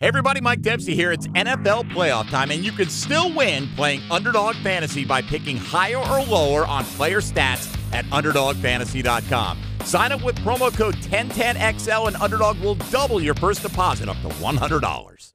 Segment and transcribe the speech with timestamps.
[0.00, 1.12] Hey everybody, Mike Dempsey here.
[1.12, 5.98] It's NFL playoff time, and you can still win playing Underdog Fantasy by picking higher
[5.98, 9.58] or lower on player stats at UnderdogFantasy.com.
[9.84, 14.28] Sign up with promo code 1010XL, and Underdog will double your first deposit up to
[14.28, 15.34] $100.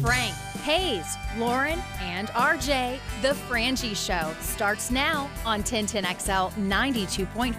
[0.00, 7.54] Frank, Hayes, Lauren, and RJ, The Frangie Show starts now on 1010XL 92.5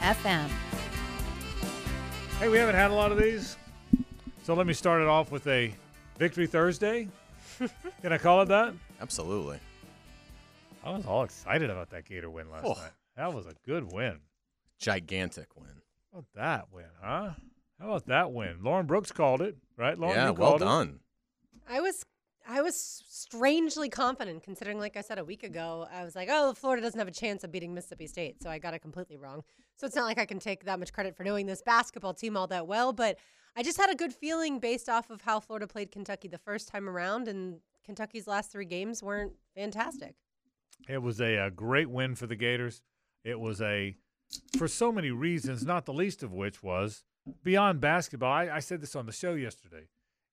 [0.00, 0.48] FM.
[2.38, 3.56] Hey, we haven't had a lot of these.
[4.42, 5.74] So let me start it off with a
[6.18, 7.08] Victory Thursday.
[8.02, 8.72] Can I call it that?
[9.00, 9.58] Absolutely.
[10.82, 12.72] I was all excited about that Gator win last Oh.
[12.72, 12.92] night.
[13.16, 14.18] That was a good win.
[14.78, 15.68] Gigantic win.
[16.12, 17.30] How about that win, huh?
[17.80, 18.58] How about that win?
[18.62, 19.98] Lauren Brooks called it, right?
[19.98, 20.64] Lauren, yeah, you well called it.
[20.66, 21.00] done.
[21.68, 22.04] I was
[22.46, 22.78] I was
[23.08, 26.98] strangely confident considering like I said a week ago, I was like, "Oh, Florida doesn't
[26.98, 29.44] have a chance of beating Mississippi State." So I got it completely wrong.
[29.76, 32.36] So it's not like I can take that much credit for knowing this basketball team
[32.36, 33.16] all that well, but
[33.56, 36.68] I just had a good feeling based off of how Florida played Kentucky the first
[36.68, 40.14] time around and Kentucky's last 3 games weren't fantastic.
[40.88, 42.82] It was a, uh great win for the Gators.
[43.24, 43.96] It was a,
[44.58, 47.04] for so many reasons, not the least of which was
[47.42, 48.32] beyond basketball.
[48.32, 49.88] I, I said this on the show yesterday.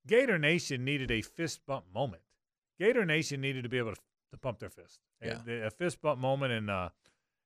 [0.05, 2.21] Gator Nation needed a fist bump moment.
[2.79, 4.99] Gator Nation needed to be able to, to pump their fist.
[5.21, 5.39] Yeah.
[5.45, 6.89] And A, fist bump moment, and uh,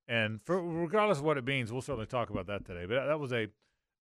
[0.07, 2.85] and for regardless of what it means, we'll certainly talk about that today.
[2.85, 3.47] But that, that was a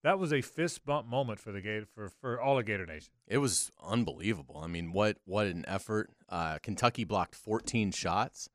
[0.02, 3.12] that was a fist bump moment for the Gator for for all of Gator Nation.
[3.27, 4.60] It was unbelievable.
[4.62, 6.10] I mean, what what an effort.
[6.28, 8.48] Uh, Kentucky blocked 14 shots,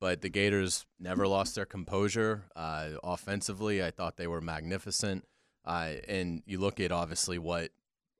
[0.00, 2.44] but the Gators never lost their composure.
[2.56, 5.24] Uh, offensively, I thought they were magnificent.
[5.64, 7.70] Uh, and you look at obviously what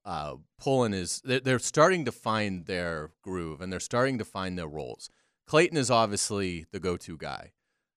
[0.05, 1.21] uh, Pullen is.
[1.25, 5.11] They're, they're starting to find their groove and they're starting to find their roles.
[5.47, 7.53] Clayton is obviously the go-to guy.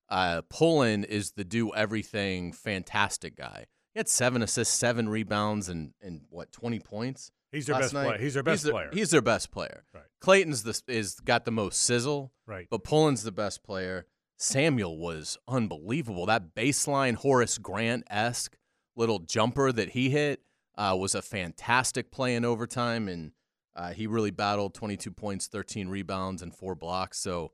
[0.10, 3.66] Uh, Pullen is the do everything fantastic guy.
[3.94, 7.32] He had seven assists, seven rebounds, and and what twenty points.
[7.52, 8.06] He's their best night.
[8.06, 8.18] player.
[8.20, 8.90] He's their best their- player.
[8.94, 9.84] He's their best player.
[9.94, 10.04] Right.
[10.22, 12.68] Clayton's the is got the most sizzle, Right.
[12.70, 14.06] but Pullen's the best player.
[14.38, 16.26] Samuel was unbelievable.
[16.28, 18.56] That baseline Horace Grant esque
[18.98, 20.42] little jumper that he hit
[20.78, 23.32] uh, was a fantastic play in overtime, and
[23.76, 27.20] uh, he really battled 22 points, 13 rebounds, and four blocks.
[27.20, 27.52] So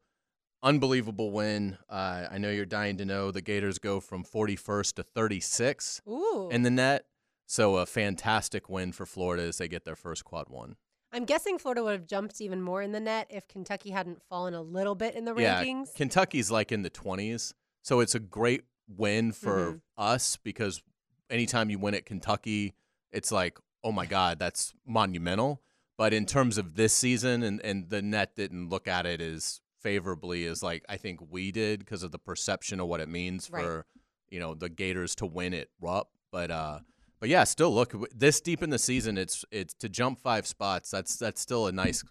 [0.63, 1.77] unbelievable win.
[1.89, 6.49] Uh, I know you're dying to know the Gators go from 41st to 36 Ooh.
[6.51, 7.05] in the NET.
[7.45, 10.77] So a fantastic win for Florida as they get their first quad one.
[11.11, 14.53] I'm guessing Florida would have jumped even more in the NET if Kentucky hadn't fallen
[14.53, 15.93] a little bit in the yeah, rankings.
[15.93, 17.53] Kentucky's like in the 20s.
[17.83, 19.81] So it's a great win for Mhm.
[19.97, 20.81] us because
[21.29, 22.73] anytime you win at Kentucky,
[23.11, 25.61] it's like, oh my God, that's monumental.
[25.97, 29.61] But in terms of this season, and, and the NET didn't look at it as
[29.81, 33.49] favorably as like I think we did because of the perception of what it means
[33.51, 33.63] Right.
[33.63, 33.85] for
[34.29, 36.09] you know the Gators to win at Rupp.
[36.31, 36.79] But uh,
[37.19, 40.89] but yeah, still look this deep in the season, it's it's to jump five spots.
[40.89, 42.03] That's that's still a nice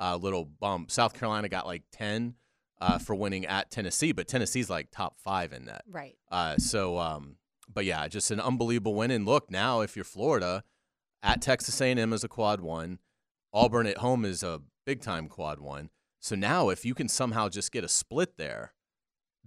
[0.00, 0.90] uh, little bump.
[0.90, 2.34] South Carolina got like ten
[2.80, 5.82] uh, for winning at Tennessee, but Tennessee's like top five in that.
[5.90, 6.16] right.
[6.30, 7.36] Uh, so, um,
[7.72, 9.10] but yeah, just an unbelievable win.
[9.10, 10.64] And look, now if you're Florida,
[11.22, 12.98] at Texas A&M is a quad one,
[13.52, 15.90] Auburn at home is a big time quad one.
[16.20, 18.72] So now, if you can somehow just get a split there,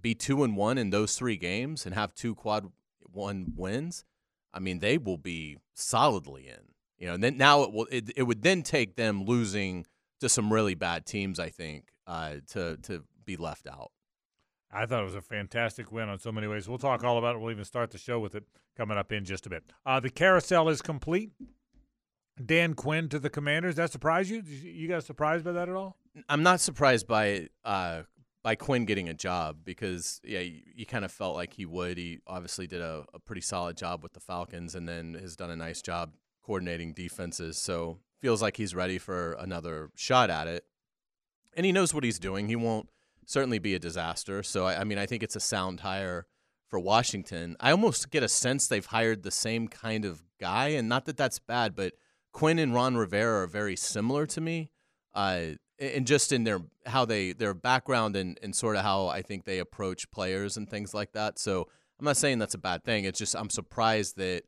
[0.00, 2.68] be two and one in those three games, and have two quad
[3.00, 4.04] one wins,
[4.54, 6.72] I mean, they will be solidly in.
[6.98, 7.88] You know, and then now it will.
[7.90, 9.86] It, it would then take them losing
[10.20, 13.90] to some really bad teams, I think, uh, to to be left out.
[14.72, 16.68] I thought it was a fantastic win on so many ways.
[16.68, 17.40] We'll talk all about it.
[17.40, 18.44] We'll even start the show with it
[18.76, 19.64] coming up in just a bit.
[19.84, 21.30] Uh, the carousel is complete.
[22.44, 23.76] Dan Quinn to the Commanders.
[23.76, 24.42] That surprised you?
[24.42, 25.96] You guys surprised by that at all?
[26.28, 28.02] I'm not surprised by uh,
[28.42, 31.98] by Quinn getting a job because yeah, you, you kind of felt like he would.
[31.98, 35.50] He obviously did a, a pretty solid job with the Falcons, and then has done
[35.50, 37.58] a nice job coordinating defenses.
[37.58, 40.64] So feels like he's ready for another shot at it,
[41.54, 42.48] and he knows what he's doing.
[42.48, 42.88] He won't
[43.26, 44.42] certainly be a disaster.
[44.42, 46.26] So I, I mean, I think it's a sound hire
[46.68, 47.56] for Washington.
[47.60, 51.16] I almost get a sense they've hired the same kind of guy, and not that
[51.16, 51.94] that's bad, but
[52.32, 54.70] Quinn and Ron Rivera are very similar to me.
[55.14, 59.22] Uh, and just in their how they their background and, and sort of how I
[59.22, 61.38] think they approach players and things like that.
[61.38, 63.04] So I'm not saying that's a bad thing.
[63.04, 64.44] It's just I'm surprised that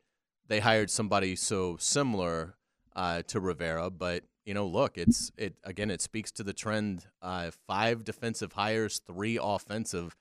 [0.47, 2.55] they hired somebody so similar
[2.95, 3.89] uh, to Rivera.
[3.89, 5.89] But you know, look, it's it again.
[5.89, 10.15] It speaks to the trend: uh, five defensive hires, three offensive.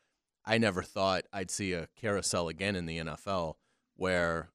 [0.47, 3.55] I never thought I'd see a carousel again in the NFL
[3.97, 4.51] where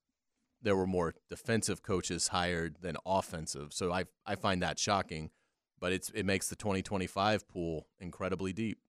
[0.61, 3.73] there were more defensive coaches hired than offensive.
[3.73, 5.29] So I I find that shocking,
[5.79, 8.79] but it's it makes the 2025 pool incredibly deep.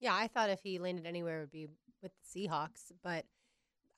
[0.00, 1.66] Yeah, I thought if he landed anywhere, it would be
[2.02, 2.92] with the Seahawks.
[3.02, 3.24] But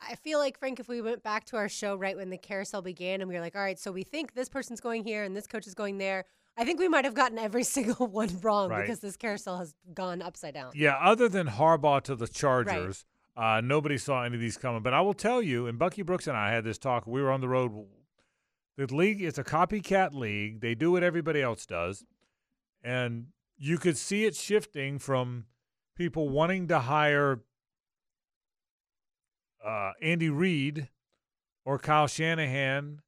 [0.09, 2.83] I feel like, Frank, if we went back to our show right when the carousel
[2.83, 5.37] began and we were like, all right, so we think this person's going here and
[5.37, 6.25] this coach is going there,
[6.57, 8.83] I think we might have gotten every single one wrong Right.
[8.83, 10.73] because this carousel has gone upside down.
[10.75, 13.05] Yeah, other than Harbaugh to the Chargers,
[13.37, 14.83] uh, nobody saw any of these coming.
[14.83, 17.07] But I will tell you, and Bucky Brooks and I had this talk.
[17.07, 17.73] We were on the road.
[18.77, 20.61] The league is a copycat league.
[20.61, 22.05] They do what everybody else does,
[22.83, 25.45] and you could see it shifting from
[25.97, 27.41] people wanting to hire
[29.65, 30.89] uh, Andy Reid
[31.65, 33.01] or Kyle Shanahan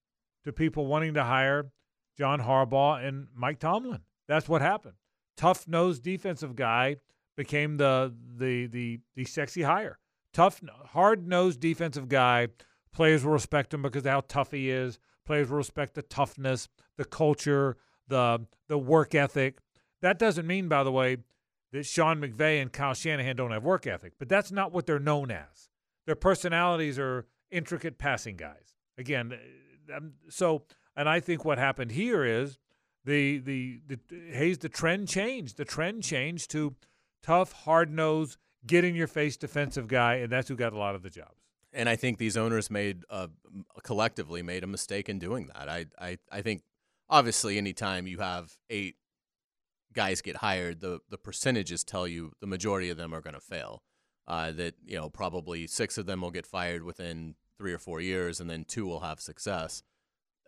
[0.45, 1.71] to people wanting to hire
[2.17, 4.01] John Harbaugh and Mike Tomlin.
[4.27, 4.95] That's what happened.
[5.37, 6.97] Tough nosed defensive guy
[7.37, 9.99] became the the the the sexy hire.
[10.33, 10.63] Tough,
[10.93, 12.49] hard nosed defensive guy.
[12.93, 14.99] Players will respect him because of how tough he is.
[15.27, 17.77] Players will respect the toughness, the culture,
[18.09, 19.59] the the work ethic.
[20.01, 21.19] That doesn't mean, by the way,
[21.73, 24.99] that Sean McVay and Kyle Shanahan don't have work ethic, but that's not what they're
[24.99, 25.69] known as.
[26.07, 28.75] Their personalities are intricate passing guys.
[28.99, 29.39] Again,
[29.95, 30.63] um, so
[30.97, 32.59] and I think what happened here is
[33.05, 33.99] the the the
[34.33, 35.57] Hayes the trend changed.
[35.57, 36.75] The trend changed to
[37.23, 40.95] tough, hard nosed, get in your face defensive guy, and that's who got a lot
[40.95, 41.43] of the jobs.
[41.73, 43.29] And I think these owners made uh,
[43.83, 45.69] collectively made a mistake in doing that.
[45.69, 46.63] I, I I think
[47.09, 48.97] obviously anytime you have eight
[49.93, 53.41] guys get hired, the the percentages tell you the majority of them are going to
[53.41, 53.83] fail.
[54.29, 58.01] Uh, that you know probably six of them will get fired within three or four
[58.01, 59.83] years, and then two will have success.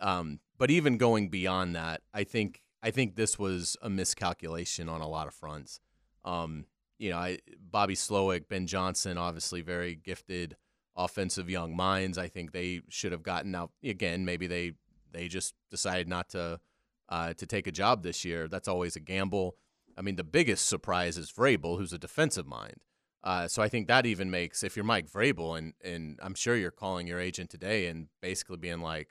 [0.01, 5.01] Um, but even going beyond that, I think I think this was a miscalculation on
[5.01, 5.81] a lot of fronts.
[6.25, 6.67] Um,
[6.99, 10.57] you know, I, Bobby Slowik, Ben Johnson, obviously very gifted
[10.97, 12.19] offensive young minds.
[12.19, 14.25] I think they should have gotten out again.
[14.25, 14.73] Maybe they
[15.13, 16.61] they just decided not to
[17.09, 18.49] uh, to take a job this year.
[18.49, 19.57] That's always a gamble.
[19.97, 22.77] I mean, the biggest surprise is Vrabel, who's a defensive mind.
[23.29, 26.57] Uh, so I think that even makes if you're Mike Vrabel, and and I'm sure
[26.57, 29.09] you're calling your agent today and basically being like,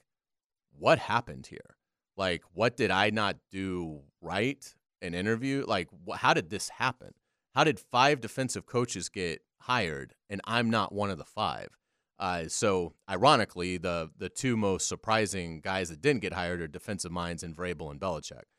[0.72, 1.76] what happened here?
[2.16, 4.74] Like, what did I not do right?
[5.04, 5.66] An interview?
[5.68, 7.14] Like, wh- how did this happen?
[7.54, 11.70] How did five defensive coaches get hired and I'm not one of the five?
[12.18, 17.12] Uh, so, ironically, the the two most surprising guys that didn't get hired are defensive
[17.12, 18.50] minds in Vrabel and Belichick.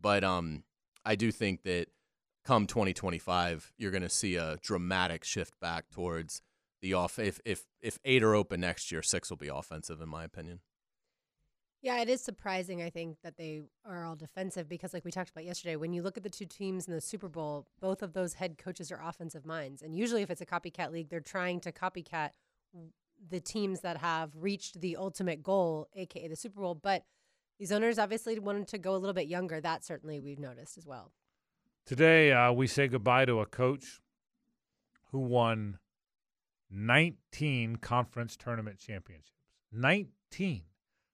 [0.00, 0.62] But um,
[1.04, 1.88] I do think that
[2.44, 6.42] come 2025, you're going to see a dramatic shift back towards
[6.80, 7.18] the off.
[7.18, 10.60] If if if eight are open next year, six will be offensive, in my opinion.
[11.80, 15.30] Yeah, it is surprising, I think, that they are all defensive because, like we talked
[15.30, 18.14] about yesterday, when you look at the two teams in the Super Bowl, both of
[18.14, 19.82] those head coaches are offensive minds.
[19.82, 22.30] And usually, if it's a copycat league, they're trying to copycat
[23.30, 26.74] the teams that have reached the ultimate goal, aka the Super Bowl.
[26.74, 27.04] But
[27.60, 29.60] these owners obviously wanted to go a little bit younger.
[29.60, 31.12] That certainly we've noticed as well.
[31.88, 34.02] Today, uh, we say goodbye to a coach
[35.10, 35.78] who won
[36.70, 39.32] 19 conference tournament championships.
[39.72, 40.64] 19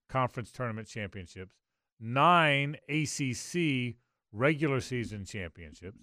[0.08, 1.54] conference tournament championships,
[2.00, 3.94] nine ACC
[4.32, 6.00] regular season championships.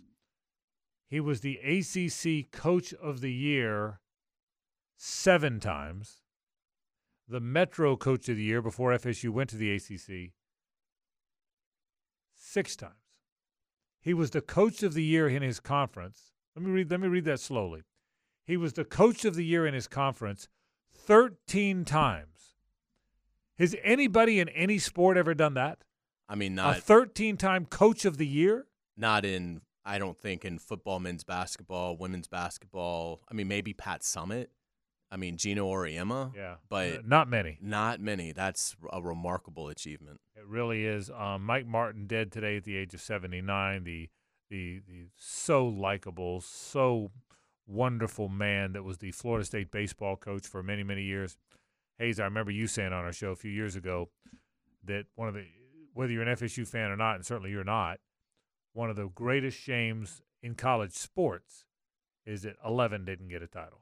[1.06, 4.00] He was the ACC Coach of the Year
[4.96, 6.22] seven times,
[7.28, 10.32] the Metro Coach of the Year before FSU went to the ACC
[12.34, 13.01] six times.
[14.02, 16.32] He was the Coach of the Year in his conference.
[16.56, 16.92] Let me read.
[16.92, 17.84] Let me read that slowly.
[18.46, 20.48] He was the Coach of the Year in his conference
[20.92, 22.56] thirteen times.
[23.58, 25.84] Has anybody in any sport ever done that?
[26.28, 28.66] I mean, not a 13 time coach of the year?
[28.98, 33.22] not in I don't think in football, men's basketball, women's basketball.
[33.30, 34.48] I mean, maybe Pat Summitt.
[35.12, 36.34] I mean, Geno Auriemma.
[36.36, 36.56] Yeah.
[36.70, 37.58] But Uh, not many.
[37.62, 38.32] not many.
[38.32, 40.22] That's a remarkable achievement.
[40.36, 41.10] It really is.
[41.10, 43.84] Um, Mike Martin dead today at the age of 79.
[43.84, 44.10] The
[44.50, 47.12] the the so likable, so
[47.68, 51.38] wonderful man that was the Florida State baseball coach for many many years.
[52.00, 54.10] Hayes, I remember you saying on our show a few years ago
[54.84, 55.46] that one of the
[55.94, 58.00] whether you're an FSU fan or not, and certainly you're not,
[58.74, 61.66] one of the greatest shames in college sports
[62.26, 63.82] is that 11 didn't get a title.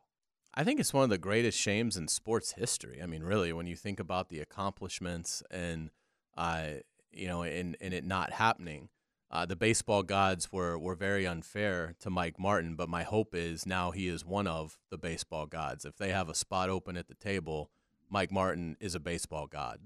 [0.54, 3.02] I think it's one of the greatest shames in sports history.
[3.02, 5.92] I mean, really, when you think about the accomplishments and,
[6.36, 6.70] uh,
[7.12, 8.90] you know, and, and it not happening,
[9.32, 12.76] uh, the baseball gods were, were very unfair to Mike Martin.
[12.76, 15.86] But my hope is now he is one of the baseball gods.
[15.86, 17.70] If they have a spot open at the table,
[18.10, 19.80] Mike Martin is a baseball god.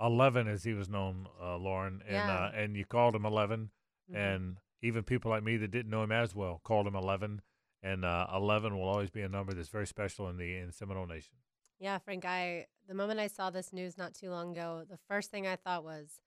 [0.00, 2.46] 11 as he was known, uh, Lauren, and Yeah.
[2.46, 3.70] uh, and you called him 11,
[4.10, 4.16] Mhm.
[4.16, 7.40] and even people like me that didn't know him as well called him 11,
[7.84, 11.06] and uh, 11 will always be a number that's very special in the in Seminole
[11.06, 11.34] Nation.
[11.78, 15.30] Yeah, Frank, I the moment I saw this news not too long ago, the first
[15.30, 16.20] thing I thought was,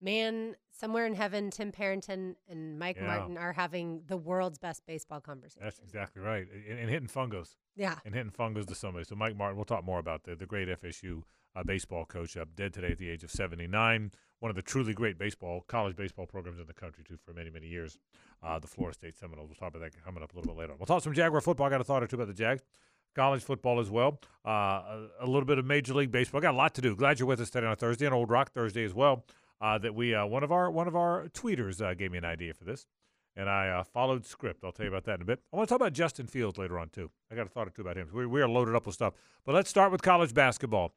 [0.00, 3.06] man, somewhere in heaven, Tim Parrington and Mike Yeah.
[3.06, 5.62] Martin are having the world's best baseball conversation.
[5.64, 6.46] That's exactly right.
[6.68, 7.56] And, and hitting fungos.
[7.76, 7.96] yeah.
[8.04, 9.04] and hitting fungos to somebody.
[9.04, 11.22] So Mike Martin, we'll talk more about the the great FSU
[11.56, 14.12] uh, baseball coach up dead today at the age of 79.
[14.40, 17.50] One of the truly great baseball college baseball programs in the country too for many
[17.50, 17.98] many years.
[18.42, 19.48] Uh, the Florida State Seminoles.
[19.48, 20.74] We'll talk about that coming up a little bit later.
[20.78, 21.66] We'll talk some Jaguar football.
[21.66, 22.62] I got a thought or two about the Jags.
[23.16, 24.20] College football as well.
[24.46, 26.40] Uh, a, a little bit of Major League Baseball.
[26.40, 26.94] I got a lot to do.
[26.94, 29.24] Glad you're with us today on a Thursday and Old Rock Thursday as well.
[29.60, 32.24] Uh, that we uh, one of our one of our tweeters uh, gave me an
[32.24, 32.86] idea for this
[33.34, 34.64] and I uh, followed script.
[34.64, 35.40] I'll tell you about that in a bit.
[35.52, 37.10] I want to talk about Justin Fields later on too.
[37.30, 38.08] I got a thought or two about him.
[38.12, 39.14] We, we are loaded up with stuff,
[39.44, 40.92] but let's start with college basketball.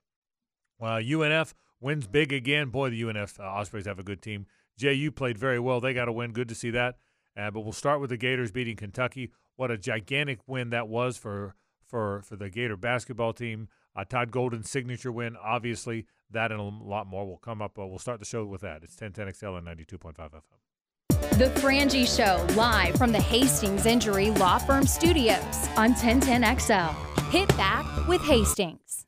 [0.82, 2.70] UNF wins big again.
[2.70, 4.46] Boy, the UNF uh, Ospreys have a good team.
[4.78, 5.82] JU played very well.
[5.82, 6.32] They got a win.
[6.32, 6.98] Good to see that.
[7.36, 9.32] Uh, but we'll start with the Gators beating Kentucky.
[9.56, 13.68] What a gigantic win that was for for for the Gator basketball team.
[13.96, 16.06] Uh, Todd Golden's signature win, obviously.
[16.30, 17.78] That and a lot more will come up.
[17.78, 18.84] Uh, we'll start the show with that.
[18.84, 21.38] It's 1010XL and 92.5 FM.
[21.38, 26.96] The Frangie Show, live from the Hastings Injury Law Firm Studios on 1010XL.
[27.32, 29.06] Hit back with Hastings.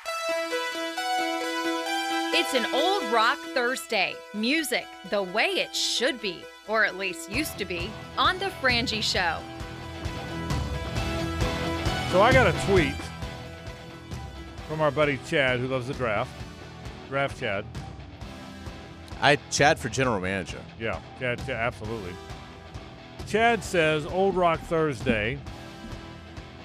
[2.55, 4.13] It's an old rock Thursday.
[4.36, 9.01] Music the way it should be, or at least used to be, on The Frangie
[9.01, 9.39] Show.
[12.12, 12.93] So I got a tweet
[14.67, 16.29] from our buddy Chad, who loves the draft.
[17.10, 17.65] Draft Chad.
[19.19, 20.60] I Chad for general manager.
[20.79, 22.13] Yeah, Chad, Chad, absolutely.
[23.25, 25.39] Chad says, Old Rock Thursday.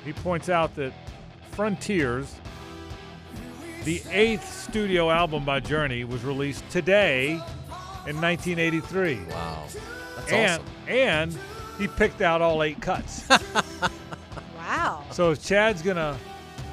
[0.05, 0.93] He points out that
[1.53, 2.35] Frontiers,
[3.89, 7.31] the eighth studio album by Journey, was released today
[8.07, 9.19] in 1983.
[9.31, 9.63] Wow,
[10.15, 10.65] that's and, awesome.
[10.89, 11.39] and
[11.79, 13.27] he picked out all eight cuts.
[14.59, 15.03] Wow.
[15.13, 16.15] so if Chad's going to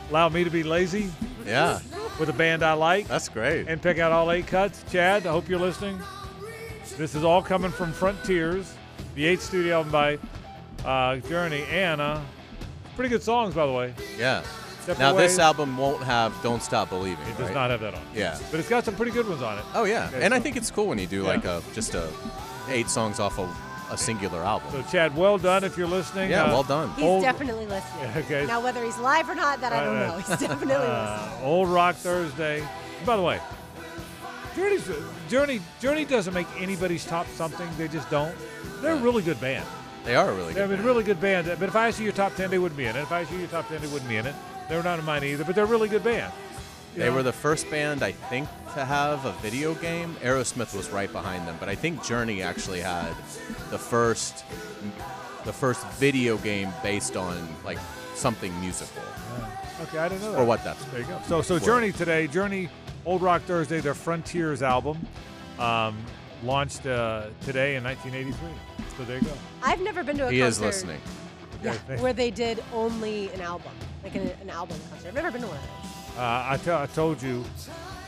[0.10, 1.10] allow me to be lazy
[1.46, 1.80] Yeah,
[2.20, 3.70] with a band I like, that's great.
[3.70, 4.84] and pick out all eight cuts.
[4.92, 5.98] Chad, I hope you're listening.
[6.98, 8.74] This is all coming from Frontiers,
[9.16, 10.20] the eighth studio album by
[10.84, 12.20] uh, Journey, and uh,
[12.98, 13.94] pretty good songs, by the way.
[14.20, 14.44] yeah.
[14.86, 17.54] Step Now Away, this album won't have "Don't Stop Believing." it does right?
[17.54, 18.02] not have that on.
[18.14, 18.38] Yeah.
[18.52, 19.66] But it's got some pretty good ones on it.
[19.76, 21.28] Oh yeah, Okay, and I think it's cool when you do Yeah.
[21.30, 22.08] like a just a
[22.70, 23.50] eight songs off of
[23.92, 24.72] a singular album.
[24.72, 26.30] So, Chad, well done if you're listening.
[26.32, 26.92] yeah, Uh, well done.
[26.96, 28.10] He's Old- definitely listening.
[28.18, 28.46] Okay.
[28.48, 30.18] Now, whether he's live or not, that I don't know.
[30.18, 30.90] He's definitely listening.
[30.90, 32.64] Uh, Old Rock Thursday.
[33.06, 33.40] By the way,
[34.56, 34.90] Journey's,
[35.30, 37.68] Journey Journey doesn't make anybody's top something.
[37.78, 38.34] They just don't.
[38.82, 39.66] They're a really good band.
[40.06, 40.80] They are a really They're good.
[40.80, 41.48] a really good band.
[41.60, 43.02] But if I asked you your top ten, they wouldn't be in it.
[43.02, 44.36] If I asked you your top ten, they wouldn't be in it.
[44.70, 45.44] They're not in mine either.
[45.44, 46.32] But they're a really good band.
[46.96, 47.16] You They know?
[47.16, 50.16] were the first band, I think, to have a video game.
[50.22, 53.14] Aerosmith was right behind them, but I think Journey actually had
[53.70, 54.44] the first,
[55.44, 57.78] the first video game based on like
[58.14, 59.04] something musical,
[59.84, 60.40] Okay, I didn't know that.
[60.40, 60.82] or what that's.
[60.86, 61.20] There you go.
[61.28, 61.66] So, so for.
[61.66, 62.70] Journey today, Journey,
[63.06, 64.98] Old Rock Thursday, their Frontiers album,
[65.60, 65.98] um,
[66.44, 68.50] launched uh, today in 1983.
[68.98, 69.34] So there you go.
[69.64, 71.02] I've never been to a He is concert listening.
[71.62, 73.74] yeah, where they did only an album,
[74.06, 75.08] like an, an album concert.
[75.08, 76.18] I've never been to one of those.
[76.18, 77.44] Uh, I, told you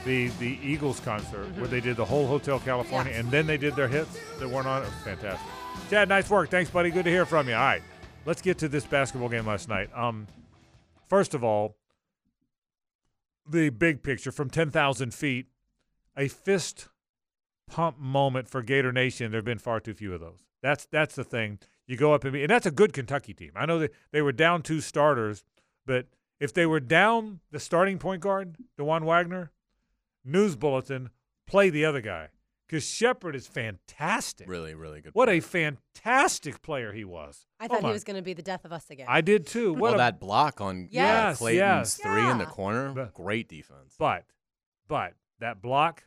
[0.06, 3.20] the the Eagles concert where they did the whole Hotel California Yeah.
[3.20, 4.86] and then they did their hits that weren't on it.
[4.86, 5.48] Was fantastic.
[5.90, 6.50] Chad, nice work.
[6.50, 6.90] Thanks, buddy.
[6.92, 7.56] Good to hear from you.
[7.56, 7.82] All right,
[8.26, 9.90] let's get to this basketball game last night.
[9.96, 10.28] Um,
[11.10, 11.76] first of all,
[13.50, 15.48] the big picture from 10,000 feet,
[16.16, 16.90] a fist
[17.70, 19.32] pump moment for Gator Nation.
[19.32, 20.46] There have been far too few of those.
[20.62, 21.60] That's that's the thing.
[21.88, 23.52] You go up and be, and that's a good Kentucky team.
[23.56, 25.44] I know that they were down two starters,
[25.88, 26.06] but
[26.40, 29.52] if they were down the starting point guard, Dewan Wagner,
[30.24, 31.10] news bulletin,
[31.48, 32.28] play the other guy
[32.68, 34.48] because Sheppard is fantastic.
[34.48, 35.16] Really, really good.
[35.16, 37.48] What a fantastic player he was.
[37.60, 39.08] I Oh thought my- he was going to be the death of us again.
[39.10, 39.72] I did too.
[39.74, 41.38] What well, a, that block on Yes.
[41.38, 41.98] uh, Clayton's Yes.
[41.98, 43.96] three in the corner, But- great defense.
[43.98, 44.26] But,
[44.88, 46.04] but that block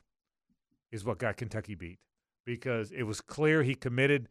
[0.93, 1.99] is what got Kentucky beat
[2.45, 4.29] because it was clear he committed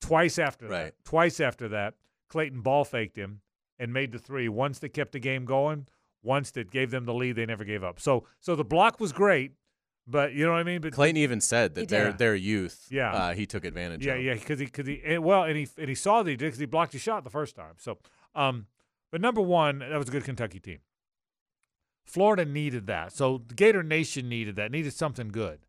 [0.00, 0.94] twice after that.
[1.04, 1.94] Twice after that,
[2.28, 3.40] Clayton ball faked him
[3.78, 4.48] and made the three.
[4.48, 5.86] Once that kept the game going,
[6.22, 8.00] once that gave them the lead, they never gave up.
[8.00, 9.52] So, so the block was great,
[10.06, 10.80] but you know what I mean.
[10.80, 13.12] But Clayton even said that their their youth, Yeah.
[13.12, 14.22] uh, he took advantage Yeah, of.
[14.22, 16.46] yeah, because he, because he, and, well, and he, and he saw that he did
[16.46, 17.74] because he blocked his shot the first time.
[17.78, 17.98] So,
[18.34, 18.66] um,
[19.10, 20.78] but number one, that was a good Kentucky team.
[22.04, 25.60] Florida needed that, so the Gator Nation needed that, needed something good.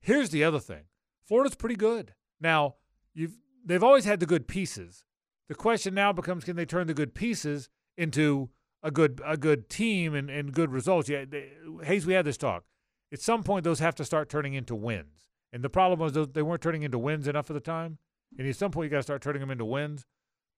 [0.00, 0.84] Here's the other thing:
[1.22, 2.76] Florida's pretty good now.
[3.14, 5.04] You've they've always had the good pieces.
[5.48, 8.50] The question now becomes: Can they turn the good pieces into
[8.82, 11.08] a good a good team and, and good results?
[11.08, 11.50] Yeah, they,
[11.84, 12.64] Hayes, we had this talk.
[13.12, 15.28] At some point, those have to start turning into wins.
[15.52, 17.98] And the problem was those, they weren't turning into wins enough of the time.
[18.38, 20.04] And at some point, you got to start turning them into wins.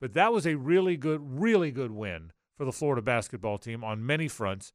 [0.00, 4.04] but that was a really good, really good win for the Florida basketball team on
[4.04, 4.72] many fronts.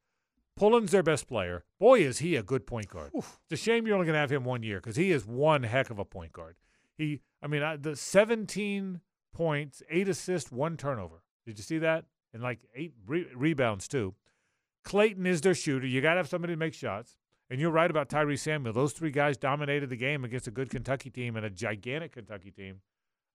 [0.56, 1.66] Pullen's their best player.
[1.80, 3.12] Boy, is he a good point guard.
[3.14, 5.64] It's a shame you're only going to have him one year because he is one
[5.64, 6.56] heck of a point guard.
[6.98, 9.02] He, I mean, I, the 17
[9.36, 11.22] points, eight assists, one turnover.
[11.46, 12.06] Did you see that?
[12.34, 14.16] And like eight re- rebounds too.
[14.84, 15.86] Clayton is their shooter.
[15.86, 17.18] You got to have somebody to make shots.
[17.50, 18.74] And you're right about Tyrese Samuel.
[18.74, 22.50] Those three guys dominated the game against a good Kentucky team and a gigantic Kentucky
[22.50, 22.82] team.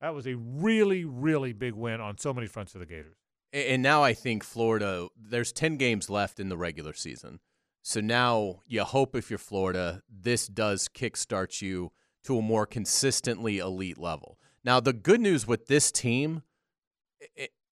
[0.01, 3.17] That was a really, really big win on so many fronts for the Gators.
[3.53, 7.39] And now I think Florida, there's 10 games left in the regular season.
[7.83, 11.93] So now you hope if you're Florida, this does kickstart you
[12.25, 14.39] to a more consistently elite level.
[14.65, 16.43] Now, the good news with this team,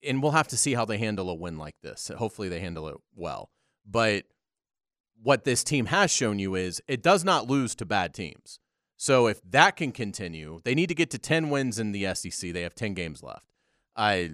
[0.06, 2.10] and we'll have to see how they handle a win like this.
[2.16, 3.50] Hopefully, they handle it well.
[3.86, 4.24] But
[5.22, 8.60] what this team has shown you is it does not lose to bad teams.
[8.96, 12.52] So if that can continue, they need to get to 10 wins in the SEC.
[12.52, 13.52] They have 10 games left.
[13.96, 14.32] I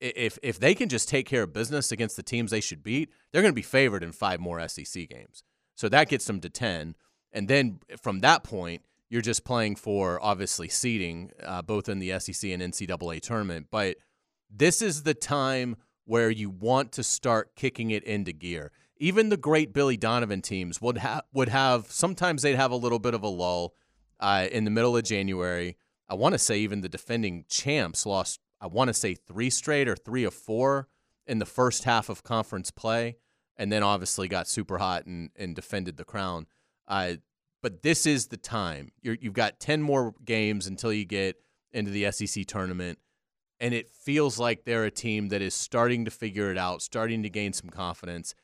[0.00, 3.10] if if they can just take care of business against the teams they should beat,
[3.32, 5.42] they're going to be favored in five more SEC games.
[5.74, 6.94] So that gets them to 10.
[7.32, 12.18] And then from that point, you're just playing for obviously seeding, uh, both in the
[12.18, 13.68] SEC and NCAA tournament.
[13.70, 13.96] But
[14.50, 18.70] this is the time where you want to start kicking it into gear.
[18.96, 22.98] Even the great Billy Donovan teams would have would have sometimes they'd have a little
[22.98, 23.74] bit of a lull
[24.18, 25.76] uh, in the middle of January.
[26.08, 28.40] I want to say even the defending champs lost.
[28.60, 30.88] I want to say three straight or three or four
[31.26, 33.16] in the first half of conference play,
[33.56, 36.46] and then obviously got super hot and, and defended the crown.
[36.88, 37.14] Uh,
[37.62, 38.92] but this is the time.
[39.02, 41.36] you have got 10 more games until you get
[41.72, 42.98] into the SEC tournament.
[43.60, 47.22] And it feels like they're a team that is starting to figure it out, starting
[47.24, 48.34] to gain some confidence.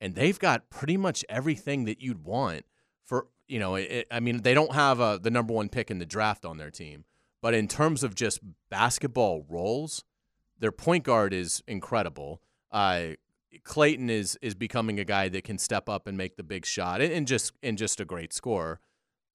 [0.00, 2.66] And they've got pretty much everything that you'd want
[3.04, 5.98] for, you know, it, I mean, they don't have a, the number one pick in
[5.98, 7.04] the draft on their team.
[7.42, 8.40] But in terms of just
[8.70, 10.04] basketball roles,
[10.58, 12.42] their point guard is incredible.
[12.70, 13.12] Uh,
[13.64, 17.00] Clayton is is becoming a guy that can step up and make the big shot
[17.00, 18.80] and, and just and just a great scorer.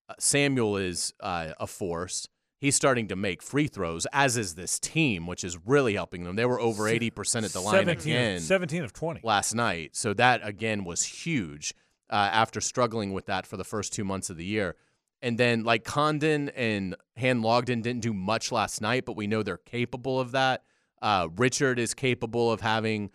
[0.08, 2.28] Uh, Samuel is uh, a force.
[2.60, 6.36] He's starting to make free throws, as is this team, which is really helping them.
[6.36, 9.96] They were over eighty percent at the line 17, again, seventeen of twenty last night.
[9.96, 11.74] So that again was huge
[12.10, 14.76] uh, after struggling with that for the first two months of the year.
[15.22, 19.58] And then like Condon and Handlogten didn't do much last night, but we know they're
[19.58, 20.64] capable of that.
[21.02, 23.12] Uh, Richard is capable of having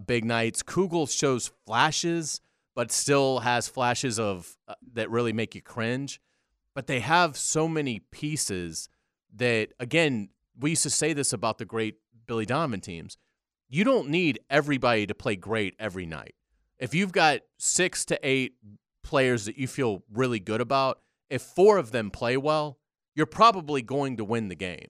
[0.00, 0.62] big nights.
[0.62, 2.40] Kugel shows flashes,
[2.74, 6.20] but still has flashes of uh, that really make you cringe.
[6.74, 8.88] But they have so many pieces
[9.34, 13.18] that, again, we used to say this about the great Billy Donovan teams.
[13.68, 16.34] You don't need everybody to play great every night.
[16.78, 18.54] If you've got six to eight
[19.02, 21.00] players that you feel really good about,
[21.30, 22.78] if four of them play well,
[23.14, 24.88] you're probably going to win the game.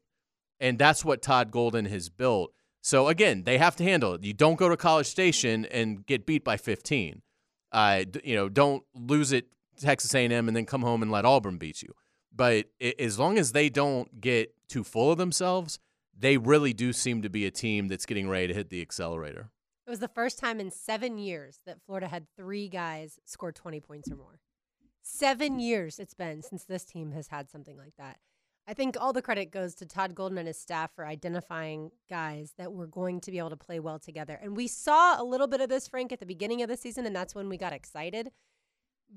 [0.61, 2.53] And that's what Todd Golden has built.
[2.83, 4.25] So again, they have to handle it.
[4.25, 7.23] You don't go to College Station and get beat by 15.
[7.71, 9.47] Uh, you know, don't lose it
[9.81, 11.95] Texas A&M and then come home and let Auburn beat you.
[12.35, 15.79] But it, as long as they don't get too full of themselves,
[16.19, 19.51] they really do seem to be a team that's getting ready to hit the accelerator.
[19.87, 23.81] It was the first time in seven years that Florida had three guys score 20
[23.81, 24.41] points or more.
[25.03, 28.19] Seven years it's been since this team has had something like that.
[28.67, 32.55] I think all the credit goes to Todd Golden and his staff for identifying guys
[32.59, 34.39] that were going to be able to play well together.
[34.41, 37.05] And we saw a little bit of this, Frank, at the beginning of the season,
[37.05, 38.31] and that's when we got excited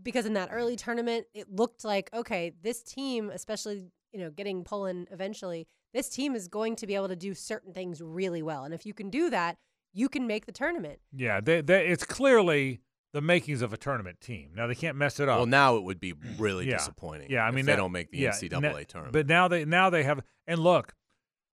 [0.03, 4.63] because in that early tournament, it looked like, okay, this team, especially, you know, getting
[4.63, 8.63] Pullen eventually, this team is going to be able to do certain things really well.
[8.63, 9.57] And if you can do that,
[9.93, 10.99] you can make the tournament.
[11.15, 12.81] Yeah, they, they, it's clearly
[13.15, 14.49] the makings of a tournament team.
[14.53, 15.37] Now they can't mess it up.
[15.37, 16.75] Well, now it would be really yeah.
[16.75, 17.31] disappointing.
[17.31, 19.13] Yeah, I mean they that, don't make the yeah, NCAA na- tournament.
[19.13, 20.93] But now they now they have and look,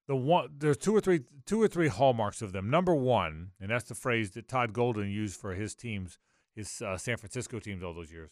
[0.08, 2.72] the one there's two or three two or three hallmarks of them.
[2.72, 6.18] Number one, and that's the phrase that Todd Golden used for his teams,
[6.56, 8.32] his uh, San Francisco teams all those years.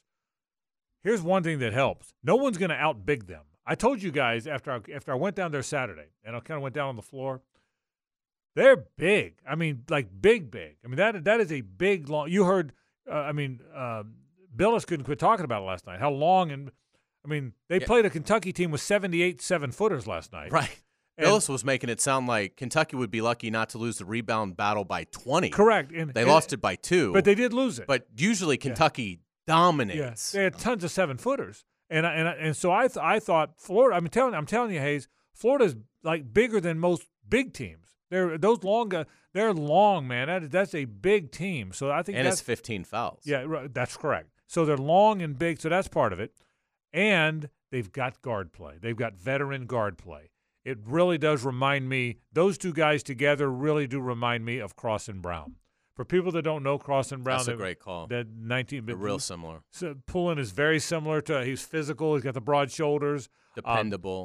[1.03, 3.43] Here's one thing that helps: no one's going to outbig them.
[3.63, 6.57] I told you guys after I, after I went down there Saturday, and I kind
[6.57, 7.43] of went down on the floor.
[8.55, 9.35] They're big.
[9.47, 10.77] I mean, like big, big.
[10.83, 12.31] I mean that that is a big long.
[12.31, 12.73] You heard
[13.09, 14.03] uh, I mean, uh,
[14.55, 15.99] Bilas couldn't quit talking about it last night.
[15.99, 16.71] How long and
[17.25, 17.85] I mean, they Yeah.
[17.85, 20.51] played a Kentucky team with 78 seven footers last night.
[20.51, 20.69] right.
[21.17, 24.05] And- Bilas was making it sound like Kentucky would be lucky not to lose the
[24.05, 25.49] rebound battle by 20.
[25.49, 25.91] Correct.
[25.91, 27.11] And They and- lost it by two.
[27.11, 27.87] but they did lose it.
[27.87, 30.33] But usually Kentucky dominates.
[30.33, 32.97] yeah, they had tons of seven footers, and I- and I- and so I th-
[33.03, 33.97] I thought Florida.
[33.97, 37.88] I'm telling I'm telling you, Hayes, Florida's like bigger than most big teams.
[38.09, 38.93] They're those long.
[38.93, 40.27] uh, They're long, man.
[40.27, 41.71] That, that's a big team.
[41.73, 43.21] So I think and it's 15 fouls.
[43.25, 44.29] Yeah, right, that's correct.
[44.47, 46.33] So they're long and big, so that's part of it.
[46.91, 48.75] And they've got guard play.
[48.81, 50.31] They've got veteran guard play.
[50.65, 52.17] it really does remind me.
[52.33, 55.55] Those two guys together really do remind me of Cross and Brown.
[55.95, 58.07] For people that don't know Cross and Brown, That's a great call.
[58.07, 59.59] That nineteen, They're real similar.
[59.71, 61.43] So Pullen is very similar to.
[61.43, 62.15] He's physical.
[62.15, 63.27] He's got the broad shoulders.
[63.57, 63.63] um,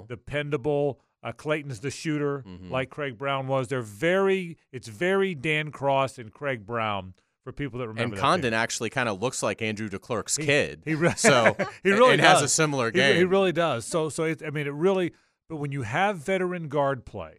[0.09, 1.01] Dependable.
[1.25, 2.71] Uh, Clayton's the shooter, Mhm.
[2.71, 3.69] like Craig Brown was.
[3.69, 4.59] They're very.
[4.71, 8.15] It's very Dan Cross and Craig Brown for people that remember.
[8.15, 8.61] and Condon game.
[8.61, 10.83] actually kind of looks like Andrew DeClercq's He- kid.
[10.85, 13.17] He re- so he really has a similar game.
[13.17, 13.87] He, really does.
[13.87, 15.13] So so it, I mean it really.
[15.49, 17.39] But when you have veteran guard play,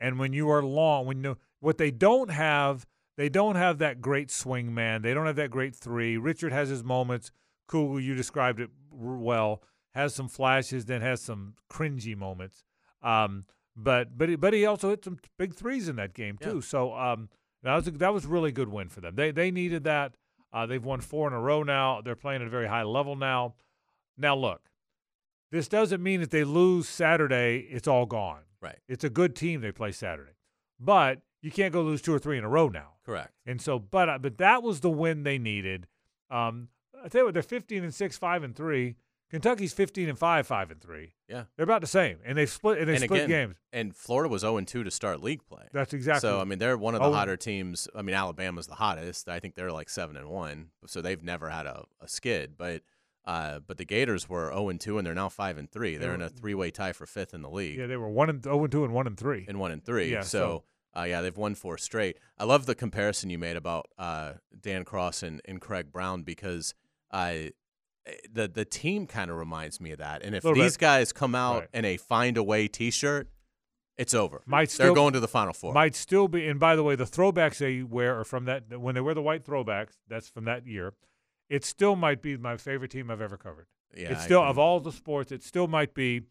[0.00, 2.86] and when you are long, when you what they don't have,
[3.18, 5.02] they don't have that great swing man.
[5.02, 6.16] They don't have that great three.
[6.16, 7.30] Richard has his moments.
[7.66, 9.62] Cool, you described it well.
[9.94, 12.62] Has some flashes, then has some cringy moments.
[13.02, 13.44] Um,
[13.76, 16.48] but but he, but he also hit some big threes in that game Yeah.
[16.52, 16.60] too.
[16.60, 17.28] So um,
[17.62, 19.14] that was a, that was a really good win for them.
[19.14, 20.14] They they needed that.
[20.52, 22.00] Uh, they've won four in a row now.
[22.00, 23.54] They're playing at a very high level now.
[24.16, 24.62] Now look,
[25.52, 28.40] this doesn't mean that they lose Saturday, it's all gone.
[28.60, 28.78] Right.
[28.88, 30.32] It's a good team they play Saturday,
[30.80, 32.94] but you can't go lose two or three in a row now.
[33.06, 33.30] Correct.
[33.46, 35.86] And so, but uh, but that was the win they needed.
[36.30, 36.68] Um,
[37.04, 38.96] I tell you what, they're 15 and six, five and three.
[39.30, 41.12] Kentucky's 15 and five, five and three.
[41.28, 41.44] Yeah.
[41.56, 43.56] They're about the same, and they've split and they and split again, games.
[43.72, 45.64] and Florida was 0 and 2 to start league play.
[45.72, 46.20] That's exactly.
[46.28, 47.12] So I mean, they're one of the Oh.
[47.12, 47.88] hotter teams.
[47.94, 49.28] I mean, Alabama's the hottest.
[49.28, 52.54] I think they're like seven and one, so they've never had a, a skid.
[52.56, 52.82] But
[53.26, 55.98] uh, but the Gators were zero and two, and they're now five and three.
[55.98, 58.30] They're in a three way tie for fifth in the league, yeah, they were one
[58.30, 59.44] and zero and two and one and three.
[59.46, 60.10] and one and three.
[60.10, 60.64] Yeah, so.
[60.96, 62.18] Uh, yeah, they've won four straight.
[62.38, 66.74] I love the comparison you made about uh, Dan Cross and, and Craig Brown because
[67.12, 67.34] uh,
[68.32, 70.22] the the team kind of reminds me of that.
[70.22, 70.78] And if these bit.
[70.78, 71.68] guys come out Right.
[71.74, 73.28] in a find a way T-shirt,
[73.96, 74.42] it's over.
[74.46, 75.72] Might They're going to the Final Four.
[75.74, 76.46] might still be.
[76.48, 79.22] And by the way, the throwbacks they wear are from that when they wear the
[79.22, 79.94] white throwbacks.
[80.08, 80.94] That's from that year.
[81.48, 83.66] It still might be my favorite team I've ever covered.
[83.96, 86.22] yeah, it's still of all the sports, it still might be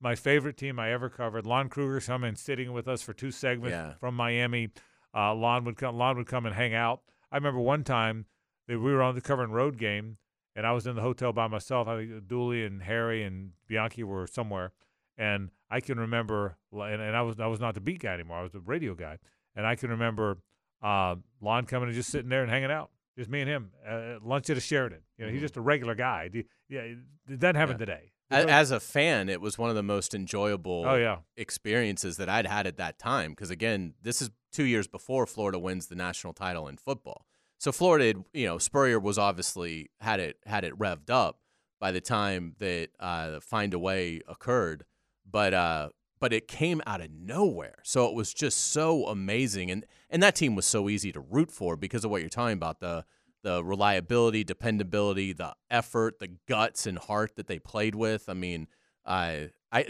[0.00, 1.46] my favorite team I ever covered.
[1.46, 3.94] Lon Kruger come and sitting with us for two segments Yeah.
[3.94, 4.68] from Miami.
[5.14, 5.96] Uh, Lon would come.
[5.96, 7.00] Lon would come and hang out.
[7.32, 8.26] I remember one time
[8.68, 10.18] that we were on the covering road game,
[10.56, 11.86] and I was in the hotel by myself.
[11.86, 14.72] I think Dooley and Harry and Bianchi were somewhere,
[15.16, 16.56] and I can remember.
[16.72, 18.38] And, and I was I was not the beat guy anymore.
[18.38, 19.18] I was the radio guy,
[19.54, 20.38] and I can remember
[20.82, 22.90] uh, Lon coming and just sitting there and hanging out.
[23.16, 25.00] Just me and him uh, at lunch at a Sheraton.
[25.16, 25.44] You know, he's Mhm.
[25.44, 26.28] just a regular guy.
[26.28, 27.86] Do- Yeah, it doesn't happen Yeah.
[27.86, 28.12] today.
[28.28, 32.46] As a fan, it was one of the most enjoyable oh yeah, experiences that I'd
[32.46, 33.30] had at that time.
[33.30, 37.24] Because again, this is two years before Florida wins the national title in football.
[37.58, 41.40] So Florida, you know, Spurrier was obviously had it had it revved up
[41.80, 44.84] by the time that uh, Find a Way occurred,
[45.30, 45.88] but uh,
[46.20, 47.76] but it came out of nowhere.
[47.82, 51.50] So it was just so amazing, and and that team was so easy to root
[51.50, 53.04] for because of what you're talking about the
[53.42, 58.28] the reliability, dependability, the effort, the guts and heart that they played with.
[58.28, 58.66] I mean,
[59.04, 59.86] I I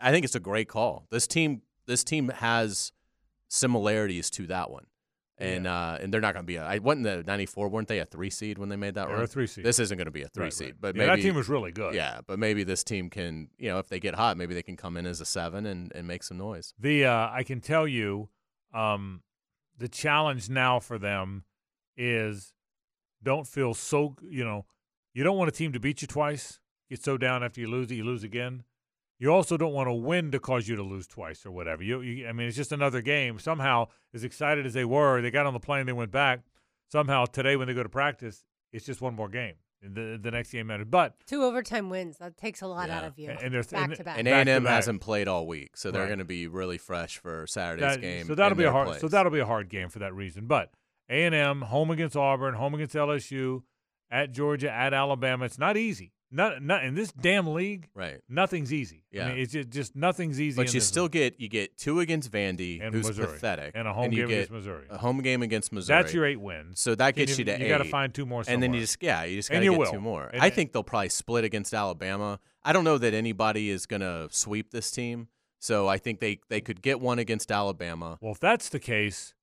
[0.00, 1.06] I think it's a great call.
[1.10, 2.92] This team this team has
[3.48, 4.86] similarities to that one.
[5.36, 6.56] And uh, and they're not going to be.
[6.56, 7.68] A, I went in the '94.
[7.68, 9.22] weren't they a three seed when they made that They run?
[9.24, 9.64] a three seed.
[9.64, 10.80] This isn't going to be a three Right, seed, right.
[10.80, 11.92] but yeah, maybe that team was really good.
[11.94, 14.76] yeah, but maybe this team can, you know, if they get hot, maybe they can
[14.76, 16.72] come in as a seven and, and make some noise.
[16.78, 18.28] The uh, I can tell you,
[18.72, 19.22] um,
[19.76, 21.42] the challenge now for them
[21.96, 22.52] is
[23.22, 24.66] don't feel so you know
[25.14, 26.60] you don't want a team to beat you twice.
[26.90, 28.62] Get so down after you lose it, you lose again.
[29.24, 31.82] You also don't want to win to cause you to lose twice or whatever.
[31.82, 33.38] You, you I mean, it's just another game.
[33.38, 36.40] Somehow, as excited as they were, they got on the plane, they went back.
[36.92, 39.54] Somehow today, when they go to practice, it's just one more game.
[39.80, 42.18] The the next game matters, but Two overtime wins.
[42.18, 43.30] That takes a lot out of you.
[43.30, 44.18] and they're back and- to back.
[44.18, 44.72] And A&M back.
[44.74, 46.08] hasn't played all week, so they're Right.
[46.08, 48.26] going to be really fresh for Saturday's That- game.
[48.26, 49.00] So that'll be a their hard.
[49.00, 50.46] So that'll be a hard game for that reason.
[50.46, 50.70] But
[51.08, 53.62] A and M home against Auburn, home against LSU,
[54.10, 55.46] at Georgia, at Alabama.
[55.46, 56.12] It's not easy.
[56.34, 57.88] Not, not in this damn league.
[57.94, 58.20] right.
[58.28, 59.04] Nothing's easy.
[59.12, 59.28] I Yeah.
[59.28, 60.60] mean, it's just, just nothing's easy.
[60.60, 61.12] in But you still league.
[61.12, 63.26] get you get two against Vandy, And who's Missouri.
[63.28, 64.86] pathetic, and a home you game get against Missouri.
[64.90, 65.96] a home game against Missouri.
[66.02, 66.80] That's your eight wins.
[66.80, 67.68] So that gets you, to You eight.
[67.68, 68.42] got to find two more.
[68.48, 69.92] and then you just yeah, you just And got to you get will.
[69.92, 70.26] two more.
[70.32, 72.40] And- I think they'll probably split against Alabama.
[72.64, 75.28] I don't know that anybody is going to sweep this team.
[75.60, 79.34] So I think they they could get one against Alabama, Well, if that's the case,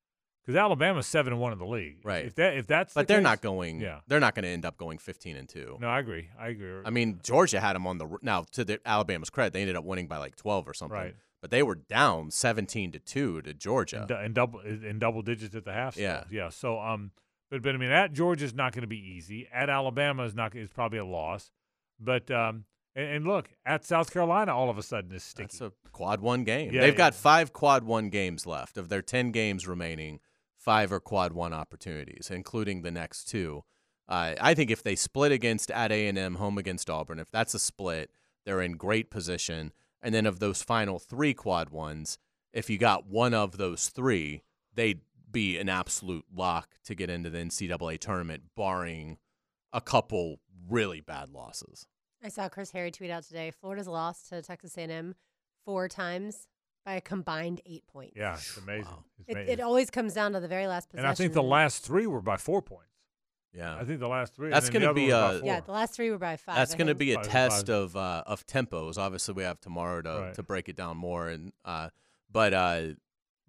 [0.46, 2.26] because Alabama's seven and one in the league, Right.
[2.26, 3.80] If that if that's but the they're case- not going.
[3.80, 4.00] Yeah.
[4.08, 5.78] they're not going to end up going fifteen and two.
[5.80, 6.30] No, I agree.
[6.40, 6.82] I agree.
[6.86, 9.84] I mean, Georgia had them on the now to the Alabama's credit, they ended up
[9.84, 10.98] winning by like twelve or something.
[10.98, 11.16] Right.
[11.42, 14.06] But they were down seventeen to two to Georgia.
[14.10, 15.94] in, in double in double digits at the half.
[15.94, 16.04] still.
[16.04, 16.24] Yeah.
[16.30, 16.50] yeah.
[16.50, 17.12] So um,
[17.50, 19.48] but but I mean, at Georgia's not going to be easy.
[19.54, 21.50] At Alabama is not is probably a loss.
[22.00, 25.44] But um, and, look, at South Carolina, all of a sudden is sticky.
[25.46, 26.74] That's a quad one game.
[26.74, 26.98] Yeah, They've yeah.
[26.98, 30.20] got five quad one games left of their ten games remaining.
[30.62, 33.64] Five or quad one opportunities, including the next two.
[34.08, 37.32] Uh, I think if they split against at A and M, home against Auburn, if
[37.32, 38.12] that's a split,
[38.46, 39.72] they're in great position.
[40.04, 42.20] And then of those final three quad ones,
[42.54, 47.32] if you got one of those three, they'd be an absolute lock to get into
[47.32, 49.18] the NCAA tournament, barring
[49.74, 51.88] a couple really bad losses.
[52.24, 53.50] I saw Chris Harry tweet out today.
[53.52, 55.16] Florida's lost to Texas A&M
[55.66, 56.48] four times
[56.86, 58.14] by a combined eight points.
[58.18, 58.86] Yeah, it's amazing.
[58.86, 59.04] Wow.
[59.20, 59.54] It's It, amazing.
[59.54, 61.06] it always comes down to the very last possession.
[61.06, 62.88] and I think the last three were by four points.
[63.54, 63.76] Yeah.
[63.76, 64.50] I think the last three.
[64.50, 65.48] That's and then the gonna be, one was by four.
[65.48, 66.56] yeah, the last three were by five.
[66.56, 67.76] That's going to be a Five, test five.
[67.76, 68.98] of uh, of tempos.
[68.98, 70.34] Obviously, we have tomorrow to, Right.
[70.36, 71.28] to break it down more.
[71.28, 71.90] And uh,
[72.32, 72.82] but uh,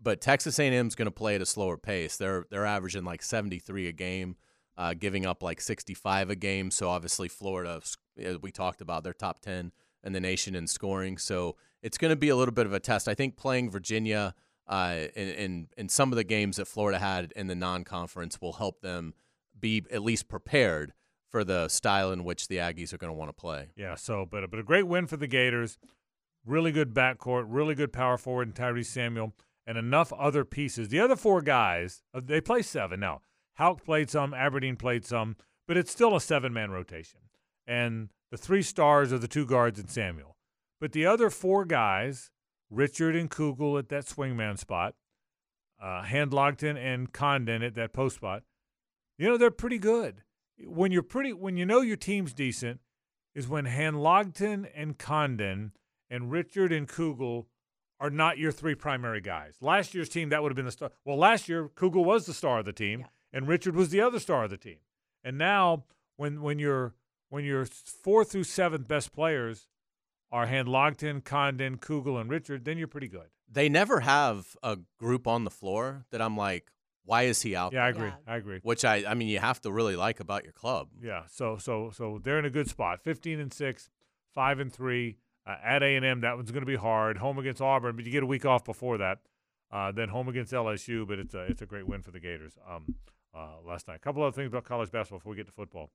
[0.03, 2.17] but Texas A&M is going to play at a slower pace.
[2.17, 4.35] They're they're averaging like 73 a game,
[4.77, 6.73] uh, giving up like 65 a game.
[6.73, 7.81] So obviously, Florida,
[8.19, 9.71] as we talked about, they're top 10
[10.05, 11.19] in the nation in scoring.
[11.19, 13.09] So it's going to be a little bit of a test.
[13.09, 14.35] I think playing Virginia
[14.67, 18.55] uh, in, in in some of the games that Florida had in the non-conference will
[18.55, 19.15] help them
[19.59, 20.93] be at least prepared
[21.29, 23.71] for the style in which the Aggies are going to want to play.
[23.77, 25.79] Yeah, so but but a great win for the Gators.
[26.45, 29.33] Really good backcourt, really good power forward in Tyrese Samuel,
[29.65, 30.89] and enough other pieces.
[30.89, 33.21] The other four guys, uh, they play seven now.
[33.59, 35.37] Hauk played some, Aberdeen played some,
[35.69, 37.21] but it's still a seven-man rotation.
[37.67, 40.37] And the three stars are the two guards and Samuel.
[40.81, 42.33] But the other four guys,
[42.71, 44.95] Richard and Kugel at that swingman spot,
[45.81, 48.43] uh, Handlogten and Condon at that post spot,
[49.19, 50.23] you know they're pretty good.
[50.65, 52.81] When you're pretty, when you know your team's decent,
[53.35, 55.73] is when Handlogten and Condon
[56.11, 57.47] and Richard and Kugel
[58.01, 59.55] are not your three primary guys.
[59.61, 60.91] Last year's team that would have been the star.
[61.05, 63.07] Well, last year Kugel was the star of the team, Yeah.
[63.35, 64.79] and Richard was the other star of the team.
[65.23, 65.85] And now,
[66.17, 66.95] when when your
[67.33, 69.67] when your fourth through seventh best players
[70.31, 73.29] are Handlogten, Condon, Kugel, and Richard, then you're pretty good.
[73.51, 76.71] They never have a group on the floor that I'm like,
[77.07, 78.09] why is he out Yeah, I agree.
[78.09, 78.15] Yeah.
[78.27, 78.61] I agree.
[78.63, 80.89] Which I, I mean, you have to really like about your club.
[81.03, 83.03] Yeah, so so so they're in a good spot.
[83.03, 83.89] Fifteen and six,
[84.35, 85.17] five and three
[85.47, 86.21] uh, at A and M.
[86.21, 87.17] That one's going to be hard.
[87.17, 89.19] Home against Auburn, but you get a week off before that.
[89.71, 92.59] Uh, then home against LSU, but it's a it's a great win for the Gators.
[92.71, 92.95] Um,
[93.35, 93.97] uh, last night.
[93.97, 95.91] A couple other things about college basketball before we get to football.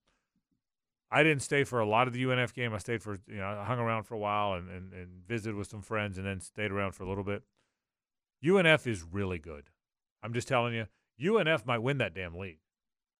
[1.09, 2.73] I didn't stay for a lot of the UNF game.
[2.73, 5.55] I stayed for you know I hung around for a while and, and, and visited
[5.55, 7.43] with some friends, and then stayed around for a little bit.
[8.45, 9.69] UNF is really good.
[10.21, 10.87] I'm just telling you,
[11.23, 12.59] UNF might win that damn league.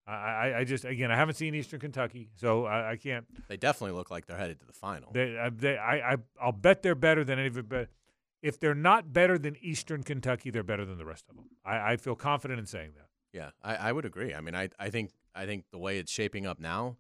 [0.06, 3.26] I, I, I just again I haven't seen Eastern Kentucky, so I, I can't.
[3.48, 5.12] They definitely look like they're headed to the final.
[5.12, 7.68] They, I, they, I, I, I'll bet they're better than any of it.
[7.68, 7.90] But
[8.42, 11.46] if they're not better than Eastern Kentucky, they're better than the rest of them.
[11.66, 13.08] I, I feel confident in saying that.
[13.34, 14.34] Yeah, I, I would agree.
[14.34, 16.96] I mean, I, I think I think the way it's shaping up now,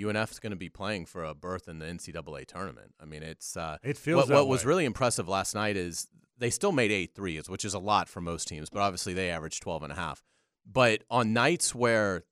[0.00, 2.94] UNF's going to be playing for a berth in the NCAA tournament.
[3.00, 6.50] I mean, it's uh, It feels what, what was really impressive last night is they
[6.50, 9.62] still made eight threes, which is a lot for most teams, but obviously they averaged
[9.62, 10.22] 12 and a half.
[10.70, 12.24] But on nights where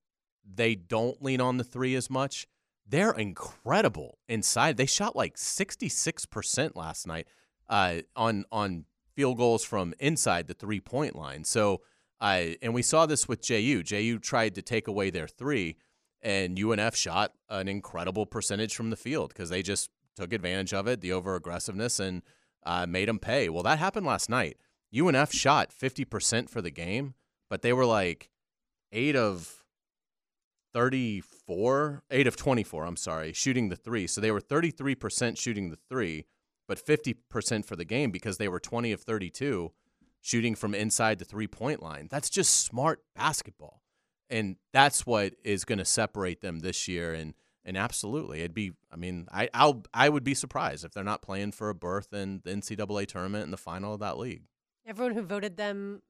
[0.44, 2.46] they don't lean on the three as much,
[2.86, 4.76] they're incredible inside.
[4.76, 7.26] They shot like 66% last night
[7.68, 11.44] uh, on on field goals from inside the three point line.
[11.44, 11.80] So,
[12.20, 13.82] I and we saw this with JU.
[13.82, 15.76] JU tried to take away their three,
[16.24, 20.88] and UNF shot an incredible percentage from the field because they just took advantage of
[20.88, 22.22] it, the over aggressiveness, and
[22.64, 23.48] uh, made them pay.
[23.48, 24.56] Well, that happened last night.
[24.92, 27.14] UNF shot 50% for the game,
[27.50, 28.30] but they were like
[28.90, 29.64] eight of
[30.72, 34.06] 34, eight of 24, I'm sorry, shooting the three.
[34.06, 36.26] So they were 33% shooting the three,
[36.66, 39.72] but 50% for the game because they were 20 of 32
[40.20, 42.08] shooting from inside the three point line.
[42.10, 43.82] That's just smart basketball.
[44.30, 47.12] And that's what is going to separate them this year.
[47.14, 47.34] And,
[47.64, 51.22] and absolutely, it'd be, I mean, I, I'll, I would be surprised if they're not
[51.22, 54.42] playing for a berth in the NCAA tournament in the final of that league.
[54.86, 56.02] Everyone who voted them,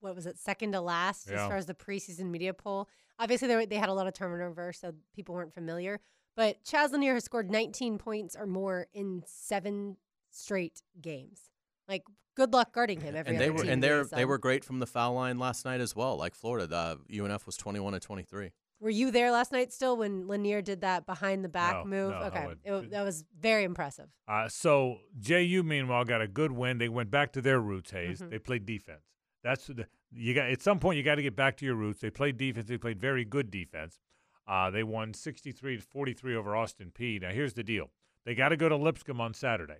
[0.00, 1.42] what was it, second to last Yeah.
[1.42, 2.88] as far as the preseason media poll.
[3.18, 6.00] Obviously, they, were, they had a lot of turnover, so people weren't familiar.
[6.34, 9.96] But Chaz Lanier has scored 19 points or more in seven
[10.30, 11.50] straight games.
[11.88, 14.28] Like, good luck guarding him every and they other were team and they're they um,
[14.28, 16.16] were great from the foul line last night as well.
[16.16, 18.50] Like Florida, the UNF was 21 to 23.
[18.80, 22.10] Were you there last night still when Lanier did that behind the back No, move?
[22.10, 22.86] no, okay, wouldn't.
[22.86, 24.08] It that was very impressive.
[24.26, 26.78] Uh, so JU meanwhile got a good win.
[26.78, 27.92] They went back to their roots.
[27.92, 28.20] Hayes.
[28.20, 28.30] Mhm.
[28.30, 29.04] They played defense.
[29.44, 30.50] That's the you got.
[30.50, 32.00] At some point, you got to get back to your roots.
[32.00, 32.66] They played defense.
[32.66, 34.00] They played very good defense.
[34.48, 37.20] Uh, they won 63 to 43 over Austin Peay.
[37.22, 37.90] Now here's the deal.
[38.24, 39.78] They got to go to Lipscomb on Saturday.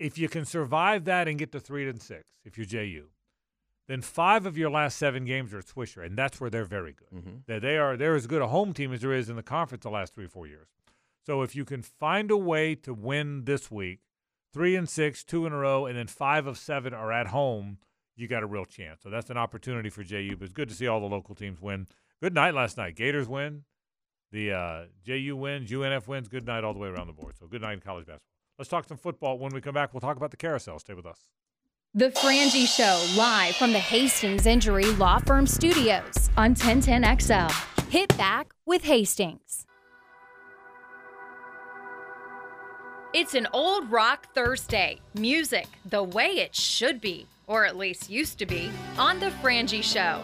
[0.00, 3.08] If you can survive that and get to three and six, if you're JU,
[3.86, 6.94] then five of your last seven games are at Swisher, and that's where they're very
[6.94, 7.20] good.
[7.20, 7.36] Mm-hmm.
[7.46, 9.82] They, they are they're as good a home team as there is in the conference
[9.82, 10.68] the last three or four years.
[11.26, 14.00] So if you can find a way to win this week,
[14.52, 17.78] three and six, two in a row, and then five of seven are at home,
[18.16, 19.02] you got a real chance.
[19.02, 20.36] So that's an opportunity for JU.
[20.36, 21.86] But it's good to see all the local teams win.
[22.22, 22.96] Good night last night.
[22.96, 23.64] Gators win.
[24.32, 25.70] The uh, JU wins.
[25.70, 26.28] UNF wins.
[26.28, 27.34] Good night all the way around the board.
[27.38, 28.26] So good night in college basketball.
[28.60, 29.38] Let's talk some football.
[29.38, 30.78] When we come back, we'll talk about the carousel.
[30.78, 31.24] Stay with us.
[31.94, 37.50] The Frangie Show, live from the Hastings Injury Law Firm Studios on 1010XL.
[37.88, 39.64] Hit back with Hastings.
[43.14, 45.00] It's an old rock Thursday.
[45.14, 49.82] Music the way it should be, or at least used to be, on The Frangie
[49.82, 50.20] Show.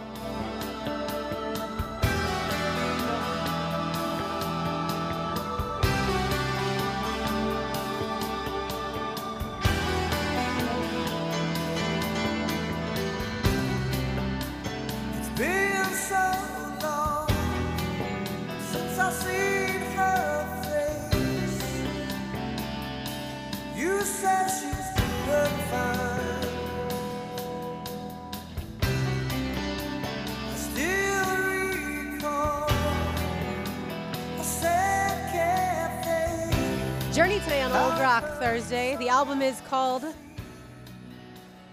[38.16, 38.96] Rock Thursday.
[38.96, 40.02] The album is called.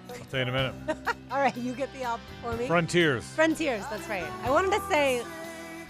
[0.10, 0.73] I'll tell you in a minute.
[1.32, 2.67] All right, you get the album for me.
[2.67, 3.23] Frontiers.
[3.23, 3.86] Frontiers.
[3.89, 4.25] That's right.
[4.43, 5.23] I wanted to say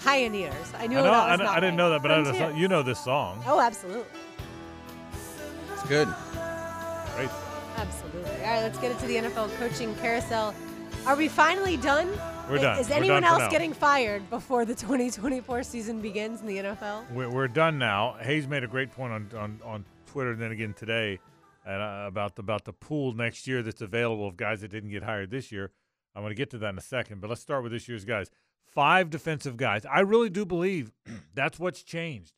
[0.04, 0.54] Pioneers.
[0.78, 1.08] I knew I know.
[1.12, 1.78] that I, know- not I didn't right.
[1.78, 3.44] know that, but I know this, you know this song.
[3.48, 4.06] Oh, absolutely,
[5.74, 6.08] It's good.
[7.16, 7.30] Great.
[7.78, 8.32] absolutely.
[8.32, 10.54] All right, let's get into the NFL coaching carousel.
[11.08, 12.12] Are we finally done?
[12.48, 12.78] We're done.
[12.78, 13.50] Is We're anyone done else now.
[13.50, 17.10] getting fired before the 2024 season begins in the NFL?
[17.12, 18.18] We're, we're done now.
[18.22, 21.20] Hayes made a great point on, on, on Twitter and then again today
[21.66, 24.92] and, uh, about the, about the pool next year that's available of guys that didn't
[24.92, 25.72] get hired this year.
[26.16, 28.06] I'm going to get to that in a second, but let's start with this year's
[28.06, 28.30] guys.
[28.64, 29.88] Five defensive guys.
[29.88, 30.92] I really do believe
[31.34, 32.34] that's what's changed.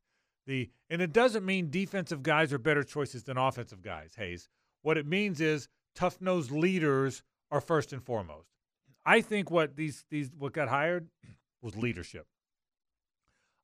[0.47, 4.47] The and it doesn't mean defensive guys are better choices than offensive guys, Hayes.
[4.83, 8.51] What it means is tough-nosed leaders are first and foremost.
[9.05, 11.09] I think what these these what got hired
[11.61, 12.27] was leadership.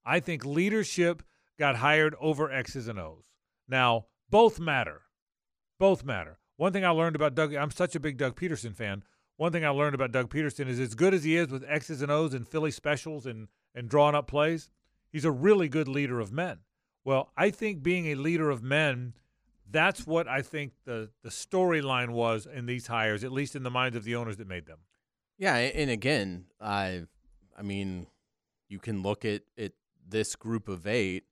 [0.04, 1.24] I think leadership
[1.58, 3.31] got hired over X's and O's.
[3.72, 5.04] Now, both matter.
[5.80, 6.38] Both matter.
[6.58, 9.04] One thing I learned about Doug, I'm such a big Doug Pederson fan.
[9.38, 12.02] One thing I learned about Doug Pederson is as good as he is with X's
[12.02, 14.70] and O's and Philly specials and, and drawing up plays,
[15.10, 16.60] he's a really good leader of men.
[17.04, 19.14] Well, I think being a leader of men,
[19.68, 23.72] that's what I think the, the storyline was in these hires, at least in the
[23.72, 24.80] minds of the owners that made them.
[25.40, 27.06] Yeah, and again, I,
[27.58, 28.08] I mean,
[28.68, 29.72] you can look at at
[30.08, 31.24] this group of eight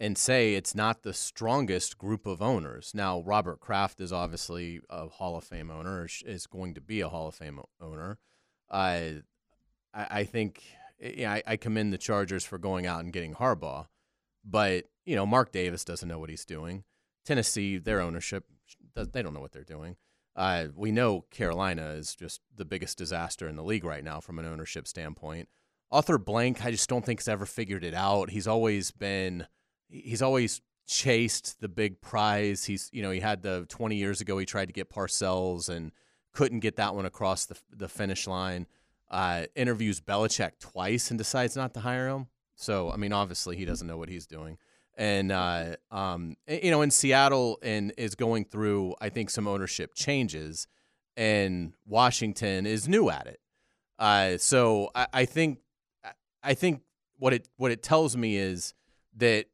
[0.00, 2.92] and say it's not the strongest group of owners.
[2.94, 7.08] Now, Robert Kraft is obviously a Hall of Fame owner, is going to be a
[7.10, 8.18] Hall of Fame owner.
[8.70, 9.18] I,
[9.92, 10.62] I, think,
[11.04, 13.88] I, I commend the Chargers for going out and getting Harbaugh,
[14.42, 16.84] but you know, Mark Davis doesn't know what he's doing.
[17.26, 18.44] Tennessee, their ownership,
[18.94, 19.96] they don't know what they're doing.
[20.34, 24.38] Uh, we know Carolina is just the biggest disaster in the league right now from
[24.38, 25.48] an ownership standpoint.
[25.90, 28.30] Arthur Blank, I just don't think has ever figured it out.
[28.30, 29.46] He's always been,
[29.90, 32.64] he's always chased the big prize.
[32.64, 35.92] He's, you know, he had the 20 years ago, he tried to get Parcells and
[36.32, 38.66] couldn't get that one across the, the finish line.
[39.10, 42.28] Uh, interviews Belichick twice and decides not to hire him.
[42.54, 44.58] So, I mean, obviously he doesn't know what he's doing
[45.00, 49.94] and uh, um, you know, in Seattle and is going through, I think, some ownership
[49.94, 50.66] changes,
[51.16, 53.40] and Washington is new at it.
[53.98, 55.60] Uh, so I, I think,
[56.42, 56.82] I think
[57.18, 58.74] what it what it tells me is
[59.16, 59.46] that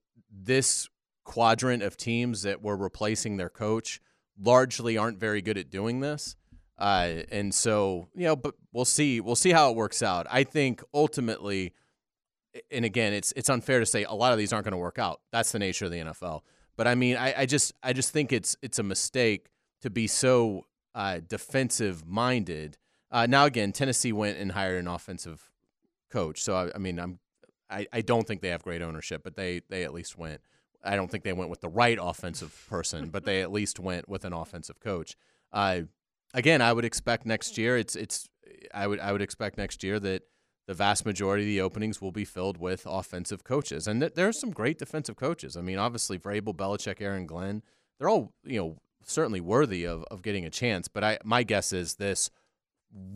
[0.45, 0.89] this
[1.25, 4.01] quadrant of teams that were replacing their coach
[4.41, 6.37] largely aren't very good at doing this.
[6.79, 9.21] Uh, and so, you know, but we'll see.
[9.21, 10.27] We'll see how it works out.
[10.31, 11.73] I think ultimately,
[12.71, 14.99] and again, it's it's unfair to say a lot of these aren't going to work
[14.99, 15.21] out.
[15.33, 16.43] That's the nature of the NFL.
[16.77, 19.49] But I mean, I, I just I just think it's it's a mistake
[19.81, 22.77] to be so uh, defensive minded.
[23.11, 25.51] Uh, now again, Tennessee went and hired an offensive
[26.11, 27.21] coach, so I, I mean, I'm
[27.71, 30.41] I, I don't think they have great ownership, but they they at least went.
[30.85, 34.09] I don't think they went with the right offensive person, but they at least went
[34.09, 35.17] with an offensive coach.
[35.53, 35.83] Uh,
[36.33, 37.77] again, I would expect next year.
[37.77, 38.29] It's it's
[38.73, 40.23] I would I would expect next year that
[40.67, 44.29] the vast majority of the openings will be filled with offensive coaches, and th- there
[44.29, 45.57] are some great defensive coaches.
[45.57, 47.63] I mean, obviously Vrabel, Belichick, Aaron Glenn,
[47.99, 50.89] they're all you know certainly worthy of, of getting a chance.
[50.89, 52.31] But I my guess is this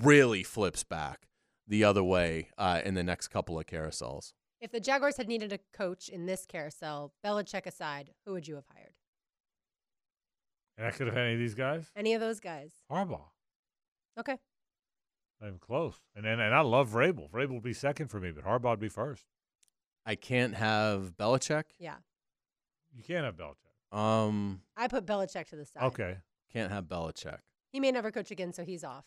[0.02, 1.28] really flips back
[1.66, 4.32] the other way uh, in the next couple of carousels.
[4.60, 8.56] If the Jaguars had needed a coach in this carousel, Belichick aside, who would you
[8.56, 8.92] have hired?
[10.76, 11.90] And I could have had any of these guys.
[11.96, 12.72] Any of those guys?
[12.90, 13.28] Harbaugh.
[14.18, 14.36] Okay.
[15.40, 15.94] Not even close.
[16.14, 17.30] And and, and I love Vrabel.
[17.30, 19.24] Vrabel would be second for me, but Harbaugh would be first.
[20.04, 21.64] I can't have Belichick.
[21.78, 21.96] Yeah.
[22.94, 23.96] You can't have Belichick.
[23.96, 25.82] Um, I put Belichick to the side.
[25.84, 26.16] Okay.
[26.52, 27.38] can't have Belichick.
[27.72, 29.06] He may never coach again, so he's off.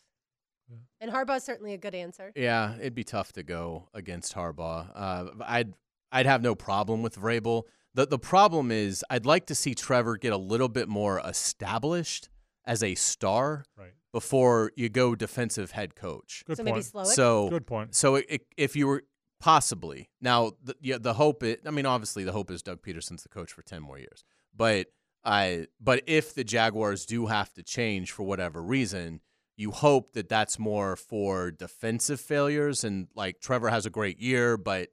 [0.74, 0.80] Yeah.
[1.08, 2.32] And Harbaugh's certainly a good answer.
[2.36, 4.90] Yeah, it'd be tough to go against Harbaugh.
[4.96, 5.74] Uh, I'd
[6.12, 7.64] I'd have no problem with Vrabel.
[7.94, 12.30] The the problem is I'd like to see Trevor get a little bit more established
[12.66, 13.92] as a star Right.
[14.14, 16.44] before you go defensive head coach.
[16.48, 16.76] Good so point.
[16.76, 17.06] maybe slow it.
[17.08, 17.94] So Good point.
[17.96, 19.04] so it, it- if you were
[19.42, 21.44] possibly now, the, yeah, the hope.
[21.44, 24.24] Is, I mean, obviously, the hope is Doug Pederson's the coach for ten more years.
[24.56, 24.88] But
[25.26, 29.20] I, but if the Jaguars do have to change for whatever reason,
[29.56, 32.84] you hope that that's more for defensive failures.
[32.84, 34.90] And like Trevor has a great year, but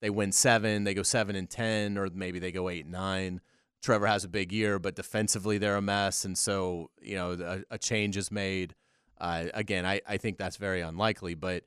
[0.00, 3.40] they win seven, they go seven and ten, or maybe they go eight and nine.
[3.82, 7.74] Trevor has a big year, but defensively they're a mess, and so you know a,
[7.74, 8.74] a change is made.
[9.20, 11.64] Uh, again, I, I think that's very unlikely, but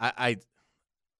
[0.00, 0.36] I, I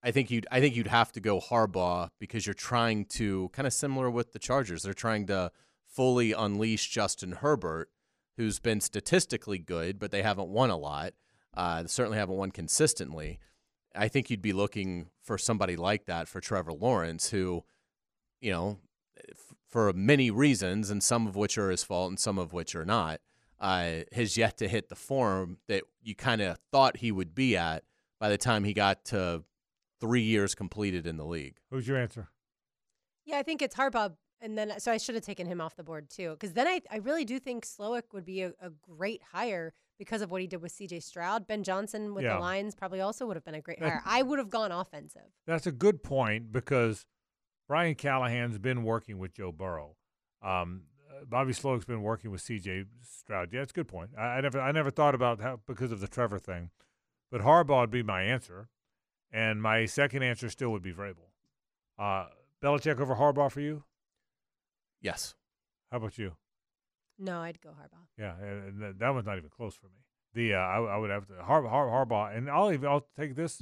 [0.03, 3.65] I think you'd I think you'd have to go Harbaugh because you're trying to kind
[3.65, 4.83] of similar with the Chargers.
[4.83, 5.51] They're trying to
[5.87, 7.89] fully unleash Justin Herbert,
[8.37, 11.13] who's been statistically good, but they haven't won a lot.
[11.53, 13.39] Uh, certainly haven't won consistently.
[13.95, 17.63] I think you'd be looking for somebody like that for Trevor Lawrence, who,
[18.41, 18.79] you know,
[19.29, 22.75] f- for many reasons, and some of which are his fault and some of which
[22.75, 23.21] are not,
[23.59, 27.55] uh, has yet to hit the form that you kind of thought he would be
[27.55, 27.83] at
[28.19, 29.43] by the time he got to
[30.01, 31.57] three years completed in the league.
[31.69, 32.29] Who's your answer?
[33.25, 34.15] Yeah, I think it's Harbaugh.
[34.43, 36.31] And then, so I should have taken him off the board too.
[36.31, 40.21] Because then I, I really do think Slowik would be a, a great hire because
[40.21, 41.47] of what he did with CJ Stroud.
[41.47, 42.33] Ben Johnson with Yeah.
[42.35, 44.01] the Lions probably also would have been a great hire.
[44.05, 45.21] I would have gone offensive.
[45.47, 47.05] That's a good point because
[47.69, 49.95] Brian Callahan's been working with Joe Burrow.
[50.41, 52.83] Um, uh, Bobby Slowik's been working with C.J.
[53.01, 53.53] Stroud.
[53.53, 54.09] Yeah, it's a good point.
[54.17, 56.69] I, I never, I never thought about how because of the Trevor thing,
[57.31, 58.67] but Harbaugh would be my answer,
[59.31, 61.29] and my second answer still would be Vrabel.
[61.97, 62.25] Uh,
[62.61, 63.83] Belichick over Harbaugh for you?
[65.03, 65.35] Yes.
[65.91, 66.33] How about you?
[67.19, 68.07] No, I'd go Harbaugh.
[68.17, 70.01] Yeah, and and that, that one's not even close for me.
[70.33, 73.35] The uh, I, I would have to Har, Har, Harbaugh, and I'll even I'll take
[73.35, 73.61] this.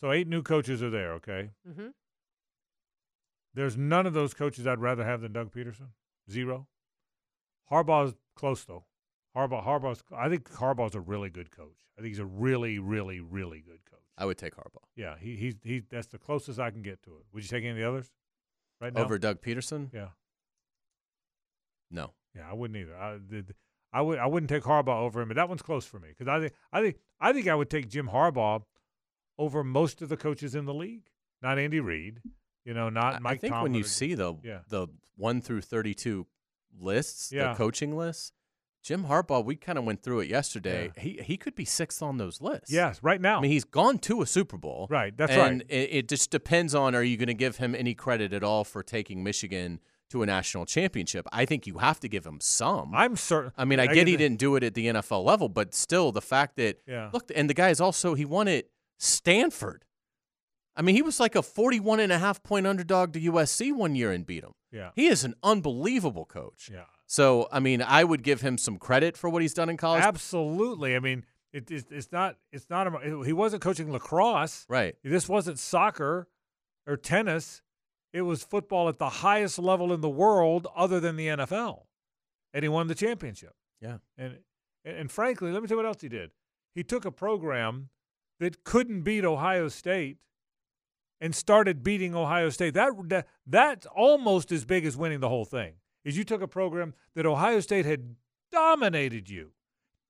[0.00, 1.12] So eight new coaches are there.
[1.14, 1.88] Okay, Mm-hmm.
[3.54, 5.88] There's none of those coaches I'd rather have than Doug Pederson.
[6.30, 6.68] Zero.
[7.70, 8.84] Harbaugh's close though.
[9.36, 10.02] Harbaugh, Harbaugh's.
[10.16, 11.76] I think Harbaugh's a really good coach.
[11.98, 13.98] I think he's a really, really, really good coach.
[14.16, 15.82] I would take Harbaugh Yeah, he he's he.
[15.90, 17.24] That's the closest I can get to it.
[17.32, 18.10] Would you take any of the others?
[18.80, 19.02] Right now.
[19.02, 19.92] over Doug Pederson.
[19.92, 20.08] Yeah,
[21.90, 22.12] No.
[22.34, 22.96] yeah, I wouldn't either.
[22.96, 23.54] I did.
[23.92, 24.18] I would.
[24.18, 26.52] I wouldn't take Harbaugh over him, but that one's close for me because I think.
[26.72, 26.96] I think.
[27.20, 28.62] I think I would take Jim Harbaugh
[29.38, 31.08] over most of the coaches in the league.
[31.42, 32.20] Not Andy Reid.
[32.64, 33.32] You know, not I- Mike.
[33.34, 34.60] I think when you or- see the Yeah.
[34.68, 36.26] the one through thirty two
[36.78, 37.50] lists, Yeah.
[37.52, 38.32] the coaching lists,
[38.82, 40.92] Jim Harbaugh, we kind of went through it yesterday.
[40.96, 41.02] Yeah.
[41.02, 42.70] He he could be sixth on those lists.
[42.70, 43.38] Yes, right now.
[43.38, 44.86] I mean he's gone to a Super Bowl.
[44.90, 45.66] Right, that's and right.
[45.70, 48.64] It, it just depends on are you going to give him any credit at all
[48.64, 49.80] for taking Michigan
[50.10, 51.26] to a national championship?
[51.32, 52.94] I think you have to give him some.
[52.94, 53.52] I'm certain.
[53.56, 56.12] I mean, I, get get he didn't do it at the NFL level, but still,
[56.12, 57.10] the fact that Yeah.
[57.12, 58.66] look, and the guy is also he won at
[58.98, 59.84] Stanford.
[60.76, 63.96] I mean, he was like a 41 and a half point underdog to USC one
[63.96, 64.52] year and beat him.
[64.70, 64.90] Yeah.
[64.94, 66.70] He is an unbelievable coach.
[66.72, 66.84] Yeah.
[67.06, 70.02] So, I mean, I would give him some credit for what he's done in college.
[70.04, 70.94] Absolutely.
[70.94, 74.66] I mean, it, it's it's not it's not a, he wasn't coaching lacrosse.
[74.68, 74.94] Right.
[75.02, 76.28] This wasn't soccer
[76.86, 77.62] or tennis.
[78.12, 81.82] It was football at the highest level in the world, other than the NFL,
[82.52, 83.54] and he won the championship.
[83.80, 83.98] Yeah.
[84.16, 84.38] And
[84.84, 86.30] and, frankly, let me tell you what else he did.
[86.74, 87.90] He took a program
[88.40, 90.18] that couldn't beat Ohio State
[91.20, 92.74] and started beating Ohio State.
[92.74, 95.74] That, that that's almost as big as winning the whole thing.
[96.04, 98.14] Is you took a program that Ohio State had
[98.50, 99.52] dominated you,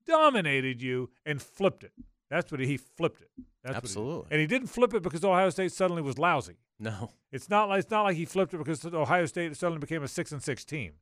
[0.05, 1.91] dominated you, and flipped it.
[2.29, 3.29] That's what he, he flipped it.
[3.63, 3.77] That's what he.
[3.77, 4.27] Absolutely.
[4.31, 6.57] and he didn't flip it because Ohio State suddenly was lousy.
[6.79, 7.11] No.
[7.31, 10.07] It's not like it's not like he flipped it because Ohio State suddenly became a
[10.07, 10.93] six and six team.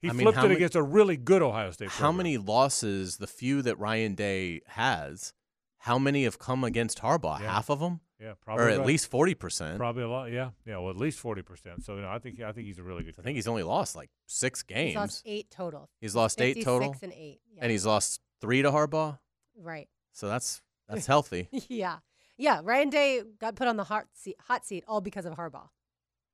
[0.00, 1.88] He I mean, flipped how it many- against a really good Ohio State.
[1.88, 5.32] How many losses, the few that Ryan Day has,
[5.78, 7.40] how many have come against Harbaugh?
[7.40, 7.52] Yeah.
[7.54, 8.00] Half of them?
[8.20, 8.86] Yeah, probably or at right.
[8.86, 9.76] least 40%.
[9.76, 10.30] Probably a lot.
[10.30, 10.78] Yeah, yeah.
[10.78, 11.84] Well, at least forty percent.
[11.84, 13.14] So you know, I think I think he's a really good.
[13.18, 14.88] I think he's only lost like six games.
[14.90, 15.88] He's lost eight total.
[16.00, 16.92] He's lost eight total?
[16.92, 17.40] 56 and eight.
[17.54, 17.62] Yeah.
[17.62, 19.18] And he's lost three to Harbaugh.
[19.58, 19.88] right.
[20.12, 21.48] So that's that's healthy.
[21.68, 21.98] yeah.
[22.36, 22.60] Yeah.
[22.64, 25.68] Ryan Day got put on the hot seat, hot seat all because of Harbaugh.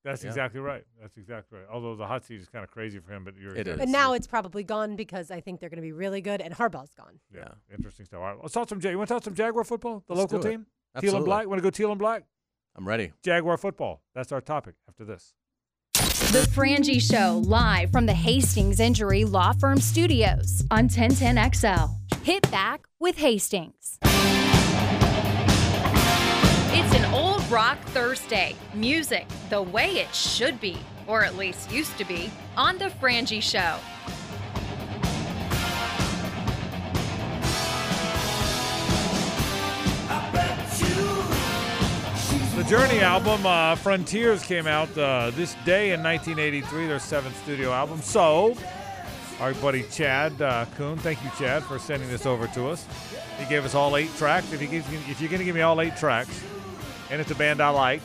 [0.03, 0.29] That's Yeah.
[0.31, 0.85] exactly right.
[1.01, 1.69] That's exactly right.
[1.71, 3.79] Although the hot seat is kind of crazy for him, but you're It exactly is.
[3.81, 6.55] But now it's probably gone because I think they're going to be really good, and
[6.55, 7.21] Harbaugh's gone.
[7.35, 7.75] Yeah, Yeah.
[7.77, 8.21] interesting stuff.
[8.21, 8.81] All right, let's talk some.
[8.81, 10.03] Ja- You want to talk some Jaguar football?
[10.09, 10.51] The Let's local do it.
[10.53, 10.67] team,
[11.01, 11.47] teal and black.
[11.49, 12.25] Want to go teal and black?
[12.77, 13.13] I'm ready.
[13.23, 14.01] Jaguar football.
[14.15, 15.35] That's our topic after this.
[15.93, 21.91] The Frangie Show, live from the Hastings Injury Law Firm Studios on 1010XL.
[22.23, 23.99] Hit back with Hastings.
[27.51, 28.55] Rock Thursday.
[28.75, 30.79] Music the way it should be,
[31.09, 33.77] or at least used to be, on The Frangie Show.
[42.57, 47.73] The Journey album, uh, Frontiers, came out uh, this day in 1983, their seventh studio
[47.73, 48.01] album.
[48.01, 48.55] So,
[49.41, 52.87] our buddy Chad uh, Kuhn, thank you, Chad, for sending this over to us.
[53.39, 54.53] He gave us all eight tracks.
[54.53, 56.45] If, he gives if you're going to give me all eight tracks,
[57.11, 58.03] and it's a band I like,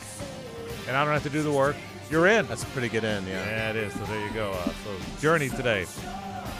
[0.86, 1.76] and I don't have to do the work,
[2.10, 2.46] you're in.
[2.46, 3.44] That's a pretty good end, yeah.
[3.44, 3.92] Yeah, it is.
[3.92, 4.50] So there you go.
[4.52, 5.86] Uh, so Journey today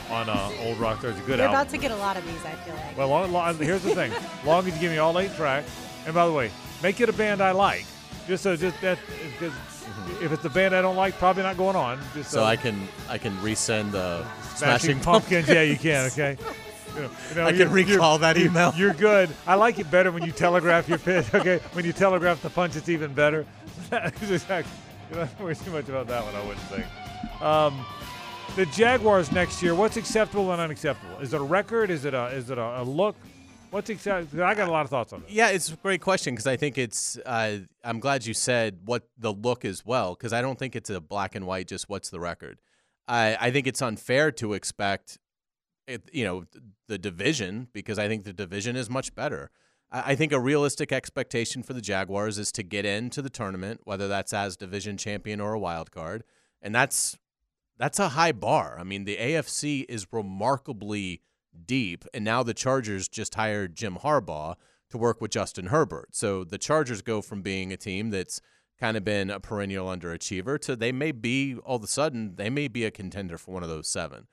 [0.09, 1.19] on uh, Old Rock Thursday.
[1.21, 1.61] Good You're album.
[1.61, 2.97] about to get a lot of these, I feel like.
[2.97, 4.11] Well, long, long, here's the thing.
[4.45, 5.69] long as you give me all eight tracks,
[6.05, 7.85] and by the way, make it a band I like.
[8.27, 8.97] Just so just that,
[9.33, 9.53] because
[10.21, 11.99] if it's a band I don't like, probably not going on.
[12.13, 14.23] Just So I can I can resend the
[14.55, 15.47] Smashing Smashing Pumpkins.
[15.47, 16.07] yeah, you can.
[16.07, 16.37] Okay.
[16.97, 18.73] You know, you know, I can recall you're- that you're- email.
[18.75, 19.29] You're good.
[19.45, 21.31] I like it better when you telegraph your pitch.
[21.33, 23.45] Okay, when you telegraph the punch, it's even better.
[23.91, 24.71] Exactly.
[25.13, 26.35] Don't worry too much about that one.
[26.35, 27.41] I wouldn't think.
[27.41, 27.85] Um,
[28.55, 29.73] the Jaguars next year.
[29.75, 31.19] What's acceptable and unacceptable?
[31.19, 31.89] Is it a record?
[31.89, 33.15] Is it a is it a, a look?
[33.71, 34.43] What's acceptable?
[34.43, 35.31] I got a lot of thoughts on this.
[35.31, 37.17] Yeah, it's a great question because I think it's.
[37.25, 40.89] Uh, I'm glad you said what the look is well because I don't think it's
[40.89, 41.67] a black and white.
[41.67, 42.57] Just what's the record?
[43.07, 45.17] I I think it's unfair to expect,
[45.87, 46.45] it, you know,
[46.87, 49.49] the division because I think the division is much better.
[49.91, 53.81] I I think a realistic expectation for the Jaguars is to get into the tournament,
[53.85, 56.23] whether that's as division champion or a wild card,
[56.61, 57.17] and that's
[57.77, 58.77] that's a high bar.
[58.79, 61.21] I mean, the AFC is remarkably
[61.65, 64.55] deep, and now the Chargers just hired Jim Harbaugh
[64.89, 66.15] to work with Justin Herbert.
[66.15, 68.41] So the Chargers go from being a team that's
[68.79, 72.49] kind of been a perennial underachiever to they may be all of a sudden they
[72.49, 74.27] may be a contender for one of those seven.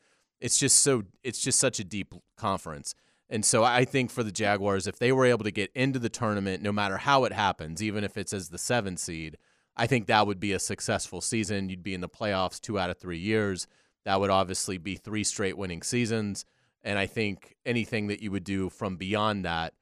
[0.45, 2.95] It's just so it's just such a deep conference.
[3.30, 6.11] And so I think for the Jaguars, if they were able to get into the
[6.11, 9.38] tournament, no matter how it happens, even if it's as the seven seed,
[9.74, 11.70] I think that would be a successful season.
[11.70, 13.66] You'd be in the playoffs two out of three years.
[14.05, 16.45] That would obviously be three straight winning seasons.
[16.82, 19.72] And I think anything that you would do from beyond that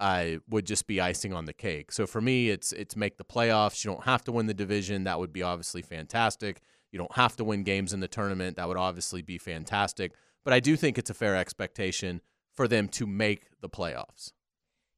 [0.00, 1.92] uh, would just be icing on the cake.
[1.92, 3.84] So for me, it's it's make the playoffs.
[3.84, 5.04] You don't have to win the division.
[5.04, 6.62] That would be obviously fantastic.
[6.92, 8.56] You don't have to win games in the tournament.
[8.56, 10.12] That would obviously be fantastic.
[10.44, 12.20] But I do think it's a fair expectation
[12.54, 14.32] for them to make the playoffs.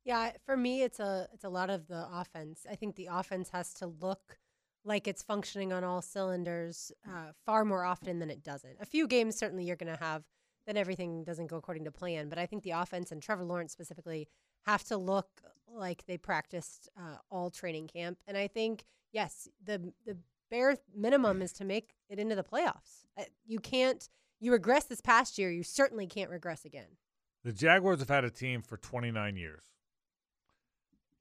[0.04, 2.66] Yeah, for me, it's a it's a lot of the offense.
[2.70, 4.38] I think the offense has to look
[4.84, 8.76] like it's functioning on all cylinders uh, far more often than it doesn't.
[8.80, 10.24] A few games certainly you're going to have
[10.66, 13.72] that everything doesn't go according to plan, but I think the offense and Trevor Lawrence
[13.72, 14.28] specifically
[14.66, 15.28] have to look
[15.70, 18.18] like they practiced uh, all training camp.
[18.26, 20.16] And I think yes, the the
[20.50, 23.04] bare minimum is to make it into the playoffs.
[23.16, 24.08] Uh, You can't
[24.40, 26.96] you regress this past year, you certainly can't regress again.
[27.44, 29.64] The Jaguars have had a team for 29 years.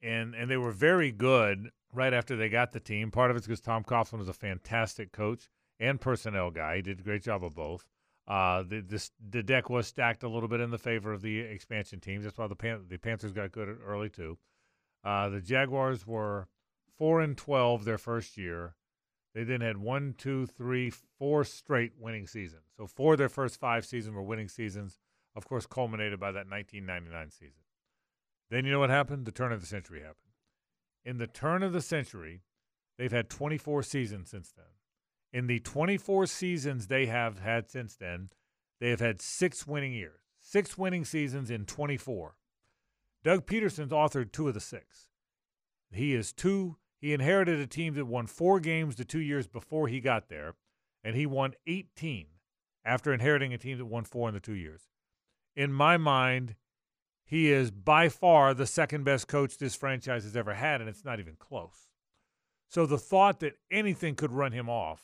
[0.02, 3.10] And and they were very good right after they got the team.
[3.12, 5.50] Part of it's because Tom Coughlin was a fantastic coach
[5.80, 6.78] and personnel guy.
[6.78, 7.88] He did a great job of both.
[8.28, 11.40] Uh, the this, the deck was stacked a little bit in the favor of the
[11.40, 12.26] expansion teams.
[12.26, 14.38] That's why the Pan- the Panthers got good early too.
[15.04, 16.48] Uh, the Jaguars were
[16.98, 18.76] four and twelve their first year.
[19.38, 22.64] They then had one, two, three, four straight winning seasons.
[22.76, 24.98] So four of their first five seasons were winning seasons.
[25.36, 27.62] Of course, culminated by that 1999 season.
[28.50, 29.28] Then you know what happened?
[29.28, 30.34] The turn of the century happened.
[31.06, 32.42] In the turn of the century,
[32.98, 34.66] they've had 24 seasons since then.
[35.32, 38.32] In the 24 seasons they have had since then,
[38.80, 42.38] they have had six winning years, six winning seasons in 24.
[43.24, 45.10] Doug Pederson's authored two of the six.
[45.92, 46.78] He is two.
[47.08, 50.56] He inherited a team that won four games the two years before he got there,
[51.06, 52.26] and he won 18
[52.84, 54.90] after inheriting a team that won four in the two years.
[55.56, 56.56] In my mind,
[57.24, 61.06] he is by far the second best coach this franchise has ever had, and it's
[61.06, 61.88] not even close.
[62.68, 65.04] So the thought that anything could run him off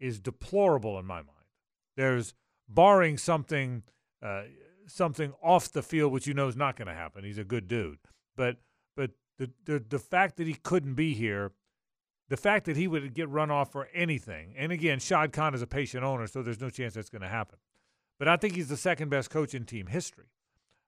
[0.00, 1.48] is deplorable in my mind.
[1.96, 2.34] There's
[2.68, 3.84] barring something
[4.22, 4.42] uh,
[4.86, 7.24] something off the field, which you know is not going to happen.
[7.24, 8.00] He's a good dude,
[8.36, 8.58] but but
[9.40, 11.52] the, the the fact that he couldn't be here,
[12.28, 15.62] the fact that he would get run off for anything, and again, Shad Khan is
[15.62, 17.58] a patient owner, so there's no chance that's going to happen.
[18.18, 20.26] But I think he's the second best coach in team history.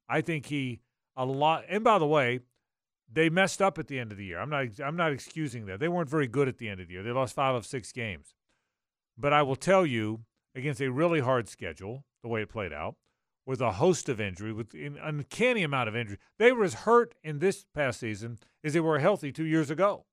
[0.07, 0.80] I think he
[1.16, 1.64] a lot.
[1.66, 2.40] And by the way,
[3.11, 4.38] they messed up at the end of the year.
[4.38, 4.66] I'm not.
[4.84, 5.80] I'm not excusing that.
[5.80, 7.03] They weren't very good at the end of the year.
[7.03, 8.34] They lost five of six games.
[9.16, 10.20] But I will tell you,
[10.55, 12.96] against a really hard schedule, the way it played out,
[13.45, 17.14] with a host of injury, with an uncanny amount of injury, they were as hurt
[17.22, 20.05] in this past season as they were healthy two years ago,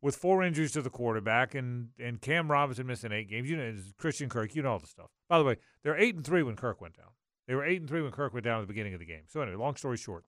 [0.00, 3.50] with four injuries to the quarterback and and Cam Robinson missing eight games.
[3.50, 4.54] You know, Christian Kirk.
[4.54, 5.10] You know all the stuff.
[5.28, 7.10] By the way, they're eight and three when Kirk went down.
[7.46, 9.24] They were eight and three when Kirk went down at the beginning of the game.
[9.28, 10.24] So anyway, long story short,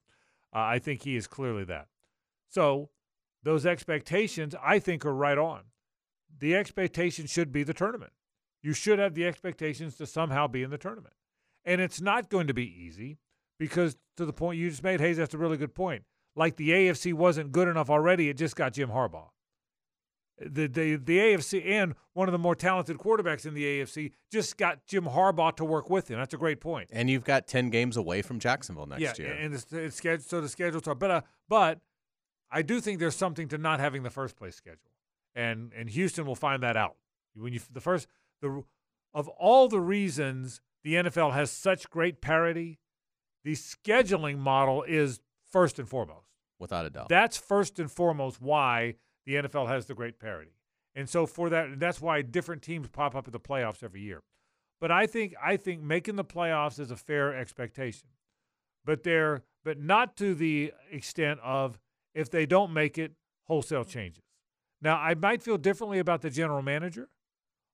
[0.53, 1.87] uh, I think he is clearly that.
[2.49, 2.89] So
[3.43, 5.63] those expectations, I think, are right on.
[6.37, 8.11] The expectation should be the tournament.
[8.61, 11.13] You should have the expectations to somehow be in the tournament,
[11.65, 13.17] and it's not going to be easy
[13.59, 16.03] because to the point you just made, Hayes, that's a really good point.
[16.35, 18.29] like the AFC wasn't good enough already.
[18.29, 19.29] It just got Jim Harbaugh.
[20.37, 24.57] The, the the AFC and one of the more talented quarterbacks in the AFC just
[24.57, 26.19] got Jim Harbaugh to work with him.
[26.19, 26.89] That's a great point.
[26.91, 29.33] And you've got 10 games away from Jacksonville next yeah, year.
[29.33, 30.95] and it's, it's scheduled so the schedules are.
[30.95, 31.79] But uh, but
[32.51, 34.91] I do think there's something to not having the first place schedule,
[35.35, 36.97] and and Houston will find that out
[37.33, 38.07] when you the first
[38.41, 38.63] the
[39.13, 42.79] of all the reasons the NFL has such great parity,
[43.43, 45.19] the scheduling model is
[45.51, 46.27] first and foremost.
[46.59, 47.09] without a doubt.
[47.09, 50.51] That's first and foremost why the NFL has the great parity.
[50.93, 54.21] And so for that that's why different teams pop up at the playoffs every year.
[54.79, 58.09] But I think I think making the playoffs is a fair expectation.
[58.85, 61.79] But they're but not to the extent of
[62.13, 63.13] if they don't make it,
[63.45, 64.23] wholesale changes.
[64.81, 67.09] Now I might feel differently about the general manager,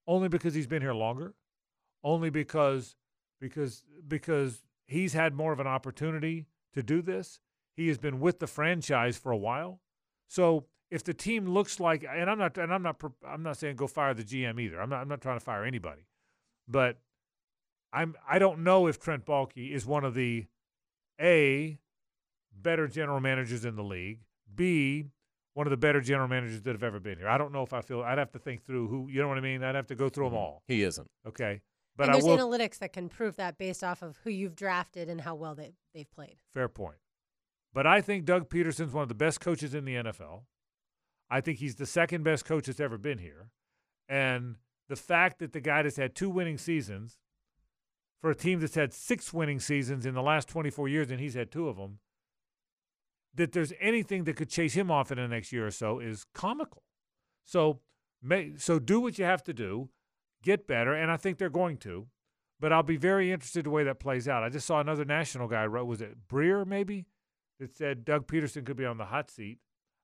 [0.08, 1.36] only because he's been here longer,
[2.04, 2.96] only because
[3.42, 7.40] because because he's had more of an opportunity to do this.
[7.76, 9.82] He has been with the franchise for a while.
[10.28, 13.78] So if the team looks like, and I'm not, and I'm not, I'm not saying
[13.78, 14.80] go fire the GM either.
[14.80, 16.06] I'm not, I'm not trying to fire anybody,
[16.68, 17.00] but
[17.92, 20.46] I'm, I don't know if Trent Baalke is one of the
[21.20, 21.80] a
[22.54, 24.20] better general managers in the league.
[24.54, 25.06] B
[25.54, 27.28] one of the better general managers that have ever been here.
[27.28, 28.02] I don't know if I feel.
[28.02, 29.08] I'd have to think through who.
[29.10, 29.64] You know what I mean?
[29.64, 30.44] I'd have to go through them mm-hmm.
[30.44, 30.64] all.
[30.68, 31.10] He isn't.
[31.28, 31.62] Okay,
[31.96, 32.38] but and there's will.
[32.38, 35.74] analytics that can prove that based off of who you've drafted and how well they,
[35.94, 36.38] they've played.
[36.54, 36.98] Fair point.
[37.74, 40.44] But I think Doug Pederson's one of the best coaches in the NFL.
[41.30, 43.50] I think he's the second best coach that's ever been here.
[44.10, 44.58] And
[44.90, 47.18] the fact that the guy that's had two winning seasons
[48.20, 51.34] for a team that's had six winning seasons in the last 24 years, and he's
[51.34, 52.00] had two of them,
[53.34, 56.26] that there's anything that could chase him off in the next year or so is
[56.34, 56.84] comical.
[57.46, 57.80] So,
[58.22, 59.90] may, so do what you have to do,
[60.44, 62.08] get better, and I think they're going to.
[62.60, 64.44] But I'll be very interested the way that plays out.
[64.44, 67.08] I just saw another national guy wrote, was it Breer maybe,
[67.60, 69.58] that said Doug Pederson could be on the hot seat.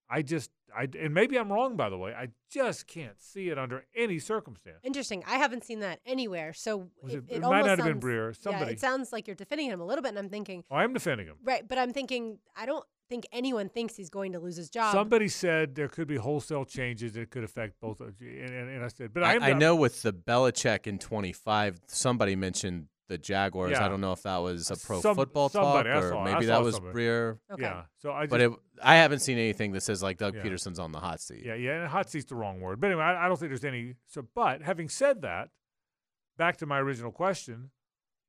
[0.10, 2.14] I just, I and maybe I'm wrong by the way.
[2.14, 4.78] I just can't see it under any circumstance.
[4.84, 5.22] Interesting.
[5.28, 6.54] I haven't seen that anywhere.
[6.54, 9.36] So it, it- it, might not have been sounds- Breer, Yeah, it sounds like you're
[9.36, 11.36] defending him a little bit, and I'm thinking, Oh, I'm defending him.
[11.44, 14.94] right, but I'm thinking, I don't think anyone thinks he's going to lose his job.
[14.94, 18.00] Somebody said there could be wholesale changes that could affect both.
[18.02, 18.42] Of you.
[18.44, 21.80] And, and, and I said, but I, I, I know with the Belichick in 25,
[21.88, 23.72] somebody mentioned the Jaguars.
[23.72, 23.86] Yeah.
[23.86, 26.24] I don't know if that was a pro Some- football talk somebody, I or saw-
[26.24, 26.98] maybe that was somebody.
[27.00, 27.38] Breer.
[27.52, 27.62] Okay.
[27.64, 27.84] Yeah.
[28.00, 28.52] So I just, But it,
[28.84, 30.44] I haven't seen anything that says like Doug Yeah.
[30.44, 31.44] Pederson's on the hot seat.
[31.46, 32.82] Yeah, yeah, and hot seat's the wrong word.
[32.82, 33.96] But anyway, I, I don't think there's any.
[34.08, 35.50] So, but having said that,
[36.38, 37.72] back to my original question,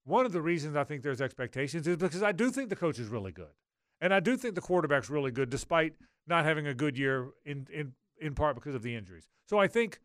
[0.04, 2.98] one of the reasons I think there's expectations is because I do think the coach
[2.98, 3.50] is really good,
[4.00, 5.94] and I do think the quarterback's really good, despite
[6.26, 9.28] not having a good year in in in part because of the injuries.
[9.46, 10.00] So I think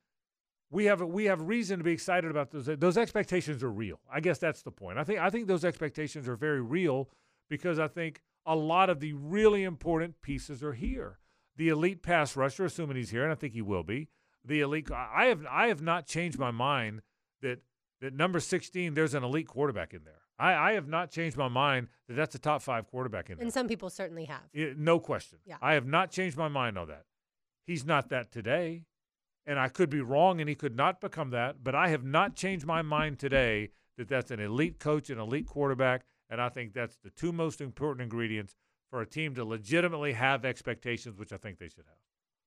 [0.69, 2.65] we have we have reason to be excited about those.
[2.65, 3.99] Those expectations are real.
[4.11, 4.97] I guess that's the point.
[4.97, 7.09] I think I think those expectations are very real
[7.49, 11.19] because I think a lot of the really important pieces are here.
[11.55, 14.09] The elite pass rusher, assuming he's here, and I think he will be.
[14.43, 14.89] The elite.
[14.91, 17.01] I have I have not changed my mind
[17.41, 17.59] that
[18.01, 20.22] that number sixteen there's an elite quarterback in there.
[20.39, 23.43] I, I have not changed my mind that that's a top five quarterback in there.
[23.43, 24.41] and some people certainly have.
[24.53, 25.39] Yeah, no question.
[25.45, 25.57] Yeah.
[25.61, 27.05] I have not changed my mind on that.
[27.65, 28.85] He's not that today.
[29.45, 32.35] And I could be wrong and he could not become that, but I have not
[32.35, 36.05] changed my mind today that that's an elite coach and elite quarterback.
[36.29, 38.55] And I think that's the two most important ingredients
[38.89, 41.97] for a team to legitimately have expectations, which I think they should have.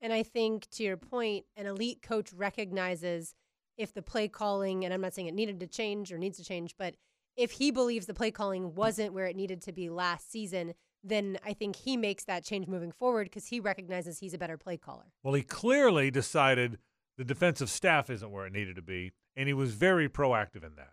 [0.00, 3.34] And I think to your point, an elite coach recognizes
[3.76, 6.44] if the play calling, and I'm not saying it needed to change or needs to
[6.44, 6.94] change, but
[7.36, 10.74] if he believes the play calling wasn't where it needed to be last season,
[11.04, 14.56] then I think he makes that change moving forward because he recognizes he's a better
[14.56, 15.12] play caller.
[15.22, 16.78] Well, he clearly decided
[17.16, 20.74] the defensive staff isn't where it needed to be, and he was very proactive in
[20.76, 20.92] that.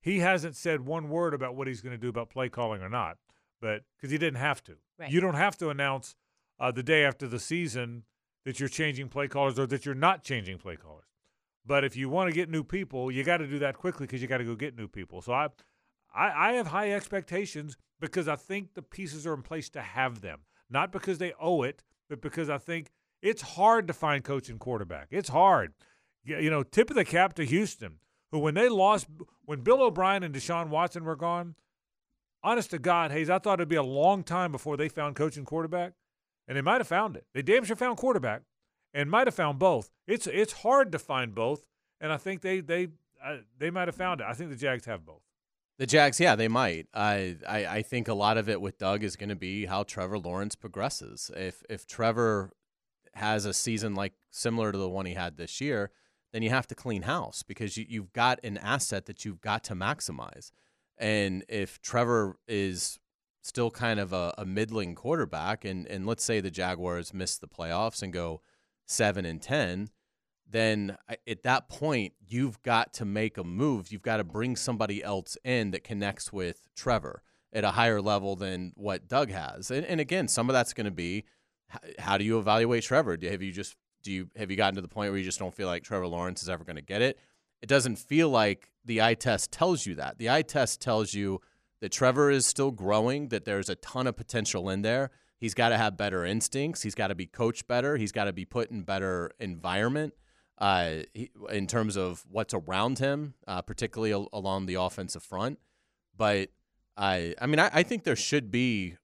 [0.00, 2.88] He hasn't said one word about what he's going to do about play calling or
[2.88, 3.16] not,
[3.60, 4.74] but because he didn't have to.
[4.98, 5.10] Right.
[5.10, 6.14] You don't have to announce
[6.60, 8.04] uh, the day after the season
[8.44, 11.06] that you're changing play callers or that you're not changing play callers.
[11.66, 14.20] But if you want to get new people, you got to do that quickly because
[14.20, 15.22] you got to go get new people.
[15.22, 15.48] So I,
[16.14, 20.20] I, I have high expectations because I think the pieces are in place to have
[20.20, 20.40] them,
[20.70, 22.90] not because they owe it, but because I think
[23.22, 25.08] it's hard to find coach and quarterback.
[25.10, 25.72] It's hard.
[26.24, 27.98] You know, tip of the cap to Houston,
[28.30, 29.06] who when they lost,
[29.44, 31.54] when Bill O'Brien and Deshaun Watson were gone,
[32.42, 35.36] honest to God, Hayes, I thought it'd be a long time before they found coach
[35.36, 35.92] and quarterback,
[36.46, 37.26] and they might have found it.
[37.34, 38.42] They damn sure found quarterback,
[38.92, 39.90] and might have found both.
[40.06, 41.64] It's it's hard to find both,
[42.00, 42.88] and I think they they
[43.22, 44.26] uh, they might have found it.
[44.28, 45.23] I think the Jags have both.
[45.76, 46.86] The Jags, yeah, they might.
[46.94, 49.82] I, I, I think a lot of it with Doug is going to be how
[49.82, 51.30] Trevor Lawrence progresses.
[51.36, 52.52] If if Trevor
[53.14, 55.90] has a season like similar to the one he had this year,
[56.32, 59.64] then you have to clean house because you, you've got an asset that you've got
[59.64, 60.52] to maximize.
[60.96, 63.00] And if Trevor is
[63.42, 67.48] still kind of a, a middling quarterback, and and let's say the Jaguars miss the
[67.48, 68.42] playoffs and go
[68.86, 69.88] seven and ten,
[70.50, 73.90] then at that point you've got to make a move.
[73.90, 77.22] You've got to bring somebody else in that connects with Trevor
[77.52, 79.70] at a higher level than what Doug has.
[79.70, 81.24] And, and again, some of that's going to be
[81.98, 83.16] how do you evaluate Trevor?
[83.16, 85.38] Do, have you just do you have you gotten to the point where you just
[85.38, 87.18] don't feel like Trevor Lawrence is ever going to get it?
[87.62, 90.18] It doesn't feel like the eye test tells you that.
[90.18, 91.40] The eye test tells you
[91.80, 95.10] that Trevor is still growing, that there's a ton of potential in there.
[95.38, 96.82] He's got to have better instincts.
[96.82, 97.96] He's got to be coached better.
[97.96, 100.14] He's got to be put in better environment
[100.58, 105.58] uh, he, in terms of what's around him, uh, particularly al- along the offensive front.
[106.16, 106.50] But
[106.96, 108.96] I, I mean, I, I think there should be,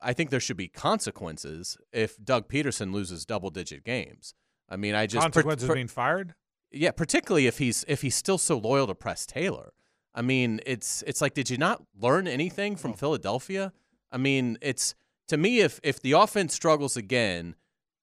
[0.00, 4.34] I think there should be consequences if Doug Pederson loses double-digit games.
[4.68, 6.34] I mean, I just Consequences per- being fired.
[6.70, 9.72] yeah, particularly if he's if he's still so loyal to Press Taylor.
[10.14, 13.72] I mean, it's it's like, did you not learn anything from Philadelphia?
[14.12, 14.94] I mean, it's
[15.28, 17.56] to me if if the offense struggles again,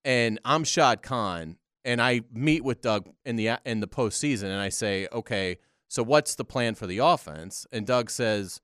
[0.03, 4.59] and I'm Shad Khan, and I meet with Doug in the in the postseason, and
[4.59, 5.57] I say, okay,
[5.88, 7.65] so what's the plan for the offense?
[7.71, 8.61] And Doug says,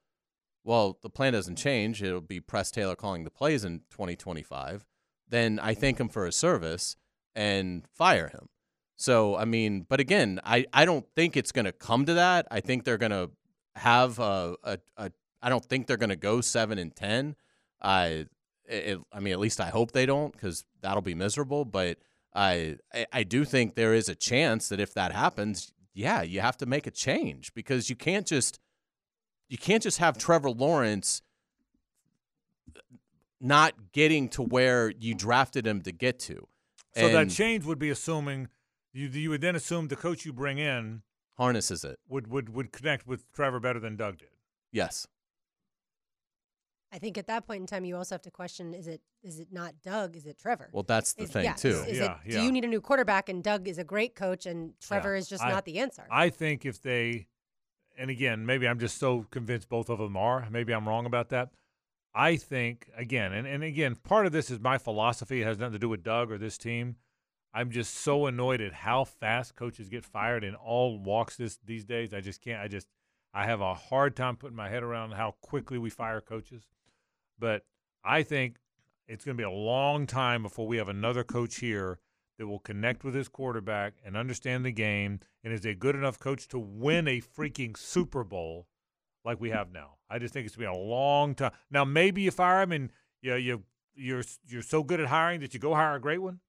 [0.63, 2.03] well, the plan doesn't change.
[2.03, 4.85] It'll be Press Taylor calling the plays in 2025.
[5.29, 6.95] Then I thank him for his service
[7.35, 8.49] and fire him.
[8.95, 12.47] So I mean, but again, I, I don't think it's going to come to that.
[12.49, 13.29] I think they're going to
[13.75, 15.11] have a, a, a
[15.41, 17.35] I don't think they're going to go seven and ten.
[17.81, 18.25] I
[18.65, 21.63] it, I mean, at least I hope they don't because that'll be miserable.
[21.63, 21.99] But
[22.37, 22.75] I,
[23.11, 26.67] I do think there is a chance that if that happens, yeah, you have to
[26.67, 28.59] make a change because you can't just
[29.49, 31.23] you can't just have Trevor Lawrence
[33.41, 36.47] not getting to where you drafted him to get to.
[36.95, 38.49] So that change would be assuming
[38.93, 41.01] you you would then assume the coach you bring in
[41.37, 41.97] harnesses it.
[42.07, 44.29] would would would connect with Trevor better than Doug did.
[44.71, 45.07] Yes.
[46.91, 49.39] I think at that point in time, you also have to question: Is it is
[49.39, 50.15] it not Doug?
[50.15, 50.69] Is it Trevor?
[50.71, 51.69] Well, that's the Is- thing yeah, too.
[51.69, 52.39] Is, is Yeah, it, yeah.
[52.39, 53.29] Do you need a new quarterback?
[53.29, 56.05] And Doug is a great coach, and Trevor is just I- not the answer.
[56.09, 57.27] I think if they,
[57.97, 60.47] and again, maybe I'm just so convinced both of them are.
[60.49, 61.49] Maybe I'm wrong about that.
[62.15, 65.41] I think again, and, and again, part of this is my philosophy.
[65.41, 66.95] It has nothing to do with Doug or this team.
[67.53, 71.85] I'm just so annoyed at how fast coaches get fired in all walks this these
[71.85, 72.13] days.
[72.13, 72.61] I just can't.
[72.61, 72.87] I just
[73.33, 76.63] I have a hard time putting my head around how quickly we fire coaches.
[77.39, 77.63] But
[78.03, 78.57] I think
[79.07, 81.99] it's going to be a long time before we have another coach here
[82.37, 86.19] that will connect with his quarterback and understand the game and is a good enough
[86.19, 88.67] coach to win a freaking Super Bowl
[89.25, 89.95] like we have now.
[90.09, 91.51] I just think it's going to be a long time.
[91.71, 93.63] Now maybe you fire him and you you
[93.95, 96.39] you're you're so good at hiring that you go hire a great one.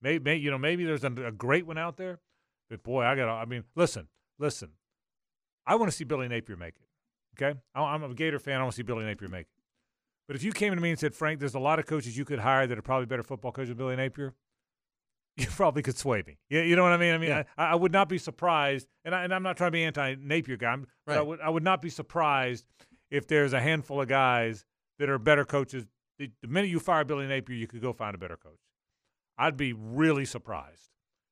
[0.00, 2.20] Maybe, you know maybe there's a, a great one out there.
[2.70, 4.70] But boy, I got to I mean, listen, listen.
[5.66, 7.42] I want to see Billy Napier make it.
[7.42, 7.58] Okay?
[7.74, 8.58] I'm a Gator fan.
[8.58, 9.53] I want to see Billy Napier make it.
[10.26, 12.24] But if you came to me and said, Frank, there's a lot of coaches you
[12.24, 14.32] could hire that are probably better football coaches than Billy Napier,
[15.36, 16.38] you probably could sway me.
[16.48, 17.14] Yeah, you know what I mean?
[17.14, 17.42] I mean, Yeah.
[17.58, 20.56] I, I would not be surprised, and, I, and I'm not trying to be anti-Napier
[20.56, 22.64] guy, I'm- but I would, I would not be surprised
[23.10, 24.64] if there's a handful of guys
[24.98, 25.84] that are better coaches.
[26.18, 28.60] The, the minute you fire Billy Napier, you could go find a better coach.
[29.36, 30.90] I'd be really surprised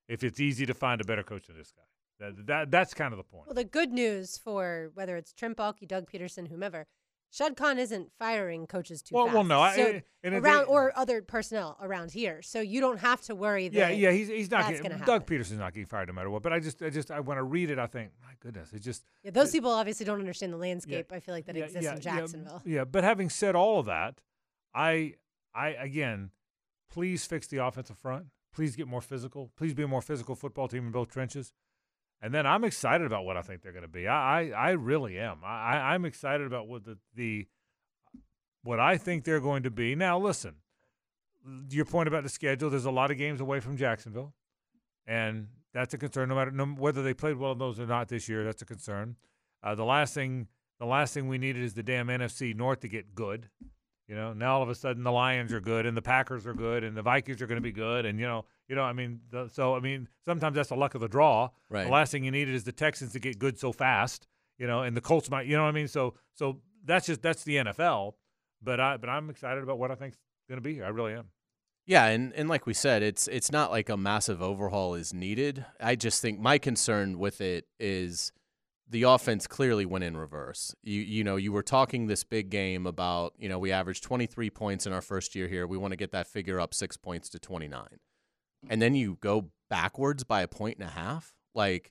[0.08, 1.82] if it's easy to find a better coach than this guy.
[2.18, 3.46] That, that that's kind of the point.
[3.46, 6.86] well, the good news for whether it's Trent Baalke, Doug Pederson, whomever,
[7.32, 9.34] Shad Khan isn't firing coaches too Well, fast.
[9.34, 12.78] well, no, I- So eh, and around they- or other personnel around here, so you
[12.80, 13.68] don't have to worry.
[13.68, 15.22] That Yeah, yeah, he's he's not getting Doug happen.
[15.22, 16.42] Pederson's not getting fired no matter what.
[16.42, 18.80] But I just I just I when I read it, I think, my goodness, it
[18.80, 21.10] just Yeah, those people obviously don't understand the yeah, landscape.
[21.10, 22.62] I feel like that yeah, exists yeah, in Jacksonville.
[22.66, 24.20] Yeah, but having said all of that,
[24.74, 25.14] I
[25.54, 26.32] I again,
[26.90, 28.26] please fix the offensive front.
[28.52, 29.50] Please get more physical.
[29.56, 31.54] Please be a more physical football team in both trenches.
[32.22, 34.06] And then I'm excited about what I think they're going to be.
[34.06, 35.38] I, I, I really am.
[35.44, 37.48] I, I'm excited about what the, the
[38.62, 39.96] what I think they're going to be.
[39.96, 40.54] Now, listen,
[41.68, 42.70] your point about the schedule.
[42.70, 44.34] There's a lot of games away from Jacksonville,
[45.04, 46.28] and that's a concern.
[46.28, 48.66] No matter no, whether they played well in those or not this year, that's a
[48.66, 49.16] concern.
[49.60, 50.46] Uh, the last thing,
[50.78, 53.48] the last thing we needed is the damn NFC North to get good.
[54.12, 56.52] You know, now all of a sudden the Lions are good and the Packers are
[56.52, 58.92] good and the Vikings are going to be good and you know, you know, I
[58.92, 61.48] mean, the, so I mean, sometimes that's the luck of the draw.
[61.70, 61.84] Right.
[61.84, 64.26] The last thing you needed is the Texans to get good so fast.
[64.58, 65.88] You know, and the Colts might, you know what I mean.
[65.88, 68.12] So, so that's just that's the NFL.
[68.62, 70.84] But I, but I'm excited about what I think's going to be here.
[70.84, 71.28] I really am.
[71.86, 75.64] Yeah, and, and like we said, it's it's not like a massive overhaul is needed.
[75.80, 78.30] I just think my concern with it is
[78.92, 80.74] the offense clearly went in reverse.
[80.82, 84.50] You you know, you were talking this big game about, you know, we averaged 23
[84.50, 85.66] points in our first year here.
[85.66, 87.86] We want to get that figure up 6 points to 29.
[88.68, 91.32] And then you go backwards by a point and a half?
[91.54, 91.90] Like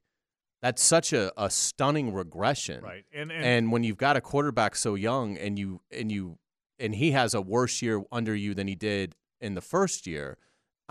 [0.61, 2.83] that's such a, a stunning regression.
[2.83, 3.03] Right.
[3.11, 6.37] And and, And when you've got a quarterback so young and you and you
[6.79, 10.37] and he has a worse year under you than he did in the first year.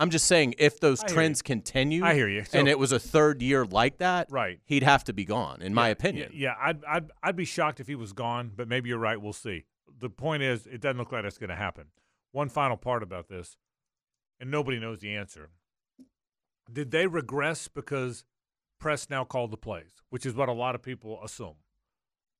[0.01, 2.43] I'm just saying if those I trends continue, I hear you.
[2.53, 4.59] and it was a third year like that, Right.
[4.65, 6.31] He'd have to be gone, in my opinion.
[6.33, 9.21] Yeah, yeah, I'd, I'd I'd be shocked if he was gone, but maybe you're right.
[9.21, 9.65] We'll see.
[9.99, 11.85] The point is, it doesn't look like that's going to happen.
[12.31, 13.57] One final part about this,
[14.39, 15.49] and nobody knows the answer.
[16.71, 18.25] Did they regress because
[18.79, 21.57] Press now called the plays, which is what a lot of people assume,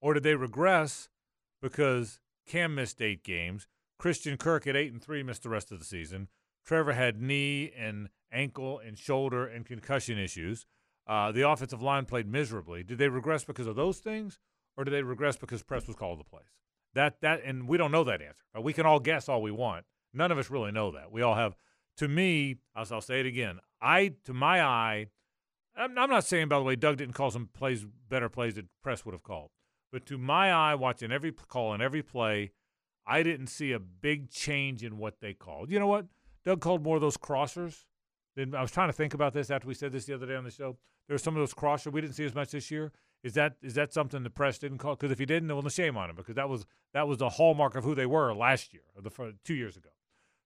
[0.02, 1.10] or did they regress
[1.62, 3.68] because Cam missed eight games,
[4.00, 6.28] Christian Kirk at eight and three missed the rest of the season,
[6.66, 10.66] Trevor had knee and ankle and shoulder and concussion issues.
[11.08, 12.84] Uh, the offensive line played miserably.
[12.84, 14.40] Did they regress because of those things,
[14.78, 16.46] or did they regress because Press was called the plays?
[16.94, 18.44] That that and we don't know that answer.
[18.56, 19.86] Uh, We can all guess all we want.
[20.14, 21.12] None of us really know that.
[21.12, 21.56] We all have.
[21.98, 23.60] To me, I'll, I'll say it again.
[23.82, 25.08] I to my eye,
[25.76, 28.66] I'm, I'm not saying by the way Doug didn't call some plays better plays that
[28.84, 29.50] Press would have called,
[29.92, 32.52] but to my eye, watching every call and every play,
[33.06, 35.72] I didn't see a big change in what they called.
[35.72, 36.06] You know what?
[36.46, 37.86] Doug called more of those crossers.
[38.36, 40.36] Then I was trying to think about this after we said this the other day
[40.36, 40.78] on the show.
[41.08, 42.92] There were some of those crossers we didn't see as much this year.
[43.24, 44.96] Is that is that something the Press didn't call?
[44.96, 47.30] Because if he didn't, well, the shame on him because that was that was the
[47.30, 49.90] hallmark of who they were last year or the two years ago.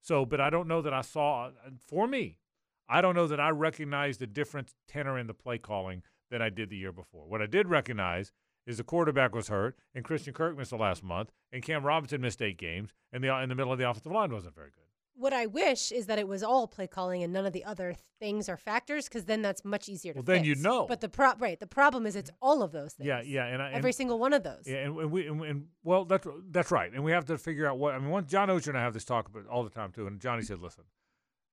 [0.02, 1.52] So, but I don't know that I saw
[1.88, 2.40] for me.
[2.88, 6.50] I don't know that I recognized the different tenor in the play calling than I
[6.50, 7.28] did the year before.
[7.28, 8.32] What I did recognize
[8.68, 12.22] is the quarterback was hurt, and Christian Kirk missed the last month, and Cam Robinson
[12.22, 14.85] missed eight games, and the in the middle of the offensive line wasn't very good.
[15.18, 17.96] What I wish is that it was all play calling and none of the other
[18.20, 20.86] things or factors, because then that's much easier to Well, then you'd know.
[20.88, 23.08] But the pro- right, the problem is it's all of those things.
[23.08, 24.64] Yeah, yeah, and I, and, every single one of those.
[24.66, 27.66] Yeah, and, and we and, and well, that's that's right, and we have to figure
[27.66, 28.10] out what I mean.
[28.10, 30.44] One, John Ozier and I have this talk about all the time too, and Johnny
[30.44, 30.84] said, "Listen,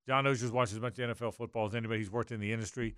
[0.07, 2.01] John Ozier's watched as much NFL football as anybody.
[2.01, 2.97] He's worked in the industry.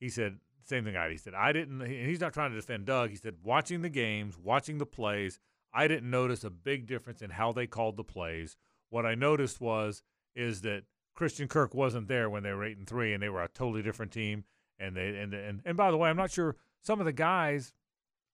[0.00, 0.96] He said same thing.
[0.96, 3.10] I he said I didn't, and he's not trying to defend Doug.
[3.10, 5.38] He said watching the games, watching the plays,
[5.72, 8.56] I didn't notice a big difference in how they called the plays.
[8.90, 10.02] What I noticed was
[10.34, 10.84] is that
[11.14, 13.82] Christian Kirk wasn't there when they were eight and three, and they were a totally
[13.82, 14.44] different team.
[14.78, 17.72] And they and and and by the way, I'm not sure some of the guys.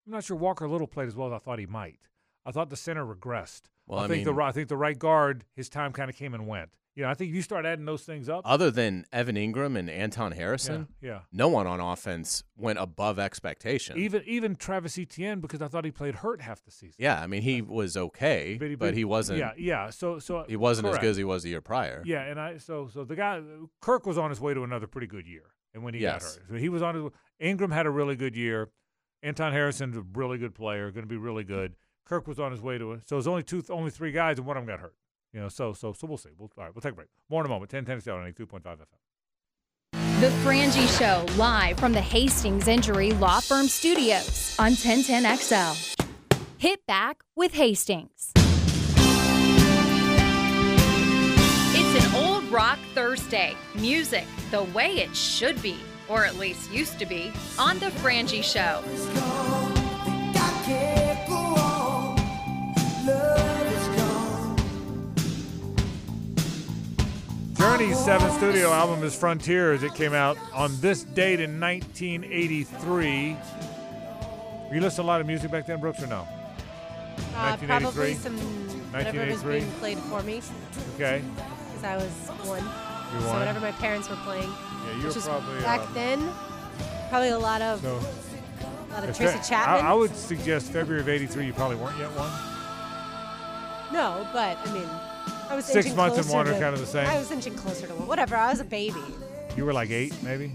[0.06, 2.00] I'm not sure Walker Little played as well as I thought he might.
[2.44, 3.62] I thought the center regressed.
[3.86, 6.10] Well, I, I think the mean- ri- I think the right guard, his time kind
[6.10, 6.70] of came and went.
[6.94, 8.42] You know, I think you start adding those things up.
[8.44, 13.96] Other than Evan Engram and Anton Harrison, yeah, no one on offense went above expectation.
[13.96, 16.96] Even even Travis Etienne because I thought he played hurt half the season.
[16.98, 19.38] yeah, I mean he was okay, But he- but he wasn't.
[19.38, 19.88] Yeah, yeah.
[19.90, 22.02] So so He wasn't as good as he was the year prior.
[22.04, 23.40] Yeah, and I so so the guy
[23.80, 26.42] Kirk was on his way to another pretty good year, and when he got hurt,
[26.50, 27.04] so he was on his.
[27.40, 28.68] Engram had a really good year.
[29.22, 31.74] Anton Harrison's a really good player, going to be really good.
[32.04, 34.46] Kirk was on his way to it, so it's only two, only three guys, and
[34.46, 34.94] one of them got hurt.
[35.32, 36.30] You know, so so so we'll see.
[36.36, 37.08] We'll, all right, we'll take a break.
[37.30, 37.70] More in a moment.
[37.70, 38.86] 10 10 on 82.5 FM.
[40.20, 46.06] The Frangie Show, live from the Hastings Injury Law Firm Studios on 1010XL.
[46.58, 48.32] Hit back with Hastings.
[51.74, 53.56] It's an old rock Thursday.
[53.74, 55.76] Music the way it should be,
[56.08, 59.71] or at least used to be, on The Frangie Show.
[67.62, 69.84] Journey's seventh studio album is Frontiers.
[69.84, 73.36] It came out on this date in 1983.
[74.72, 76.26] You listen to a lot of music back then, Brooks, or no?
[77.36, 77.78] Uh, 1983?
[77.78, 78.36] probably some
[78.90, 80.42] whatever was being played for me,
[80.96, 81.22] Okay.
[81.68, 82.10] because I was
[82.48, 82.64] one.
[82.64, 86.30] You So whatever my parents were playing, Yeah, you which were probably back um, then,
[87.10, 89.86] probably a lot of So, a lot of Tracy Chapman.
[89.86, 91.46] I, I would suggest February of '83.
[91.46, 92.32] You probably weren't yet one.
[93.92, 94.88] No, but I mean,
[95.52, 97.06] I was Six months and closer one are to- kind of the same.
[97.06, 98.06] I was inching closer to one.
[98.08, 98.36] Whatever.
[98.36, 99.02] I was a baby.
[99.56, 100.46] You were like eight, maybe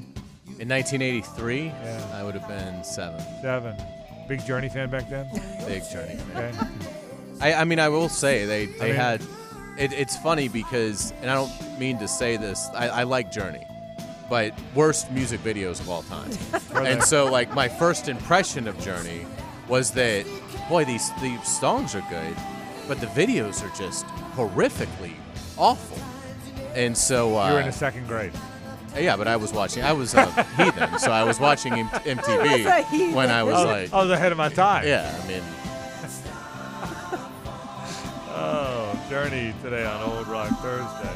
[0.59, 2.03] In 1983, Yeah.
[2.15, 3.21] I would have been seven.
[3.41, 3.75] seven.
[4.27, 5.27] Big Journey fan back then.
[5.67, 6.17] Big journey.
[6.33, 6.53] man.
[6.55, 6.67] Okay.
[7.39, 9.21] I, I mean, I will say they they mean- had.
[9.77, 12.67] It, it's funny because, and I don't mean to say this.
[12.73, 13.63] I, I like Journey,
[14.27, 16.31] but worst music videos of all time.
[16.83, 19.27] and so, like, my first impression of Journey
[19.67, 20.25] was that,
[20.67, 22.35] boy, these these songs are good,
[22.87, 24.03] but the videos are just
[24.37, 25.15] horrifically
[25.57, 25.97] awful.
[26.75, 28.31] And so, uh, you were in the second grade.
[28.95, 29.83] yeah, but I was watching.
[29.83, 30.25] I was a
[30.55, 33.15] heathen, so I was watching M- I was a MTV heathen.
[33.15, 34.85] when I was I was, like, I was ahead of my time.
[34.87, 35.19] yeah.
[35.23, 35.41] I mean,
[38.39, 41.13] Oh, Journey today on Old Rock Thursday.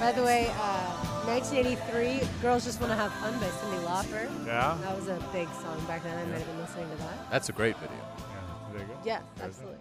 [0.00, 0.90] By the way, uh,
[1.26, 4.46] 1983, "Girls Just Want to Have Fun" by Cyndi Lauper.
[4.46, 4.76] Yeah.
[4.82, 6.16] That was a big song back then.
[6.18, 7.30] I might have been listening to that.
[7.30, 7.96] that's a great video.
[7.96, 8.72] Yeah.
[8.72, 8.94] There you go.
[9.04, 9.44] Yeah, There's it.
[9.50, 9.78] absolutely.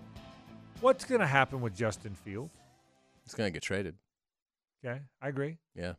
[0.82, 2.54] What's going to happen with Justin Fields?
[3.28, 3.96] It's gonna get traded.
[4.86, 5.58] Okay, I agree.
[5.76, 5.96] Yeah,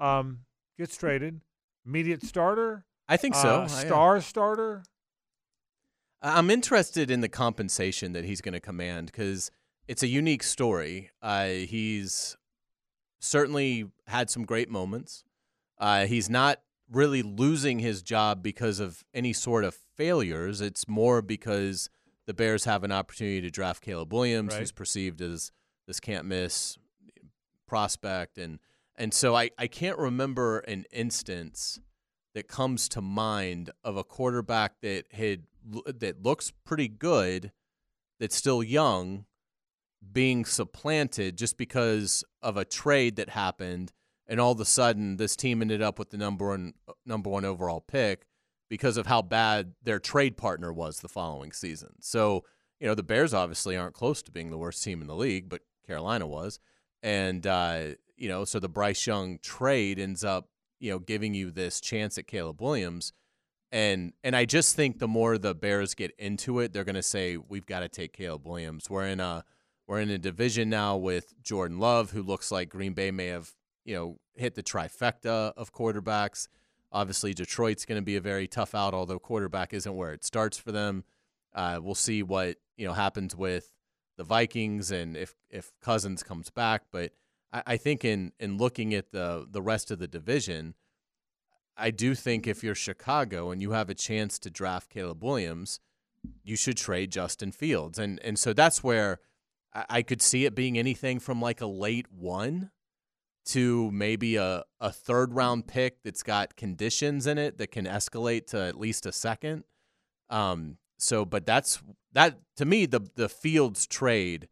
[0.00, 0.40] Um,
[0.76, 1.40] gets traded.
[1.86, 2.84] Immediate starter.
[3.08, 3.60] I think so.
[3.62, 4.82] Uh, star starter.
[6.20, 9.52] I'm interested in the compensation that he's going to command because
[9.86, 11.10] it's a unique story.
[11.22, 12.36] Uh, he's
[13.20, 15.22] certainly had some great moments.
[15.78, 20.60] Uh, he's not really losing his job because of any sort of failures.
[20.60, 21.90] It's more because
[22.26, 24.60] the Bears have an opportunity to draft Caleb Williams, Right.
[24.60, 25.52] who's perceived as
[25.86, 26.78] this can't miss
[27.66, 28.58] prospect, and
[28.96, 31.80] and so I, I can't remember an instance
[32.34, 35.44] that comes to mind of a quarterback that had
[35.98, 37.52] that looks pretty good,
[38.20, 39.24] that's still young,
[40.12, 43.92] being supplanted just because of a trade that happened,
[44.26, 46.74] and all of a sudden this team ended up with the number one
[47.04, 48.26] number one overall pick
[48.68, 51.94] because of how bad their trade partner was the following season.
[52.00, 52.44] So
[52.80, 55.48] you know the Bears obviously aren't close to being the worst team in the league,
[55.48, 56.58] but Carolina was,
[57.02, 57.82] and uh,
[58.16, 62.18] you know so the Bryce Young trade ends up you know giving you this chance
[62.18, 63.12] at Caleb Williams.
[63.72, 67.02] And and I just think the more the Bears get into it, they're going to
[67.02, 68.88] say we've got to take Caleb Williams.
[68.88, 69.44] We're in a
[69.86, 73.52] we're in a division now with Jordan Love, who looks like Green Bay may have
[73.84, 76.48] you know hit the trifecta of quarterbacks.
[76.92, 80.56] Obviously, Detroit's going to be a very tough out, although quarterback isn't where it starts
[80.56, 81.04] for them.
[81.54, 83.72] Uh, we'll see what you know happens with
[84.16, 86.82] the Vikings and if if Cousins comes back.
[86.90, 87.12] But
[87.52, 90.74] I, I think in in looking at the the rest of the division,
[91.76, 95.80] I do think if you're Chicago and you have a chance to draft Caleb Williams,
[96.42, 97.98] you should trade Justin Fields.
[97.98, 99.20] And and so that's where
[99.74, 102.70] I, I could see it being anything from like a late one
[103.46, 108.46] to maybe a, a third round pick that's got conditions in it that can escalate
[108.48, 109.62] to at least a second.
[110.30, 111.82] Um, so but that's
[112.12, 114.48] that to me the the Fields trade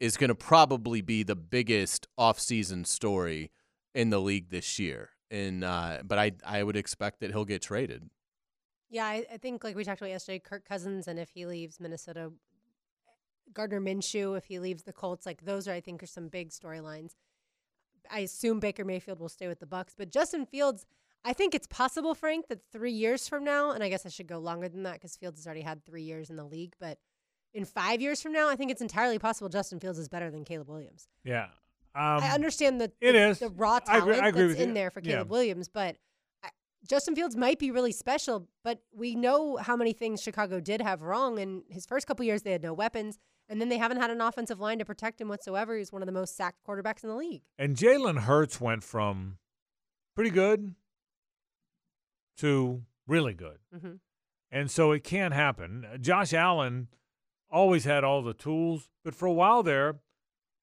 [0.00, 3.50] is going to probably be the biggest offseason story
[3.94, 5.10] in the league this year.
[5.30, 8.10] And uh, but I I would expect that he'll get traded.
[8.90, 11.80] Yeah, I, I think like we talked about yesterday, Kirk Cousins, and if he leaves
[11.80, 12.32] Minnesota,
[13.52, 16.50] Gardner Minshew, if he leaves the Colts, like those are I think are some big
[16.50, 17.14] storylines.
[18.10, 20.84] I assume Baker Mayfield will stay with the Bucs, but Justin Fields,
[21.24, 24.26] I think it's possible, Frank, that three years from now, and I guess I should
[24.26, 26.98] go longer than that because Fields has already had three years in the league, but
[27.54, 30.44] in five years from now, I think it's entirely possible Justin Fields is better than
[30.44, 31.08] Caleb Williams.
[31.24, 31.44] Yeah.
[31.94, 33.38] Um, I understand the it the, is.
[33.38, 34.74] the raw I agree- talent I agree that's in you.
[34.74, 35.12] there for Yeah.
[35.12, 35.96] Caleb Williams, but
[36.42, 36.48] I,
[36.86, 38.48] Justin Fields might be really special.
[38.64, 41.38] But we know how many things Chicago did have wrong.
[41.38, 43.18] In his first couple years, they had no weapons,
[43.48, 45.76] and then they haven't had an offensive line to protect him whatsoever.
[45.78, 47.42] He's one of the most sacked quarterbacks in the league.
[47.58, 49.38] And Jalen Hurts went from
[50.16, 50.74] pretty good
[52.38, 53.58] to really good.
[53.74, 54.00] Mhm.
[54.50, 55.84] And so it can happen.
[55.84, 56.88] Uh, Josh Allen
[57.50, 60.00] always had all the tools, but for a while there,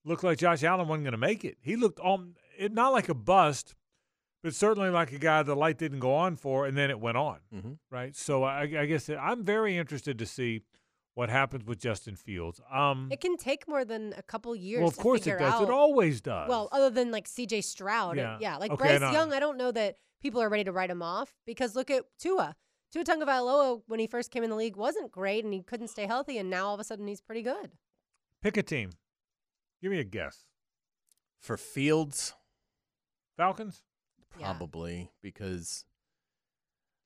[0.05, 1.57] looked like Josh Allen wasn't going to make it.
[1.61, 3.76] He looked on it not like a bust,
[4.43, 7.17] but certainly like a guy the light didn't go on for, and then it went
[7.17, 7.39] on.
[7.53, 7.74] Mm-hmm.
[7.89, 8.15] Right.
[8.15, 10.61] So I, I guess I'm very interested to see
[11.13, 12.61] what happens with Justin Fields.
[12.72, 14.80] Um, It can take more than a couple years.
[14.80, 15.53] well, of to course it does.
[15.53, 15.63] Out.
[15.63, 16.47] It always does.
[16.49, 17.61] Well, other than like C.J.
[17.61, 18.38] Stroud, Yeah.
[18.39, 19.11] yeah, like Okay, Bryce no.
[19.11, 22.05] Young, I don't know that people are ready to write him off because look at
[22.19, 22.55] Tua.
[22.91, 26.05] Tua Tagovailoa when he first came in the league wasn't great and he couldn't stay
[26.05, 27.72] healthy, and now all of a sudden he's pretty good.
[28.41, 28.91] pick a team.
[29.82, 30.45] Give me a guess.
[31.39, 32.34] For Fields,
[33.38, 33.82] Falcons.
[34.38, 34.53] Yeah.
[34.53, 35.86] probably because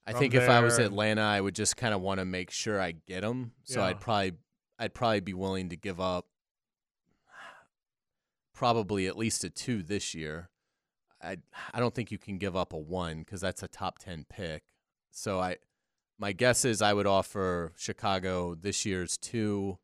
[0.05, 2.51] I From think if I was Atlanta, I would just kind of want to make
[2.51, 3.51] sure I get him.
[3.63, 3.87] So Yeah.
[3.87, 4.33] I'd probably
[4.77, 6.25] I'd probably be willing to give up
[8.53, 10.49] probably at least a two this year.
[11.25, 11.37] I
[11.73, 14.63] I don't think you can give up a one because that's a top ten pick.
[15.11, 15.57] So I
[16.17, 19.77] my guess is I would offer Chicago this year's two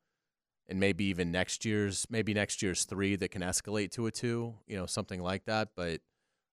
[0.67, 4.55] and maybe even next year's maybe next year's three that can escalate to a two,
[4.67, 5.69] you know, something like that.
[5.75, 6.01] But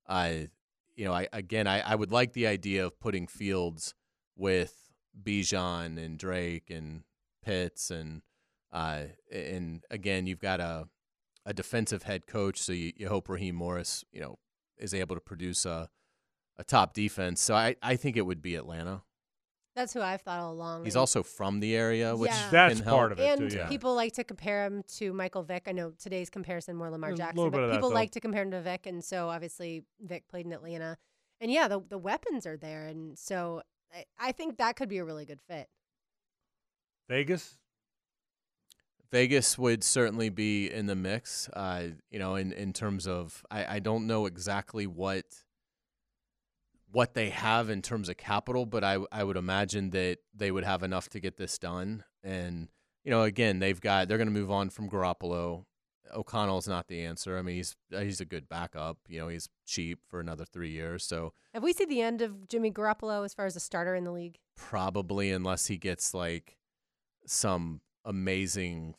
[0.08, 0.48] I
[0.96, 3.94] you know, I again I, I would like the idea of putting Fields
[4.36, 4.90] with
[5.22, 7.02] Bijan and Drake and
[7.44, 8.22] Pitts and
[8.72, 10.88] uh and again you've got a
[11.48, 14.38] a defensive head coach, so you, you hope Raheem Morris, you know,
[14.78, 15.88] is able to produce a
[16.56, 17.40] a top defense.
[17.40, 19.02] So I, I think it would be Atlanta.
[19.76, 20.84] That's who I've thought all along.
[20.84, 22.48] He's and- also from the area, which Yeah.
[22.50, 22.96] That's can help.
[22.98, 23.56] part of it and too.
[23.58, 23.68] Yeah.
[23.68, 25.68] people like to compare him to Michael Vick.
[25.68, 28.50] I know today's comparison more Lamar Jackson, but of that, people like to compare him
[28.50, 30.98] to Vick, and so obviously Vick played in Atlanta,
[31.40, 33.62] and yeah, the the weapons are there, and so
[33.94, 35.68] I, I think that could be a really good fit.
[37.08, 37.56] Vegas.
[39.10, 41.48] Vegas would certainly be in the mix.
[41.50, 45.24] Uh, you know, in, in terms of I, I don't know exactly what
[46.90, 50.64] what they have in terms of capital, but I I would imagine that they would
[50.64, 52.04] have enough to get this done.
[52.22, 52.68] And
[53.04, 55.64] you know, again, they've got they're going to move on from Garoppolo.
[56.14, 57.36] O'Connell's not the answer.
[57.38, 58.98] I mean, he's he's a good backup.
[59.08, 62.48] You know, he's cheap for another three years, so Have we seen the end of
[62.48, 64.38] Jimmy Garoppolo as far as a starter in the league?
[64.58, 66.56] probably unless he gets like
[67.24, 68.94] some amazing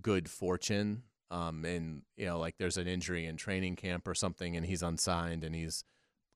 [0.00, 1.02] good fortune.
[1.30, 4.82] um, and you know, like there's an injury in training camp or something, and he's
[4.82, 5.84] unsigned, and he's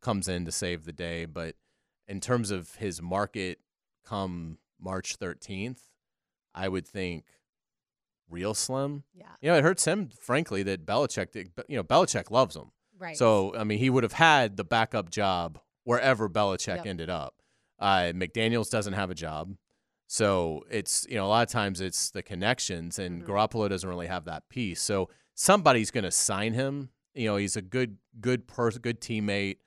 [0.02, 1.24] comes in to save the day.
[1.26, 1.54] But
[2.08, 3.58] in terms of his market,
[4.04, 5.80] come March 13th,
[6.54, 7.24] I would think
[8.30, 9.04] real slim.
[9.14, 9.26] Yeah.
[9.40, 11.32] You know, it hurts him, frankly, that Belichick.
[11.32, 12.72] Did, you know, Belichick loves him.
[12.98, 13.16] Right.
[13.16, 16.86] So I mean, he would have had the backup job wherever Belichick Yep.
[16.86, 17.34] ended up.
[17.78, 19.54] Uh, McDaniels doesn't have a job,
[20.06, 23.26] so it's you know a lot of times it's the connections, and Mhm.
[23.26, 24.80] Garoppolo doesn't really have that piece.
[24.80, 26.90] So somebody's going to sign him.
[27.14, 29.58] You know, he's a good good person, good teammate.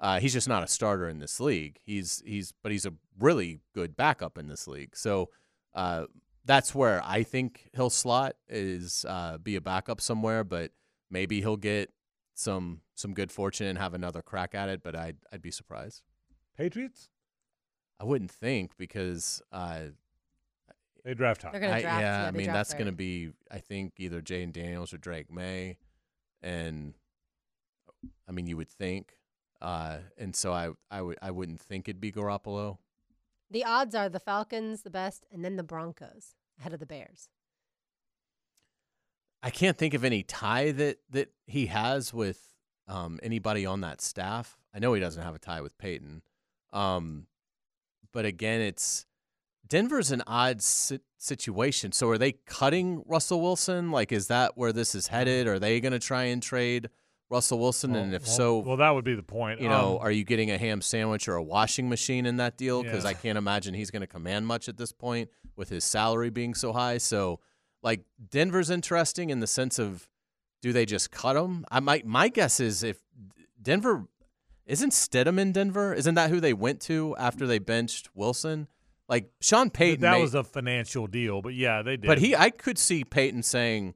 [0.00, 1.78] Uh, he's just not a starter in this league.
[1.84, 4.94] He's he's but he's a really good backup in this league.
[4.96, 5.30] So
[5.74, 6.06] uh,
[6.44, 10.70] that's where I think he'll slot is uh, be a backup somewhere, but
[11.10, 11.90] maybe he'll get
[12.34, 14.82] some some good fortune and have another crack at it.
[14.84, 16.02] But I'd I'd be surprised.
[16.56, 17.10] Patriots?
[18.00, 19.80] I wouldn't think because uh,
[21.04, 21.50] They draft high.
[21.52, 22.00] They're gonna I, draft.
[22.00, 23.26] yeah, yeah, I they mean draft that's going to early.
[23.26, 25.78] be I think either Jayden Daniels or Drake Maye,
[26.42, 26.94] and
[28.28, 29.18] I mean you would think,
[29.60, 32.78] uh, and so I I would I wouldn't think it'd be Garoppolo.
[33.50, 37.28] The odds are the Falcons the best, and then the Broncos ahead of the Bears.
[39.42, 42.40] I can't think of any tie that that he has with
[42.86, 44.58] um, anybody on that staff.
[44.74, 46.22] I know he doesn't have a tie with Payton,
[46.72, 47.26] um,
[48.12, 49.06] but again, it's
[49.66, 51.92] Denver's an odd si- situation.
[51.92, 53.90] So, are they cutting Russell Wilson?
[53.90, 55.46] Like, is that where this is headed?
[55.46, 56.88] Are they going to try and trade
[57.30, 57.94] Russell Wilson?
[57.94, 59.60] and if well- so, well, that would be the point.
[59.60, 62.56] you know, Um, are you getting a ham sandwich or a washing machine in that
[62.56, 62.82] deal?
[62.82, 63.10] Because Yeah.
[63.10, 66.54] I can't imagine he's going to command much at this point with his salary being
[66.54, 66.96] so high.
[66.98, 67.40] So,
[67.82, 70.08] like, Denver's interesting in the sense of
[70.62, 71.64] do they just cut him?
[71.70, 72.06] I might.
[72.06, 73.02] My guess is if
[73.60, 74.06] Denver
[74.68, 78.68] isn't Stidham in Denver, isn't that who they went to after they benched Wilson?
[79.08, 82.06] Like Sean Payton, that may- was a financial deal, but yeah, they did.
[82.06, 83.94] but he, I could see Payton saying,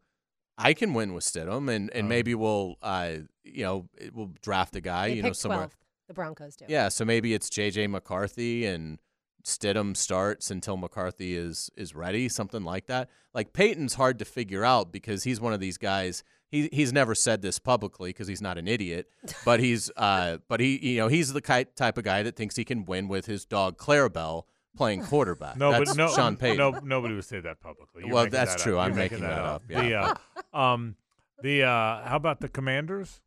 [0.56, 4.74] "I can win with Stidham, and and Um, maybe we'll, uh, you know, we'll draft
[4.74, 5.72] a guy, They you know, somewhere." 12th.
[6.08, 6.64] The Broncos do.
[6.68, 8.98] Yeah, so maybe it's JJ McCarthy and
[9.44, 13.10] Stidham starts until McCarthy is is ready, something like that.
[13.34, 16.22] Like Payton's hard to figure out because he's one of these guys.
[16.52, 19.08] He he's never said this publicly because he's not an idiot,
[19.44, 22.64] but he's uh but he you know he's the type of guy that thinks he
[22.64, 24.44] can win with his dog Clarabelle
[24.76, 25.56] playing quarterback.
[25.56, 26.58] no, That's but no, Sean Payton.
[26.58, 28.04] no, nobody would say that publicly.
[28.04, 28.78] You're Well, that's that true.
[28.78, 28.84] Up.
[28.84, 30.14] I'm You're making that up, The, uh,
[30.56, 30.94] um,
[31.42, 33.20] the uh, how about the Commanders?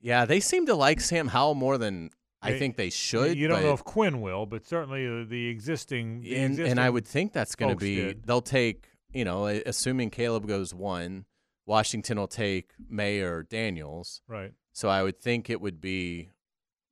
[0.00, 2.10] Yeah, they seem to like Sam Howell more than
[2.40, 3.36] I think they should.
[3.36, 6.22] You don't know if Quinn will, but certainly uh, the existing.
[6.22, 8.24] The and, existing and I would think that's going to be did.
[8.24, 11.24] they'll take you know assuming Caleb goes one,
[11.66, 14.20] Washington will take Mayor Daniels.
[14.26, 14.52] right.
[14.74, 16.30] So I would think it would be,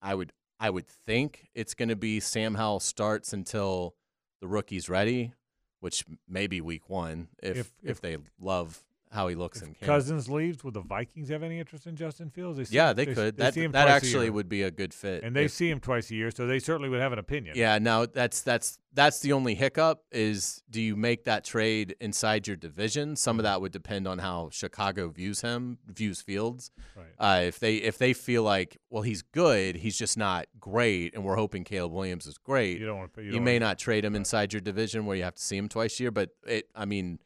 [0.03, 3.95] I would I would think it's going to be Sam Howell starts until
[4.43, 5.33] the rookie's ready,
[5.81, 9.71] which may be week one if If- if, if- they love how he looks in
[9.73, 9.87] If camp.
[9.89, 12.59] Cousins leaves, would the Vikings have any interest in Justin Fields?
[12.59, 13.37] They see, yeah, they, could.
[13.37, 15.25] They that that actually would be a good fit.
[15.25, 17.55] and they if- see him twice a year, so they certainly would have an opinion.
[17.57, 22.47] Yeah, no, that's that's that's the only hiccup is do you make that trade inside
[22.47, 23.17] your division?
[23.17, 23.41] Some Mm-hmm.
[23.41, 26.71] of that would depend on how Chicago views him, views Fields.
[26.97, 27.07] Right.
[27.19, 31.25] Uh, if they if they feel like, well, he's good, he's just not great, and
[31.25, 32.79] we're hoping Caleb Williams is great.
[32.79, 33.23] You don't want to.
[33.23, 35.69] You, don't may not trade him inside your division where you have to see him
[35.69, 37.19] twice a year, but it, I mean,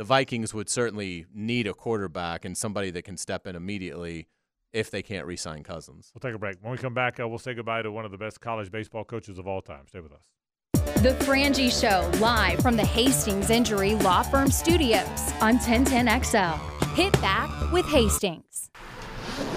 [0.00, 4.28] the Vikings would certainly need a quarterback and somebody that can step in immediately
[4.72, 6.10] if they can't re-sign Cousins.
[6.14, 6.56] We'll take a break.
[6.62, 9.04] When we come back, uh, we'll say goodbye to one of the best college baseball
[9.04, 9.86] coaches of all time.
[9.88, 10.22] Stay with us.
[11.02, 16.94] The Frangie Show, live from the Hastings Injury Law Firm Studios on 1010XL.
[16.94, 18.70] Hit back with Hastings.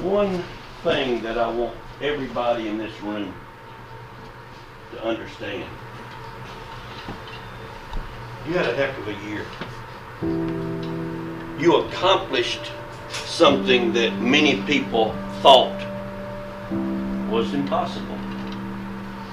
[0.01, 0.43] One
[0.83, 3.33] thing that I want everybody in this room
[4.91, 5.69] to understand.
[8.45, 9.45] You had a heck of a year.
[11.59, 12.71] You accomplished
[13.09, 15.79] something that many people thought
[17.29, 18.17] was impossible.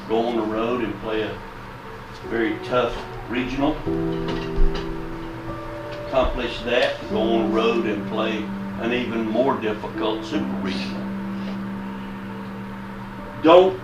[0.08, 1.36] Go on the road and play a
[2.28, 2.96] very tough
[3.28, 3.76] regional.
[6.06, 8.42] Accomplish that, go on the road and play
[8.80, 11.00] an even more difficult super regional.
[13.42, 13.80] Don't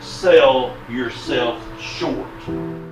[0.00, 2.83] sell yourself short.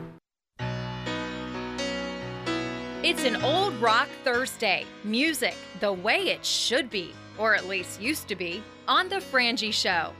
[3.24, 4.84] It's an old rock Thursday.
[5.04, 9.72] Music the way it should be, or at least used to be, on The Frangie
[9.72, 10.12] Show.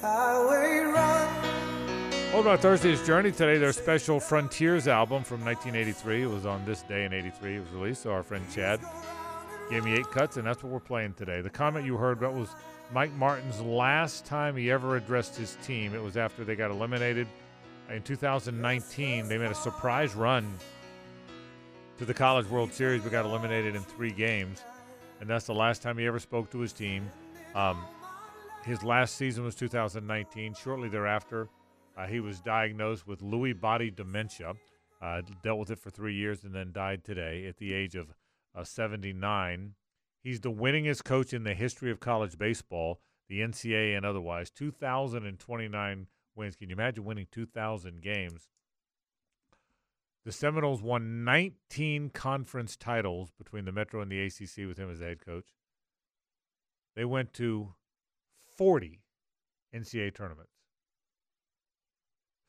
[0.00, 1.44] Highway run.
[2.32, 6.22] Old Rock Thursday's Journey today, their special Frontiers album from 1983.
[6.22, 8.02] It was on this day in 83 it was released.
[8.02, 8.78] So our friend Chad
[9.70, 11.40] gave me eight cuts, and that's what we're playing today.
[11.40, 12.54] The comment you heard that was
[12.92, 15.96] Mike Martin's last time he ever addressed his team.
[15.96, 17.26] It was after they got eliminated
[17.92, 19.28] in 2019.
[19.28, 20.52] They made a surprise run
[21.98, 24.64] to the College World Series, but got eliminated in three games,
[25.20, 27.08] and that's the last time he ever spoke to his team.
[27.54, 27.84] Um,
[28.64, 30.54] his last season was 2019.
[30.54, 31.48] Shortly thereafter,
[31.96, 34.54] uh, he was diagnosed with Lewy body dementia.
[35.00, 38.14] Uh, dealt with it for three years and then died today at the age of
[38.54, 39.74] uh, 79.
[40.22, 44.48] He's the winningest coach in the history of college baseball, the NCAA and otherwise.
[44.50, 46.06] 2,029
[46.36, 46.56] wins.
[46.56, 48.48] Can you imagine winning 2,000 games?
[50.24, 55.00] The Seminoles won 19 conference titles between the Metro and the ACC with him as
[55.00, 55.48] the head coach.
[56.94, 57.74] They went to
[58.56, 59.02] 40
[59.74, 60.52] NCAA tournaments.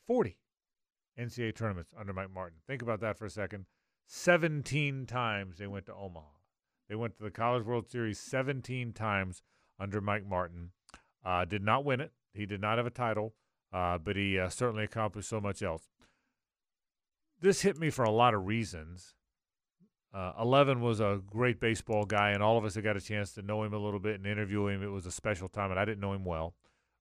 [0.05, 0.38] 40
[1.18, 2.60] NCAA tournaments under Mike Martin.
[2.68, 3.65] Think about that for a second.
[4.07, 6.26] 17 times they went to Omaha.
[6.89, 9.41] They went to the College World Series 17 times
[9.80, 10.72] under Mike Martin.
[11.26, 12.11] Uh, did not win it.
[12.34, 13.34] He did not have a title,
[13.73, 15.89] uh, but he uh, certainly accomplished so much else.
[17.41, 19.15] This hit me for a lot of reasons.
[20.13, 23.33] Uh, 11 was a great baseball guy, and all of us had got a chance
[23.33, 24.83] to know him a little bit and interview him.
[24.83, 26.53] It was a special time, and I didn't know him well.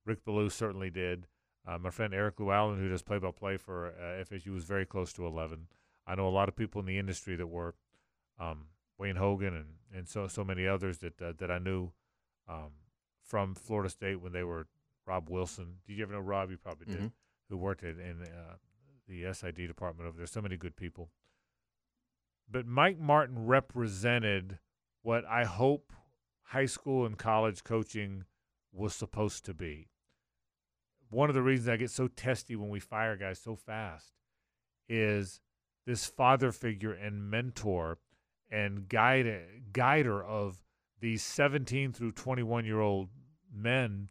[0.06, 1.26] Rick Ballou certainly did.
[1.66, 5.26] Uh, my friend Eric Llewellyn, who does play-by-play for uh, FSU, was very close to
[5.26, 5.68] 11.
[6.06, 7.74] I know a lot of people in the industry that were
[8.40, 8.66] um,
[8.98, 11.92] Wayne Hogan and, and so so many others that uh, that I knew
[12.48, 12.72] um,
[13.22, 14.66] from Florida State when they were
[15.06, 15.78] Rob Wilson.
[15.86, 16.50] Did you ever know Rob?
[16.50, 17.00] You probably did.
[17.00, 17.12] Mhm.
[17.48, 18.56] Who worked at, in uh,
[19.08, 20.26] the SID department over there.
[20.26, 21.10] So many good people.
[22.50, 24.58] But Mike Martin represented
[25.02, 25.92] what I hope
[26.44, 28.24] high school and college coaching
[28.72, 29.88] was supposed to be.
[31.10, 34.12] One of the reasons I get so testy when we fire guys so fast
[34.88, 35.40] is
[35.86, 37.98] this father figure and mentor
[38.50, 40.62] and guide guider of
[41.00, 43.08] these 17 through 21 year old
[43.52, 44.08] men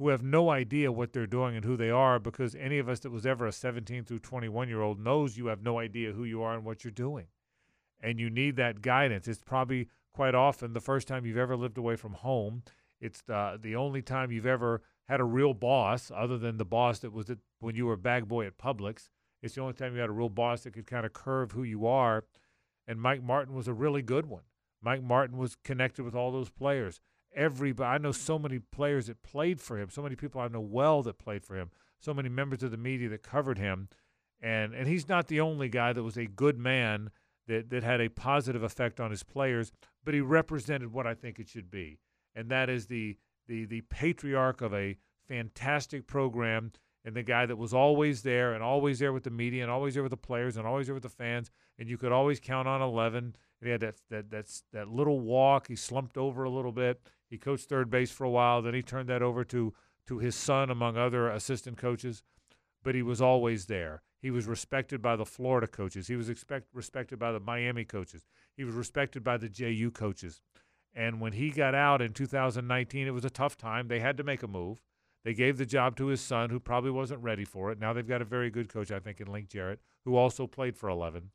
[0.00, 3.00] who have no idea what they're doing and who they are because any of us
[3.00, 6.24] that was ever a 17 through 21 year old knows you have no idea who
[6.24, 7.26] you are and what you're doing
[8.02, 11.78] and you need that guidance it's probably quite often the first time you've ever lived
[11.78, 12.62] away from home
[13.00, 16.98] it's the, the only time you've ever had a real boss other than the boss
[17.00, 19.10] that was at, when you were a bag boy at Publix
[19.42, 21.62] it's the only time you had a real boss that could kind of curve who
[21.62, 22.24] you are.
[22.86, 24.42] And Mike Martin was a really good one.
[24.82, 27.00] Mike Martin was connected with all those players.
[27.34, 30.60] Everybody, I know so many players that played for him, so many people I know
[30.60, 33.88] well that played for him, so many members of the media that covered him.
[34.42, 37.10] And, and he's not the only guy that was a good man
[37.46, 39.70] that, that had a positive effect on his players,
[40.04, 41.98] but he represented what I think it should be.
[42.34, 43.16] And that is the,
[43.46, 44.96] the, the patriarch of a
[45.28, 46.72] fantastic program
[47.04, 49.94] and the guy that was always there and always there with the media and always
[49.94, 52.68] there with the players and always there with the fans and you could always count
[52.68, 56.50] on 11 and he had that that that's that little walk he slumped over a
[56.50, 57.00] little bit
[57.30, 58.60] he coached third base for a while.
[58.60, 59.72] Then he turned that over to
[60.06, 62.22] to his son among other assistant coaches.
[62.82, 64.02] But he was always there.
[64.20, 66.08] He was respected by the Florida coaches.
[66.08, 68.26] He was expect, respected by the Miami coaches.
[68.56, 70.42] He was respected by the JU coaches.
[70.92, 73.88] And when he got out in 2019 it was a tough time.
[73.88, 74.82] They had to make a move.
[75.24, 77.78] They gave the job to his son, who probably wasn't ready for it.
[77.78, 80.76] Now they've got a very good coach, I think, in Link Jarrett, who also played
[80.76, 81.30] for 11.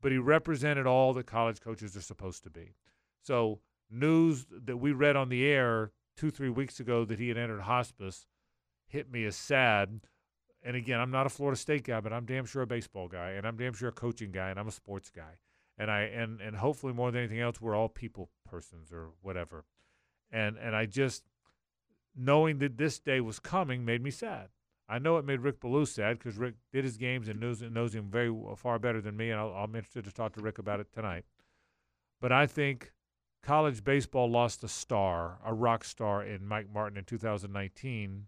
[0.00, 2.74] But he represented all that college coaches are supposed to be.
[3.22, 3.60] So,
[3.90, 7.62] news that we read on the air two, three weeks ago that he had entered
[7.62, 8.26] hospice
[8.88, 10.00] hit me as sad.
[10.62, 13.30] And again, I'm not a Florida State guy, but I'm damn sure a baseball guy,
[13.30, 15.38] and I'm damn sure a coaching guy, and I'm a sports guy.
[15.78, 19.64] And I and and hopefully more than anything else, we're all people persons or whatever.
[20.32, 21.24] And and I just
[22.16, 24.48] knowing that this day was coming made me sad.
[24.88, 27.94] I know it made Rick Ballou sad because Rick did his games and knows knows
[27.94, 30.80] him very far better than me, and I'll, I'm interested to talk to Rick about
[30.80, 31.26] it tonight.
[32.20, 32.92] But I think
[33.42, 38.26] college baseball lost a star, a rock star in Mike Martin in 2019,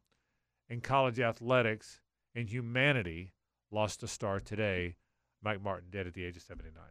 [0.69, 2.01] and college athletics
[2.35, 3.33] and humanity
[3.71, 4.97] lost a star today.
[5.43, 6.83] Mike Martin dead at the age of 79.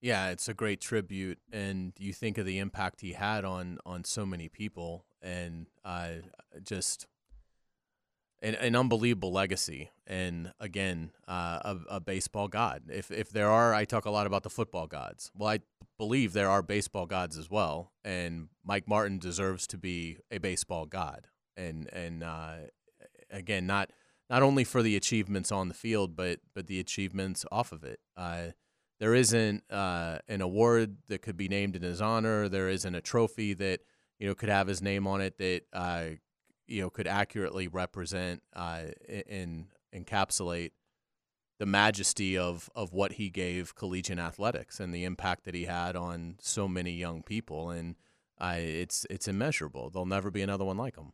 [0.00, 4.02] Yeah, it's a great tribute, and you think of the impact he had on on
[4.02, 6.14] so many people, and uh,
[6.64, 7.06] just
[8.42, 9.90] an, an unbelievable legacy.
[10.06, 12.82] And again, uh, a, a baseball god.
[12.90, 15.30] If if there are, I talk a lot about the football gods.
[15.34, 15.60] Well, I
[15.96, 20.84] believe there are baseball gods as well, and Mike Martin deserves to be a baseball
[20.84, 21.28] god.
[21.56, 22.54] And and uh,
[23.30, 23.90] again, not
[24.28, 28.00] not only for the achievements on the field, but but the achievements off of it.
[28.16, 28.48] Uh,
[28.98, 32.48] there isn't uh, an award that could be named in his honor.
[32.48, 33.80] There isn't a trophy that
[34.18, 36.04] you know could have his name on it that uh,
[36.72, 38.84] you know could accurately represent uh,
[39.28, 40.70] and encapsulate
[41.58, 45.94] the majesty of of what he gave collegiate athletics and the impact that he had
[45.94, 47.70] on so many young people.
[47.70, 47.96] And
[48.40, 49.90] uh, it's it's immeasurable.
[49.90, 51.12] There'll never be another one like him.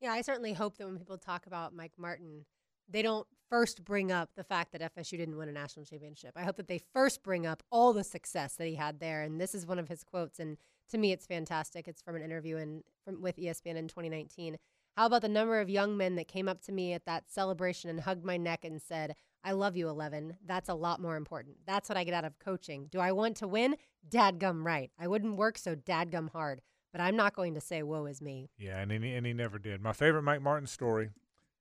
[0.00, 2.44] Yeah, I certainly hope that when people talk about Mike Martin,
[2.88, 6.32] they don't first bring up the fact that FSU didn't win a national championship.
[6.36, 9.22] I hope that they first bring up all the success that he had there.
[9.22, 10.56] And this is one of his quotes, and
[10.90, 11.88] to me, it's fantastic.
[11.88, 14.56] It's from an interview in from with ESPN in 2019.
[14.96, 17.90] How about the number of young men that came up to me at that celebration
[17.90, 20.36] and hugged my neck and said, I love you, 11.
[20.44, 21.56] That's a lot more important.
[21.66, 22.88] That's what I get out of coaching.
[22.90, 23.76] Do I want to win?
[24.08, 24.90] Dadgum right.
[24.98, 26.60] I wouldn't work so dadgum hard,
[26.92, 28.50] but I'm not going to say, woe is me.
[28.58, 29.80] Yeah, and he, and he never did.
[29.80, 31.10] My favorite Mike Martin story,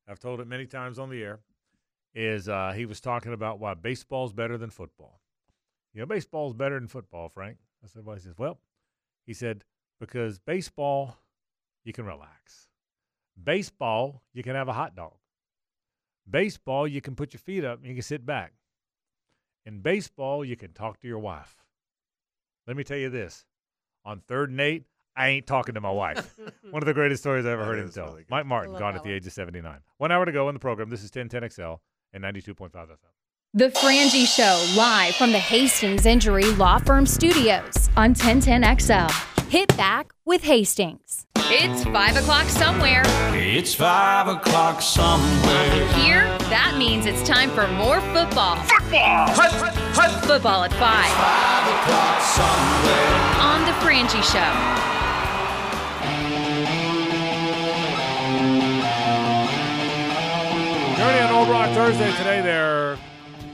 [0.08, 1.40] I've told it many times on the air,
[2.14, 5.22] is uh, he was talking about why baseball's better than football.
[5.94, 7.58] You know, baseball's better than football, Frank.
[7.84, 8.60] I said, well, he says, well,
[9.26, 9.64] he said,
[10.00, 11.18] because baseball,
[11.84, 12.69] you can relax.
[13.42, 15.14] Baseball, you can have a hot dog.
[16.30, 18.54] Baseball, you can put your feet up and you can sit back.
[19.66, 21.56] In baseball, you can talk to your wife.
[22.68, 23.46] Let me tell you this
[24.06, 24.86] on third and eight,
[25.16, 26.36] I ain't talking to my wife.
[26.72, 28.08] One of the greatest stories I ever That heard him is tell.
[28.08, 28.26] really.
[28.30, 29.16] Mike Martin, gone at the one.
[29.16, 29.80] age of 79.
[29.98, 30.90] One hour to go in the program.
[30.90, 31.80] This is 1010XL
[32.14, 32.98] and 92.5 FM.
[33.56, 39.39] The Frangie Show, live from the Hastings Injury Law Firm Studios on 1010XL.
[39.50, 41.26] Hit back with Hastings.
[41.52, 43.02] It's 5 o'clock somewhere.
[43.34, 45.88] It's five o'clock somewhere.
[45.96, 48.58] Here, that means it's time for more football.
[48.58, 49.28] Football!
[50.22, 53.16] Football at 5 Five o'clock somewhere.
[53.42, 54.80] on The Frangie Show.
[60.98, 62.42] Journey on Old Rock Thursday today.
[62.42, 62.98] Their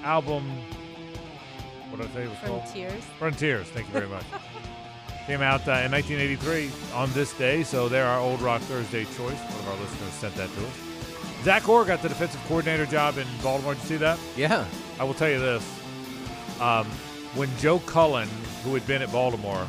[0.03, 0.49] album,
[1.89, 2.65] what did I say it was From called?
[2.73, 3.03] tears.
[3.19, 3.67] Frontiers.
[3.67, 4.23] Thank you very much.
[5.27, 9.17] Came out uh, in 1983 on this day, so they're our Old Rock Thursday choice.
[9.17, 11.43] One of our listeners sent that to us.
[11.43, 13.73] Zach Orr got the defensive coordinator job in Baltimore.
[13.73, 14.19] Did you see that?
[14.37, 14.65] Yeah.
[14.99, 15.63] I will tell you this.
[16.61, 16.85] Um,
[17.33, 18.29] when Joe Cullen,
[18.63, 19.67] who had been at Baltimore,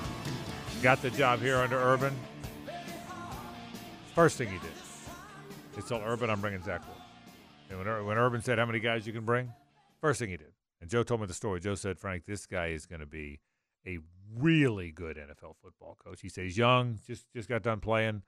[0.83, 2.15] got the job here under Urban,
[4.15, 4.71] first thing he did
[5.79, 6.95] is tell Urban, I'm bringing Zach Orr.
[7.71, 9.53] And when, Ur- when Urban said how many guys you can bring,
[10.01, 10.53] first thing he did.
[10.81, 11.61] And Joe told me the story.
[11.61, 13.41] Joe said, Frank, this guy is going to be
[13.87, 13.99] a
[14.35, 16.21] really good NFL football coach.
[16.21, 18.23] He says young, just just got done playing,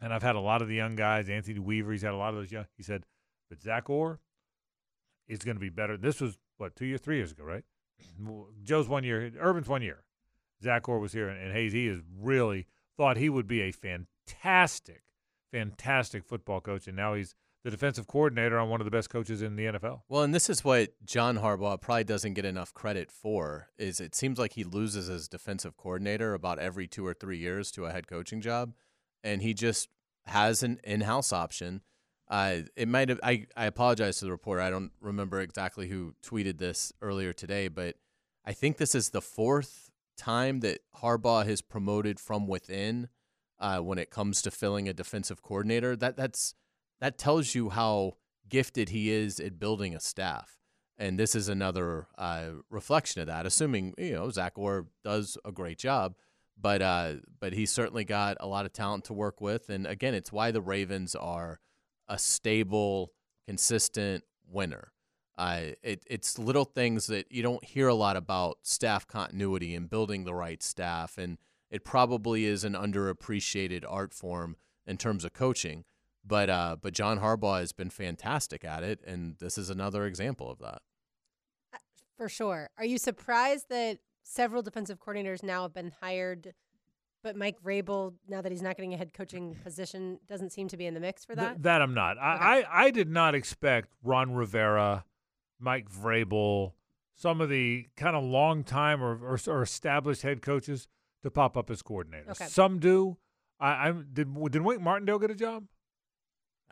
[0.00, 1.28] and I've had a lot of the young guys.
[1.28, 2.66] Anthony Weaver, he's had a lot of those young.
[2.76, 3.04] He said,
[3.48, 4.20] but Zach Orr
[5.28, 5.96] is going to be better.
[5.96, 7.64] This was what two years, three years ago, right?
[8.62, 10.04] Joe's one year, Urban's one year.
[10.62, 11.72] Zach Orr was here, and, and Hayes.
[11.72, 12.66] He is really
[12.96, 15.02] thought he would be a fantastic,
[15.50, 19.42] fantastic football coach, and now he's the defensive coordinator on one of the best coaches
[19.42, 20.02] in the NFL.
[20.08, 23.68] Well, and this is what John Harbaugh probably doesn't get enough credit for.
[23.78, 27.70] Is it seems like he loses his defensive coordinator about every two or three years
[27.72, 28.72] to a head coaching job,
[29.22, 29.88] and he just
[30.26, 31.82] has an in-house option.
[32.28, 33.20] Uh, it might have.
[33.22, 34.62] I, I apologize to the reporter.
[34.62, 37.96] I don't remember exactly who tweeted this earlier today, but
[38.44, 43.08] I think this is the fourth time that Harbaugh has promoted from within
[43.58, 45.96] uh, when it comes to filling a defensive coordinator.
[45.96, 46.54] That that's
[47.00, 48.14] that tells you how
[48.48, 50.56] gifted he is at building a staff.
[50.98, 53.46] And this is another uh, reflection of that.
[53.46, 56.14] Assuming you know Zach Orr does a great job,
[56.60, 59.70] but uh, but he's certainly got a lot of talent to work with.
[59.70, 61.58] And again, it's why the Ravens are
[62.06, 63.12] a stable,
[63.46, 64.92] consistent winner.
[65.38, 69.88] Uh, it, it's little things that you don't hear a lot about staff continuity and
[69.88, 71.38] building the right staff, and
[71.70, 74.56] it probably is an underappreciated art form
[74.86, 75.84] in terms of coaching.
[76.24, 80.50] But uh, but John Harbaugh has been fantastic at it, and this is another example
[80.50, 80.82] of that.
[82.16, 82.68] For sure.
[82.76, 86.52] Are you surprised that several defensive coordinators now have been hired,
[87.22, 90.76] but Mike Vrabel, now that he's not getting a head coaching position, doesn't seem to
[90.76, 91.62] be in the mix for Th- that?
[91.62, 92.18] that I'm not.
[92.18, 95.06] I, I, I did not expect Ron Rivera,
[95.58, 96.72] Mike Vrabel,
[97.14, 100.88] some of the kind of long time or, or, or established head coaches
[101.22, 102.32] to pop up as coordinators.
[102.32, 102.46] Okay.
[102.46, 103.16] Some do.
[103.58, 104.34] I, I did.
[104.50, 105.64] Did Wink Martindale get a job?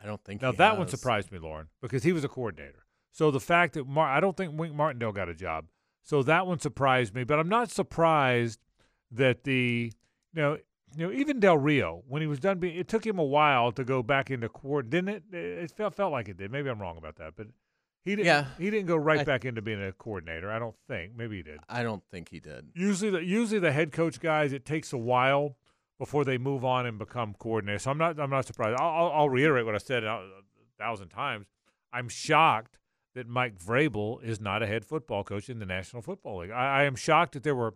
[0.01, 2.85] I don't think Now that one surprised me, Lauren, because he was a coordinator.
[3.11, 5.65] So the fact that Mar- I don't think Wink Martindale got a job,
[6.03, 7.23] so that one surprised me.
[7.23, 8.59] But I'm not surprised
[9.11, 9.91] that the
[10.33, 10.57] you know
[10.95, 13.71] you know even Del Rio when he was done being it took him a while
[13.73, 15.23] to go back into coord didn't it?
[15.33, 16.51] It felt felt like it did.
[16.51, 17.47] Maybe I'm wrong about that, but
[18.05, 18.27] he didn't.
[18.27, 18.45] Yeah.
[18.57, 20.49] he didn't go right I- back into being a coordinator.
[20.49, 21.15] I don't think.
[21.17, 21.59] Maybe he did.
[21.67, 22.69] I don't think he did.
[22.73, 25.57] Usually, the usually the head coach guys, it takes a while
[25.99, 27.81] before they move on and become coordinators.
[27.81, 28.79] So I'm not I'm not surprised.
[28.79, 30.41] I'll, I'll, reiterate what I said a, a
[30.79, 31.45] thousand times.
[31.93, 32.79] I'm shocked
[33.15, 36.51] that Mike Vrabel is not a head football coach in the National Football League.
[36.51, 37.75] I, I am shocked that there were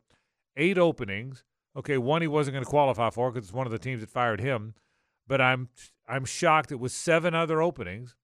[0.56, 1.44] eight openings.
[1.76, 4.10] Okay, one he wasn't going to qualify for because it's one of the teams that
[4.10, 4.74] fired him.
[5.28, 5.70] But I'm
[6.08, 8.16] I'm shocked that with seven other openings,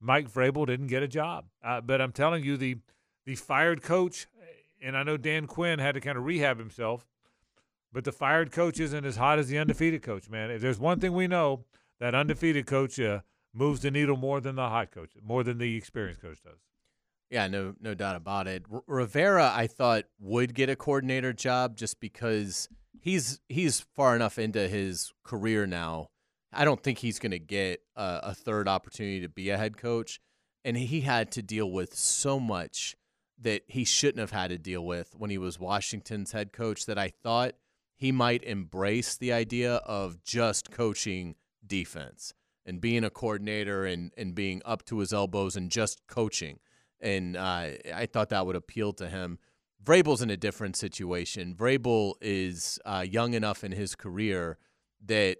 [0.00, 1.46] Mike Vrabel didn't get a job.
[1.62, 2.78] Uh, but I'm telling you, the
[3.26, 4.26] the fired coach,
[4.82, 7.06] and I know Dan Quinn had to kind of rehab himself,
[7.92, 10.50] but the fired coach isn't as hot as the undefeated coach, man.
[10.50, 11.64] If there's one thing we know,
[11.98, 13.20] that undefeated coach, uh,
[13.52, 16.60] moves the needle more than the hot coach, more than the experienced coach does.
[17.30, 18.64] Yeah, no, no doubt about it.
[18.72, 22.68] R- Rivera, I thought would get a coordinator job just because
[23.00, 26.08] he's he's far enough into his career now.
[26.52, 29.76] I don't think he's going to get a, a third opportunity to be a head
[29.76, 30.20] coach,
[30.64, 32.96] and he had to deal with so much
[33.40, 36.86] that he shouldn't have had to deal with when he was Washington's head coach.
[36.86, 37.54] That I thought
[38.00, 42.32] he might embrace the idea of just coaching defense
[42.64, 46.58] and being a coordinator and and being up to his elbows and just coaching
[47.00, 49.38] and uh, I thought that would appeal to him.
[49.82, 51.54] Vrabel's in a different situation.
[51.54, 54.58] Vrabel is uh, young enough in his career
[55.06, 55.38] that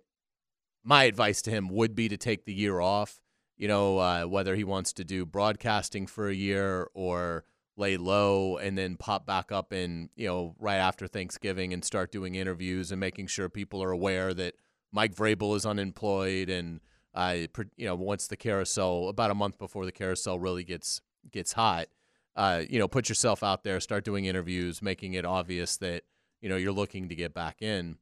[0.83, 3.21] my advice to him would be to take the year off.
[3.59, 7.45] You know, uh, whether he wants to do broadcasting for a year or
[7.81, 12.13] lay low and then pop back up in, you know, right after Thanksgiving and start
[12.13, 14.55] doing interviews and making sure people are aware that
[14.93, 16.81] Mike Vrabel is unemployed and,
[17.15, 17.37] uh,
[17.77, 21.01] you know, once the carousel, about a month before the carousel really gets
[21.33, 21.89] gets hot,
[22.37, 26.05] uh, you know, put yourself out there, start doing interviews, making it obvious that
[26.41, 27.97] you know you're looking to get back in.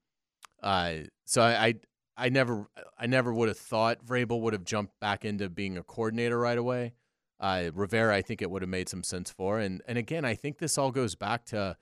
[0.62, 0.94] Uh,
[1.24, 1.74] so I, I,
[2.16, 2.66] I never,
[2.98, 6.58] I never would have thought Vrabel would have jumped back into being a coordinator right
[6.58, 6.94] away.
[7.40, 10.34] Uh, Rivera, I think it would have made some sense for, and and again, I
[10.34, 11.76] think this all goes back to.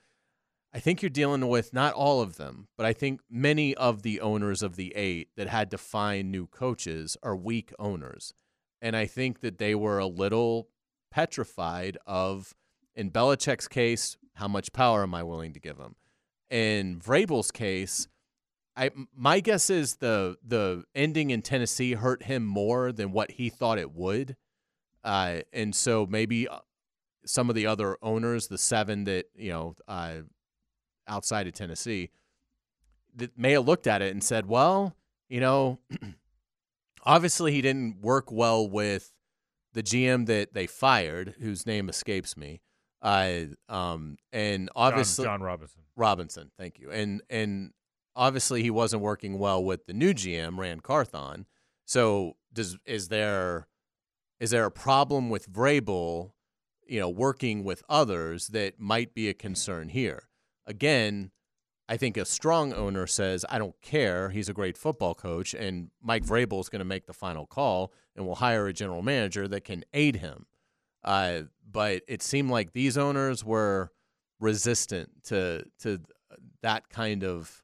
[0.74, 4.20] I think you're dealing with not all of them, but I think many of the
[4.20, 8.34] owners of the eight that had to find new coaches are weak owners.
[8.82, 10.68] And I think that they were a little
[11.10, 12.54] petrified of,
[12.94, 15.94] in Belichick's case, how much power am I willing to give him?
[16.50, 18.06] In Vrabel's case,
[18.76, 23.48] I my guess is the the ending in Tennessee hurt him more than what he
[23.48, 24.36] thought it would,
[25.06, 26.58] uh, and so maybe uh,
[27.24, 30.16] some of the other owners, the seven that you know uh,
[31.08, 32.10] outside of Tennessee,
[33.14, 34.96] that may have looked at it and said, "Well,
[35.28, 35.78] you know,
[37.04, 39.12] obviously he didn't work well with
[39.72, 42.60] the GM that they fired, whose name escapes me.
[43.02, 45.82] Uh, um, and obviously Jon, Jon Robinson.
[45.94, 46.90] Robinson, thank you.
[46.90, 47.72] And and
[48.16, 51.46] obviously he wasn't working well with the new GM, Ran Carthon.
[51.84, 53.68] So does is there
[54.40, 56.32] is there a problem with Vrabel,
[56.86, 60.28] you know, working with others that might be a concern here?
[60.66, 61.30] Again,
[61.88, 64.30] I think a strong owner says, I don't care.
[64.30, 67.92] He's a great football coach, and Mike Vrabel is going to make the final call,
[68.16, 70.46] and we'll hire a general manager that can aid him.
[71.04, 73.92] Uh, but it seemed like these owners were
[74.40, 76.00] resistant to to
[76.62, 77.62] that kind of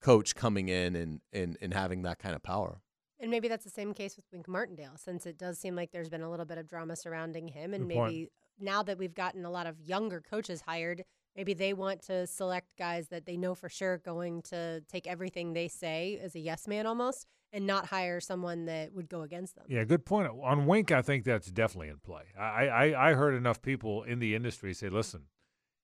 [0.00, 2.80] coach coming in and, and, and having that kind of power.
[3.18, 6.10] And maybe that's the same case with Wink Martindale, since it does seem like there's
[6.10, 7.72] been a little bit of drama surrounding him.
[7.72, 8.12] And Good point.
[8.12, 8.28] maybe
[8.58, 12.68] now that we've gotten a lot of younger coaches hired, maybe they want to select
[12.78, 16.68] guys that they know for sure going to take everything they say as a yes
[16.68, 19.64] man almost and not hire someone that would go against them.
[19.68, 20.30] Yeah, good point.
[20.42, 22.24] On Wink, I think that's definitely in play.
[22.38, 25.22] I, I, I heard enough people in the industry say, listen,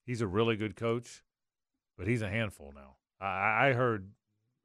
[0.05, 1.23] he's a really good coach,
[1.97, 2.97] but he's a handful now.
[3.21, 4.11] I, I heard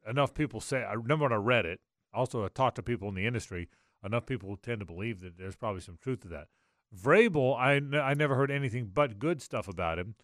[0.07, 1.79] enough people say, I remember when I read it,
[2.17, 3.69] also I talked to people in the industry,
[4.03, 6.47] enough people tend to believe that there's probably some truth to that.
[6.95, 10.15] Vrabel, I, n- I never heard anything but good stuff about him,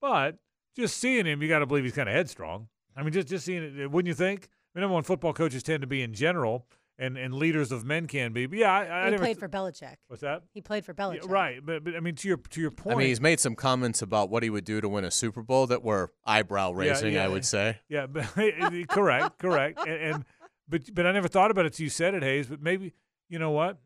[0.00, 0.38] but
[0.76, 2.68] just seeing him, you got to believe he's kind of headstrong.
[2.96, 4.48] I mean, just, just seeing it, wouldn't you think?
[4.74, 6.66] I mean, number one, football coaches tend to be in general,
[6.98, 8.44] and, and leaders of men can be.
[8.46, 9.96] But yeah, I, I he never played th- for Belichick.
[10.08, 10.42] What's that?
[10.52, 11.28] He played for Yeah, Belichick.
[11.30, 12.96] right, but, but I mean, to your to your point.
[12.96, 15.42] I mean, he's made some comments about what he would do to win a Super
[15.42, 17.24] Bowl that were eyebrow raising, yeah.
[17.24, 17.78] I would say.
[17.88, 18.24] yeah, but
[18.88, 20.24] correct, correct, and, and
[20.72, 22.46] but but I never thought about it till you said it, Hayes.
[22.48, 22.94] But maybe
[23.28, 23.78] you know what?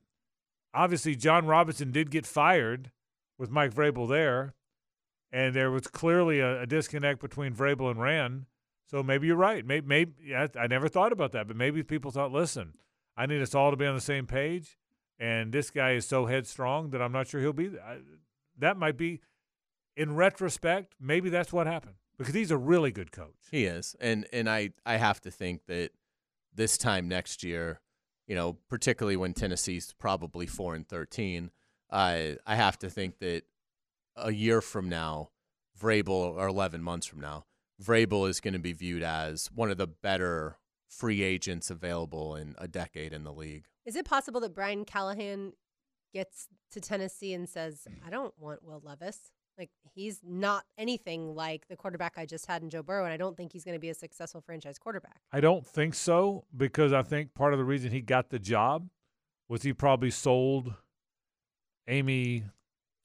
[0.72, 2.92] Obviously, Jon Robinson did get fired
[3.38, 4.54] with Mike Vrabel there,
[5.32, 8.46] and there was clearly a, a disconnect between Vrabel and Ran.
[8.88, 9.66] So maybe you're right.
[9.66, 12.74] Maybe, maybe yeah, I never thought about that, but maybe people thought, listen,
[13.16, 14.78] I need us all to be on the same page,
[15.18, 17.70] and this guy is so headstrong that I'm not sure he'll be.
[17.84, 17.98] I,
[18.58, 19.20] that might be,
[19.96, 23.34] in retrospect, maybe that's what happened because he's a really good coach.
[23.50, 25.90] He is, and and I I have to think that
[26.56, 27.80] this time next year,
[28.26, 31.50] you know, particularly when Tennessee's probably four and thirteen,
[31.90, 33.42] I I have to think that
[34.16, 35.30] a year from now,
[35.80, 37.44] Vrabel or eleven months from now,
[37.82, 40.58] Vrabel is going to be viewed as one of the better
[40.88, 43.66] free agents available in a decade in the league.
[43.84, 45.52] Is it possible that Brian Callahan
[46.12, 49.30] gets to Tennessee and says, I don't want Will Levis?
[49.58, 53.16] Like, he's not anything like the quarterback I just had in Joe Burrow, and I
[53.16, 55.20] don't think he's going to be a successful franchise quarterback.
[55.32, 58.88] I don't think so because I think part of the reason he got the job
[59.48, 60.74] was he probably sold
[61.88, 62.44] Amy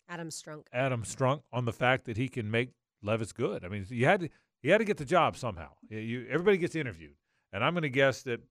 [0.10, 0.64] Adam Strunk.
[0.74, 2.72] Adam Strunk on the fact that he can make
[3.02, 3.64] Levis good.
[3.64, 4.30] I mean, you had to,
[4.62, 5.70] he had to get the job somehow.
[5.90, 7.16] You- You, everybody gets interviewed,
[7.54, 8.42] and I'm going to guess that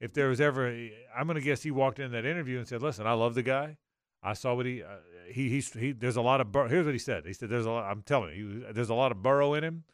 [0.00, 0.68] if there was ever,
[1.16, 3.42] I'm going to guess he walked in that interview and said, "Listen, I love the
[3.42, 3.78] guy.
[4.26, 4.86] I saw what he uh,
[5.30, 5.92] he he's he.
[5.92, 7.24] There's a lot of bur- here's what he said.
[7.26, 7.90] He said, "There's a lot.
[7.90, 9.84] I'm telling you, he, there's a lot of burrow in him."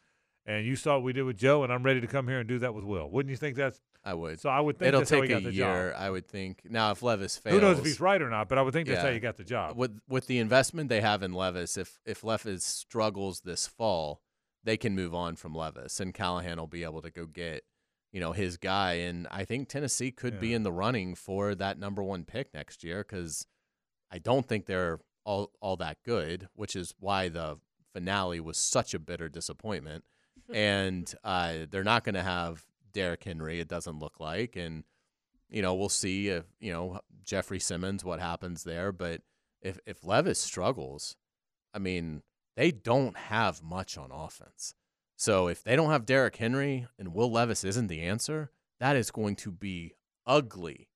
[0.45, 2.49] And you saw what we did with Joe, and I'm ready to come here and
[2.49, 3.09] do that with Will.
[3.09, 4.41] Wouldn't you think that's I would.
[4.41, 4.49] so?
[4.49, 6.01] I would think It'll that's how take he a got the year, job.
[6.01, 6.63] I would think.
[6.69, 8.49] Now, if Levis fails, Who knows if he's right or not?
[8.49, 9.77] But I would think that's how you got the job.
[9.77, 14.21] with with the investment they have in Levis, if if Levis struggles this fall,
[14.63, 17.63] they can move on from Levis, and Callahan will be able to go get
[18.11, 18.95] you know his guy.
[18.95, 22.83] And I think Tennessee could be in the running for that number one pick next
[22.83, 23.47] year because
[24.13, 27.57] I don't think they're all all that good, which is why the
[27.93, 30.05] finale was such a bitter disappointment.
[30.53, 33.59] and uh, they're not going to have Derrick Henry.
[33.59, 34.83] It doesn't look like, and
[35.49, 38.91] you know we'll see if you know Jeffrey Simmons what happens there.
[38.91, 39.21] But
[39.61, 41.15] if if Levis struggles,
[41.73, 42.21] I mean
[42.55, 44.75] they don't have much on offense.
[45.15, 49.09] So if they don't have Derrick Henry and Will Levis isn't the answer, that is
[49.09, 49.93] going to be
[50.27, 50.89] ugly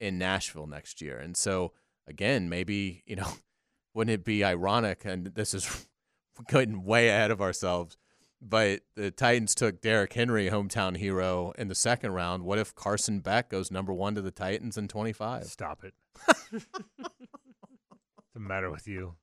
[0.00, 1.18] in Nashville next year.
[1.18, 1.72] And so
[2.06, 3.28] again, maybe you know,
[3.94, 5.04] wouldn't it be ironic?
[5.04, 5.86] And this is
[6.48, 7.96] getting way ahead of ourselves.
[8.44, 12.42] But the Titans took Derrick Henry, hometown hero, in the second round.
[12.42, 15.44] What if Carson Beck goes number one to the Titans in 25?
[15.44, 15.94] Stop it.
[16.50, 16.66] What's
[18.34, 19.14] the matter with you?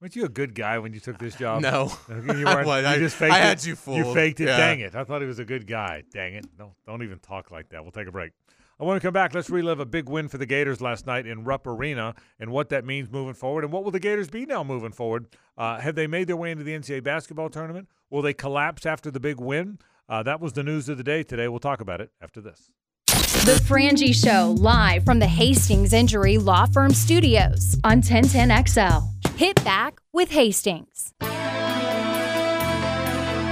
[0.00, 1.62] Weren't you a good guy when you took this job?
[1.62, 1.92] No.
[2.08, 2.84] You, I was.
[2.96, 3.42] you just faked I it.
[3.42, 4.14] had you You fooled.
[4.14, 4.46] faked it.
[4.48, 4.56] Yeah.
[4.56, 4.94] Dang it!
[4.94, 6.04] I thought he was a good guy.
[6.12, 6.46] Dang it!
[6.56, 7.82] Don't don't even talk like that.
[7.82, 8.32] We'll take a break.
[8.80, 9.34] I want to come back.
[9.34, 12.68] Let's relive a big win for the Gators last night in Rupp Arena and what
[12.68, 13.64] that means moving forward.
[13.64, 15.26] And what will the Gators be now moving forward?
[15.56, 17.88] Uh, have they made their way into the NCAA basketball tournament?
[18.08, 19.80] Will they collapse after the big win?
[20.08, 21.48] Uh, that was the news of the day today.
[21.48, 22.70] We'll talk about it after this.
[23.08, 29.02] The Frangie Show, live from the Hastings Injury Law Firm Studios on 1010XL.
[29.36, 31.12] Hit back with Hastings.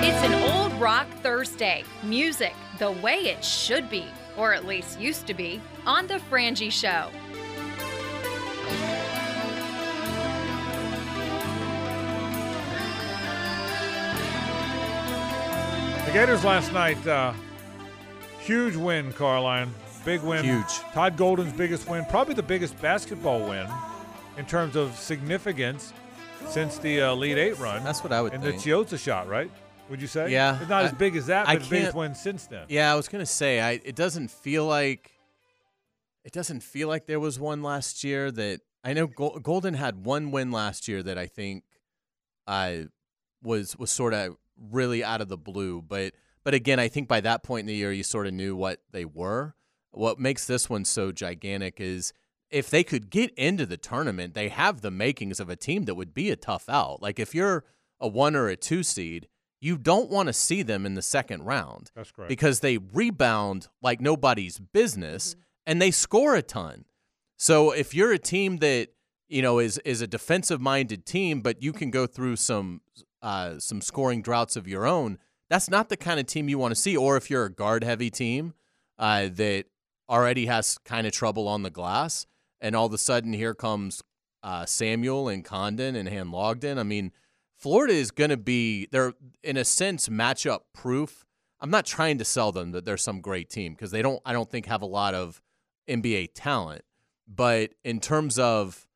[0.09, 1.83] It's an old rock Thursday.
[2.05, 4.05] Music the way it should be,
[4.37, 7.11] or at least used to be, on The Frangie Show.
[16.07, 17.33] The Gators last night, uh,
[18.39, 19.73] huge win, Carline.
[20.05, 20.45] Big win.
[20.45, 20.79] Huge.
[20.93, 23.67] Todd Golden's biggest win, probably the biggest basketball win
[24.39, 25.93] in terms of significance
[26.49, 27.83] since the uh, Elite Eight run.
[27.83, 28.63] That's what I would and think.
[28.63, 29.51] the Chiozza shot, right?
[29.89, 30.31] Would you say?
[30.31, 32.67] Yeah, It's not I- as big as that, I but the biggest win since then.
[32.69, 33.73] Yeah, I was gonna say I.
[33.85, 35.13] It doesn't feel like.
[36.25, 39.07] It doesn't feel like there was one last year that I know.
[39.07, 41.63] Gol- Golden had one win last year that I think,
[42.49, 42.79] uh,
[43.43, 45.83] was was sort of really out of the blue.
[45.83, 48.57] But but again, I think by that point in the year, you sort of knew
[48.57, 49.55] what they were.
[49.93, 52.13] What makes this one so gigantic is
[52.51, 55.95] if they could get into the tournament, they have the makings of a team that
[55.95, 57.01] would be a tough out.
[57.01, 57.65] Like if you're
[58.01, 59.27] a one or a two seed,
[59.61, 62.29] you don't want to see them in the second round That's correct.
[62.29, 66.85] because they rebound like nobody's business and they score a ton.
[67.37, 68.89] So if you're a team that
[69.29, 72.81] you know is is a defensive minded team, but you can go through some
[73.23, 75.19] uh, some scoring droughts of your own,
[75.51, 76.97] that's not the kind of team you want to see.
[76.97, 78.55] Or if you're a guard heavy team
[78.99, 79.67] uh, that
[80.09, 82.27] already has kind of trouble on the glass,
[82.61, 84.03] and all of a sudden here comes
[84.43, 86.79] uh, Samuel and Condon and Handlogten.
[86.79, 87.11] I mean,
[87.57, 91.25] Florida is going to be they're in a sense matchup proof.
[91.61, 94.21] I'm not trying to sell them that they're some great team because they don't.
[94.25, 95.41] I don't think have a lot of
[95.89, 96.83] NBA talent,
[97.27, 98.87] but in terms of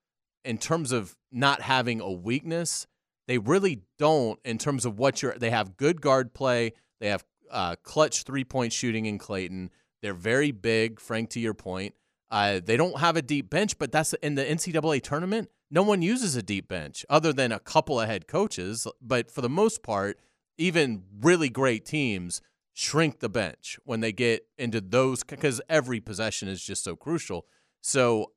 [0.44, 2.86] in terms of not having a weakness,
[3.28, 4.38] they really don't.
[4.44, 6.74] In terms of what you're, they have good guard play.
[7.00, 9.70] They have uh, clutch three point shooting in Clayton.
[10.02, 11.00] They're very big.
[11.00, 11.94] Frank, to your point,
[12.30, 15.48] uh, they don't have a deep bench, but that's in the NCAA tournament.
[15.70, 18.86] No one uses a deep bench other than a couple of head coaches.
[19.00, 20.18] But for the most part,
[20.58, 22.42] even really great teams
[22.72, 27.46] shrink the bench when they get into those because every possession is just so crucial.
[27.80, 28.32] So,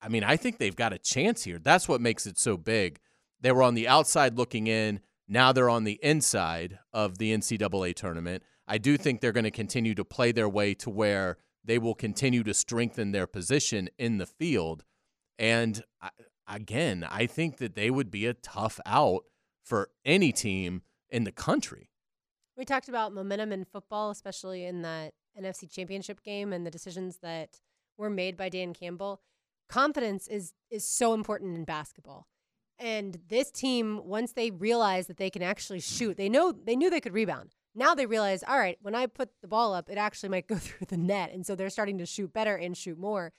[0.00, 1.58] I- mean, I think they've got a chance here.
[1.58, 2.98] That's what makes it so big.
[3.40, 5.00] They were on the outside looking in.
[5.28, 8.42] Now they're on the inside of the NCAA tournament.
[8.66, 11.94] I do think they're going to continue to play their way to where they will
[11.94, 14.84] continue to strengthen their position in the field.
[15.42, 15.82] And
[16.46, 19.24] again, I think that they would be a tough out
[19.64, 21.90] for any team in the country.
[22.56, 27.18] We talked about momentum in football, especially in that NFC championship game and the decisions
[27.22, 27.60] that
[27.98, 29.20] were made by Dan Campbell.
[29.68, 32.28] Confidence is is so important in basketball.
[32.78, 36.88] And this team, once they realize that they can actually shoot, they know they knew
[36.88, 37.56] they could rebound.
[37.74, 40.56] Now they realize, all right, when I put the ball up, it actually might go
[40.58, 41.32] through the net.
[41.32, 43.32] And so they're starting to shoot better and shoot more.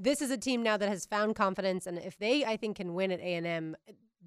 [0.00, 2.94] This is a team now that has found confidence, and if they, I think, can
[2.94, 3.76] win at A and M,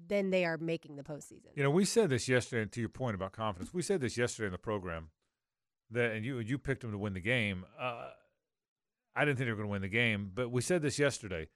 [0.06, 1.46] then they are making the postseason.
[1.54, 4.46] You know, we said this yesterday, to your point about confidence, we said this yesterday
[4.46, 5.08] in the program
[5.90, 7.64] that, and you you picked them to win the game.
[7.80, 8.10] Uh,
[9.16, 11.48] I didn't think they were going to win the game, but we said this yesterday.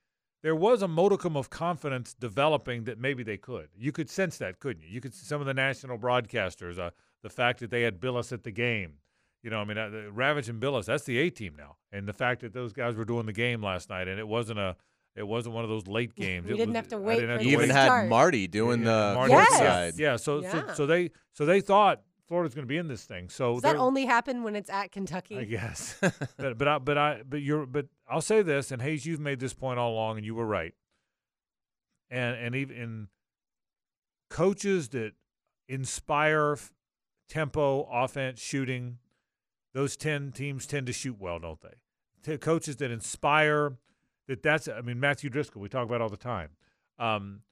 [0.43, 3.69] There was a modicum of confidence developing that maybe they could.
[3.77, 4.91] You could sense that, couldn't you?
[4.91, 6.91] You could see some of the national broadcasters, uh,
[7.23, 8.99] the fact that they had Bilas at the game.
[9.47, 12.13] You know, I mean, uh, Ravage and Bilas, that's the A team now, and the
[12.13, 14.75] fact that those guys were doing the game last night, and it wasn't a,
[15.15, 16.47] it wasn't one of those late games.
[16.49, 17.75] We It didn't was- have to wait didn't for have the to You even wait.
[17.77, 18.09] had start.
[18.09, 19.61] Marty doing Yeah, the Marty Yes.
[19.95, 19.99] courtside.
[20.01, 20.51] Yeah, so, Yeah.
[20.51, 23.29] so so they so they thought Florida's going to be in this thing.
[23.29, 25.39] So Does that only happen when it's at Kentucky?
[25.39, 25.97] I guess.
[26.37, 29.39] but but I but I but you're but I'll say this, and Hayes, you've made
[29.39, 30.75] this point all along, and you were right.
[32.11, 33.09] And and even in
[34.29, 35.13] coaches that
[35.69, 36.73] inspire f-
[37.29, 38.99] tempo, offense, shooting,
[39.77, 41.75] those ten teams tend to shoot well, don't they?
[42.23, 43.77] T- coaches that inspire
[44.27, 46.53] that that's I mean Matthew Driscoll we talk about all the time.
[46.99, 47.43] Um,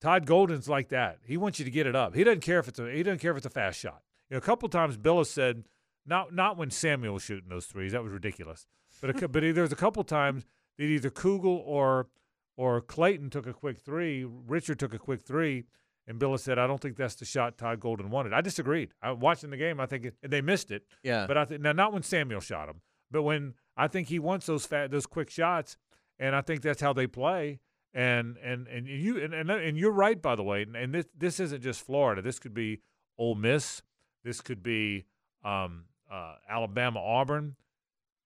[0.00, 1.18] Todd Golden's like that.
[1.26, 2.14] He wants you to get it up.
[2.14, 4.00] He doesn't care if it's a he doesn't care if it's a fast shot.
[4.30, 5.64] You know, a couple times Bill has said
[6.06, 7.92] not not when Samuel was shooting those threes.
[7.92, 8.66] That was ridiculous.
[9.02, 10.46] But a, but there was a couple times
[10.78, 12.08] that either Kugel or
[12.56, 14.24] or Clayton took a quick three.
[14.24, 15.64] Richard took a quick three,
[16.08, 18.94] and Bill said, "I don't think that's the shot Todd Golden wanted." I disagreed.
[19.00, 19.78] I watching the game.
[19.78, 20.82] I think it, they missed it.
[21.04, 21.26] Yeah.
[21.26, 22.80] But I think now not when Samuel shot him,
[23.10, 25.76] but when I think he wants those fat those quick shots,
[26.18, 27.60] and I think that's how they play.
[27.94, 30.62] And and and you and and, and you're right by the way.
[30.62, 32.22] And, and this this isn't just Florida.
[32.22, 32.80] This could be
[33.18, 33.82] Ole Miss.
[34.24, 35.04] This could be
[35.44, 37.56] um, uh, Alabama, Auburn.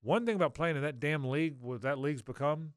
[0.01, 2.73] One thing about playing in that damn league, what that league's become,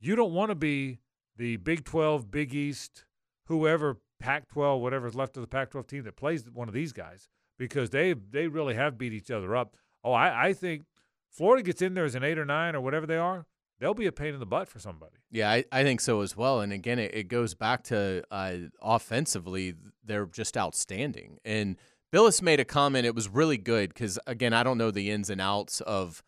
[0.00, 0.98] you don't want to be
[1.36, 3.04] the Big 12, Big East,
[3.44, 6.92] whoever, Pac 12, whatever's left of the Pac 12 team that plays one of these
[6.92, 7.28] guys
[7.58, 9.76] because they they really have beat each other up.
[10.04, 10.84] Oh, I, I think
[11.30, 13.46] Florida gets in there as an eight or nine or whatever they are,
[13.78, 15.16] they'll be a pain in the butt for somebody.
[15.30, 16.60] Yeah, I, I think so as well.
[16.60, 19.74] And again, it, it goes back to uh, offensively,
[20.04, 21.38] they're just outstanding.
[21.44, 21.76] And
[22.12, 25.28] Bilas made a comment, it was really good because, again, I don't know the ins
[25.28, 26.22] and outs of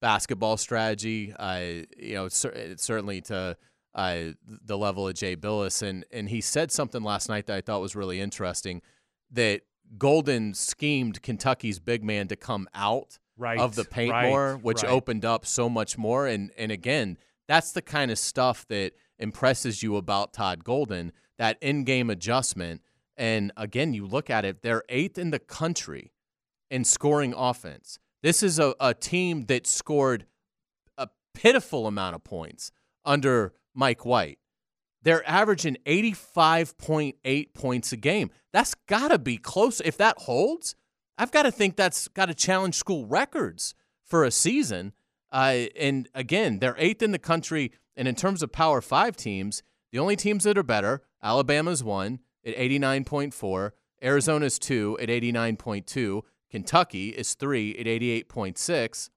[0.00, 1.60] basketball strategy, uh,
[1.98, 3.56] you know, cer- certainly to
[3.94, 5.82] uh, the level of Jay Bilas.
[5.82, 8.82] And, and he said something last night that I thought was really interesting
[9.30, 9.62] that
[9.98, 13.58] Golden schemed Kentucky's big man to come out Right.
[13.58, 14.92] of the paint right, more, which right.
[14.92, 16.28] opened up so much more.
[16.28, 17.18] And and again,
[17.48, 22.80] that's the kind of stuff that impresses you about Todd Golden, that in-game adjustment.
[23.16, 26.12] And again, you look at it, they're eighth in the country
[26.70, 27.98] in scoring offense.
[28.22, 30.26] This is a, a team that scored
[30.96, 32.70] a pitiful amount of points
[33.04, 34.38] under Mike White.
[35.02, 38.30] They're averaging 85.8 points a game.
[38.52, 39.80] That's got to be close.
[39.80, 40.74] If that holds,
[41.18, 44.92] I've got to think that's got to challenge school records for a season.
[45.30, 47.72] Uh, and again, they're eighth in the country.
[47.96, 52.20] And in terms of Power Five teams, the only teams that are better Alabama's one
[52.44, 53.70] at 89.4,
[54.02, 59.10] Arizona's two at 89.2, Kentucky is three at 88.6.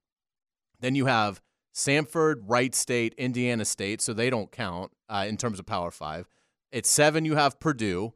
[0.79, 1.41] Then you have
[1.77, 6.27] Samford, Wright State, Indiana State, so they don't count uh, in terms of Power Five.
[6.73, 8.13] At seven, you have Purdue,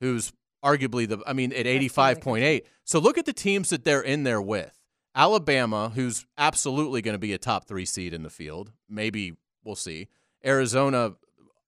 [0.00, 0.32] who's
[0.64, 2.42] arguably the, I mean, at team in the country.
[2.42, 2.62] 85.8.
[2.82, 4.80] So look at the teams that they're in there with.
[5.14, 8.72] Alabama, who's absolutely going to be a top three seed in the field.
[8.88, 10.08] Maybe we'll see.
[10.44, 11.12] Arizona,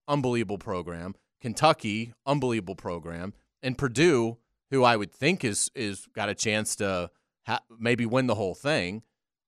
[0.08, 1.14] unbelievable program.
[1.40, 3.34] Kentucky, unbelievable program.
[3.62, 4.38] And Purdue,
[4.72, 7.10] who I would think is is got a chance to
[7.46, 9.02] ha- maybe win the whole thing.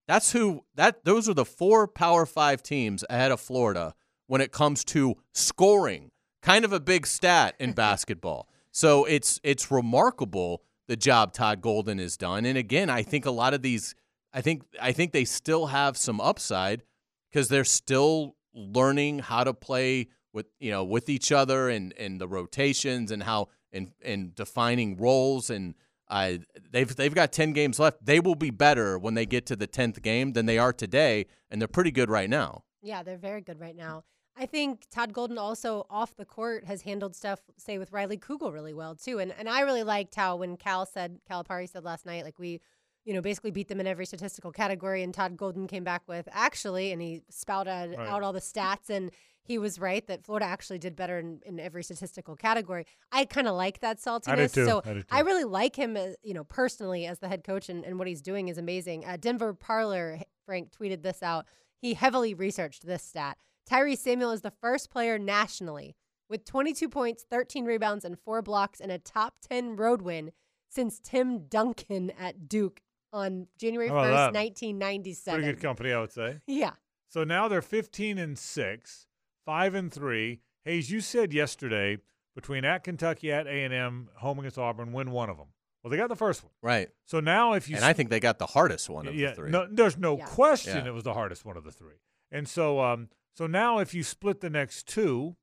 [0.09, 3.95] That's who that those are the four Power 5 teams ahead of Florida
[4.27, 6.11] when it comes to scoring.
[6.43, 8.49] Kind of a big stat in basketball.
[8.73, 12.47] So it's it's remarkable the job Todd Golden has done.
[12.47, 13.95] And again, I think a lot of these
[14.33, 16.83] I think I think they still have some upside
[17.31, 22.19] because they're still learning how to play with you know with each other and and
[22.19, 25.75] the rotations and how and and defining roles and
[26.11, 26.35] uh,
[26.71, 28.05] they've they've got 10 games left.
[28.05, 31.27] They will be better when they get to the 10th game than they are today
[31.51, 32.65] and they're pretty good right now.
[32.83, 34.05] Yeah, they're very good right now.
[34.37, 38.53] I think Todd Golden also off the court has handled stuff, say with Riley Kugel,
[38.53, 39.19] really well too.
[39.19, 42.61] And and I really liked how when Cal said Calipari said last night, like we,
[43.05, 46.29] you know, basically beat them in every statistical category, and Todd Golden came back with
[46.31, 48.09] actually, and he spouted Right.
[48.09, 49.11] out all the stats, and
[49.49, 52.85] he was right that Florida actually did better in, in every statistical category.
[53.11, 54.29] I kind of like that saltiness.
[54.29, 54.67] I too.
[54.67, 55.05] So I too.
[55.11, 58.07] I really like him, as, you know, personally as the head coach, and, and what
[58.07, 59.07] he's doing is amazing.
[59.07, 61.47] Uh, Denver Parlor Frank tweeted this out.
[61.81, 63.39] He heavily researched this stat.
[63.69, 65.97] Tyrese Samuel is the first player nationally
[66.29, 70.33] with 22 points, 13 rebounds, and four blocks in a top 10 road win
[70.69, 72.83] since Tim Duncan at Duke
[73.15, 74.35] on January 1st, that?
[74.35, 75.41] 1997.
[75.41, 76.37] Pretty good company, I would say.
[76.47, 76.73] Yeah.
[77.09, 79.07] So now they're 15 and 6,
[79.49, 80.41] 5 and 3.
[80.67, 81.97] Hayes, you said yesterday
[82.35, 85.47] between at Kentucky, at A&M, home against Auburn, win one of them.
[85.83, 86.53] Well, they got the first one.
[86.63, 86.91] Right.
[87.07, 89.37] So now if you And I think they got the hardest one of yeah, the
[89.37, 89.51] three.
[89.51, 90.27] No, there's no Yeah.
[90.27, 90.91] question Yeah.
[90.91, 91.95] it was the hardest one of the three.
[92.31, 95.39] And so, um, so now if you split the next two,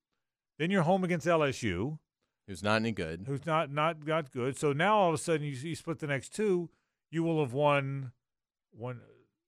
[0.59, 1.97] then you're home against LSU,
[2.47, 3.23] Who's not any good.
[3.25, 4.55] who's not not not good.
[4.55, 6.69] So now all of a sudden you, you split the next two,
[7.09, 8.11] you will have won
[8.69, 9.01] one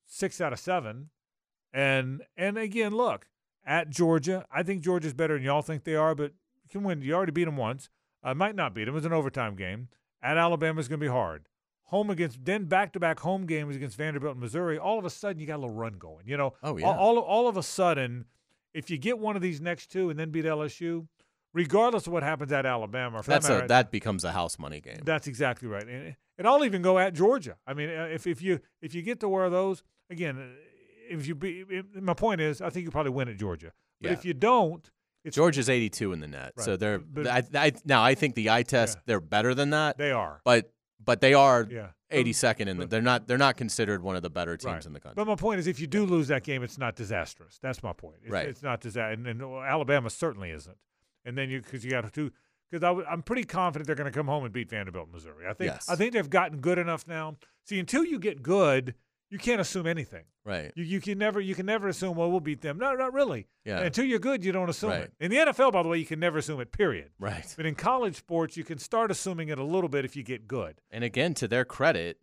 [0.07, 1.11] six out of seven,
[1.71, 3.27] and and again, look
[3.67, 4.45] at Georgia.
[4.51, 6.31] I think Georgia's better than y'all think they are, but
[6.63, 7.01] you can win.
[7.01, 7.89] You already beat them once.
[8.23, 8.93] I might not beat them.
[8.93, 9.89] It was an overtime game.
[10.23, 11.47] At Alabama is going to be hard.
[11.85, 14.77] Home against then back to back home games against Vanderbilt and Missouri.
[14.77, 16.25] All of a sudden you got a little run going.
[16.27, 16.53] You know.
[16.63, 16.87] Oh, All- yeah.
[16.87, 18.25] All all of a sudden,
[18.73, 21.07] if you get one of these next two and then beat LSU,
[21.53, 24.81] regardless of what happens at Alabama, for That's that a that becomes a house money
[24.81, 24.99] game.
[25.05, 27.55] that's exactly right, and, and I'll even go at Georgia.
[27.65, 30.43] I mean, uh, if if you if you get to where those again, uh,
[31.09, 33.71] if you be, if, my point is, I think you probably win at Georgia.
[34.01, 34.13] But Yeah.
[34.13, 34.89] if you don't,
[35.23, 36.99] it's Georgia's 82 in the NET, so they're.
[36.99, 39.01] But- I, I, now I think the eye test Yeah.
[39.07, 40.41] they're better than that, they are.
[40.45, 40.71] but
[41.03, 41.87] but they are Yeah.
[42.11, 42.87] 82nd in the.
[42.87, 43.27] They're not.
[43.27, 44.85] They're not considered one of the better teams Right.
[44.85, 45.15] in the country.
[45.15, 47.59] But my point is, if you do lose that game, it's not disastrous.
[47.61, 48.17] That's my point.
[48.23, 48.47] It's, Right.
[48.47, 50.77] It's not disastrous, and, and Alabama certainly isn't.
[51.25, 52.31] And then you because you got to
[52.71, 55.45] because I w- I'm pretty confident they're going to come home and beat Vanderbilt, Missouri.
[55.47, 55.89] I think Yes.
[55.89, 57.35] I think they've gotten good enough now.
[57.65, 58.95] See, until you get good,
[59.29, 60.23] you can't assume anything.
[60.45, 60.71] right.
[60.75, 62.77] You, you can never you can never assume well we'll beat them.
[62.77, 63.47] No, not really.
[63.65, 63.79] Yeah.
[63.79, 65.01] Until you're good, you don't assume Right.
[65.01, 65.13] it.
[65.19, 66.71] In the NFL, by the way, you can never assume it.
[66.71, 67.09] Period.
[67.19, 67.53] Right.
[67.57, 70.47] But in college sports, you can start assuming it a little bit if you get
[70.47, 70.79] good.
[70.91, 72.19] And again, to their credit,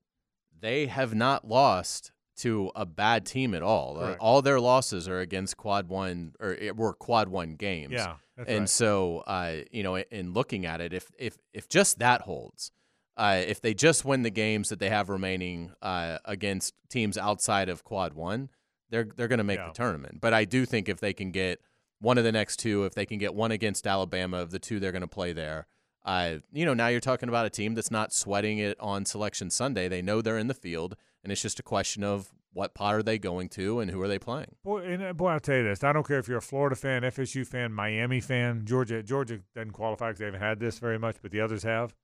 [0.58, 3.96] they have not lost to a bad team at all.
[3.98, 4.20] Uh, Correct.
[4.20, 7.92] All their losses are against quad one or it were quad one games.
[7.92, 8.68] Yeah, and right.
[8.68, 12.72] so, uh, you know, in looking at it, if if if just that holds,
[13.16, 17.68] uh, if they just win the games that they have remaining uh, against teams outside
[17.68, 18.48] of quad one,
[18.90, 19.68] they're they're going to make Yeah.
[19.68, 20.20] the tournament.
[20.20, 21.60] But I do think if they can get
[22.00, 24.78] one of the next two, if they can get one against Alabama of the two
[24.80, 25.66] they're going to play there,
[26.04, 29.48] uh, you know, now you're talking about a team that's not sweating it on Selection
[29.50, 29.88] Sunday.
[29.88, 33.02] They know they're in the field, and it's just a question of what pot are
[33.02, 34.54] they going to and who are they playing.
[34.62, 36.76] Boy, and uh, boy, I'll tell you this: I don't care if you're a Florida
[36.76, 39.02] fan, FSU fan, Miami fan, Georgia.
[39.02, 41.94] Georgia doesn't qualify because they haven't had this very much, but the others have,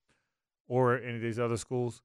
[0.71, 2.01] or any of these other schools.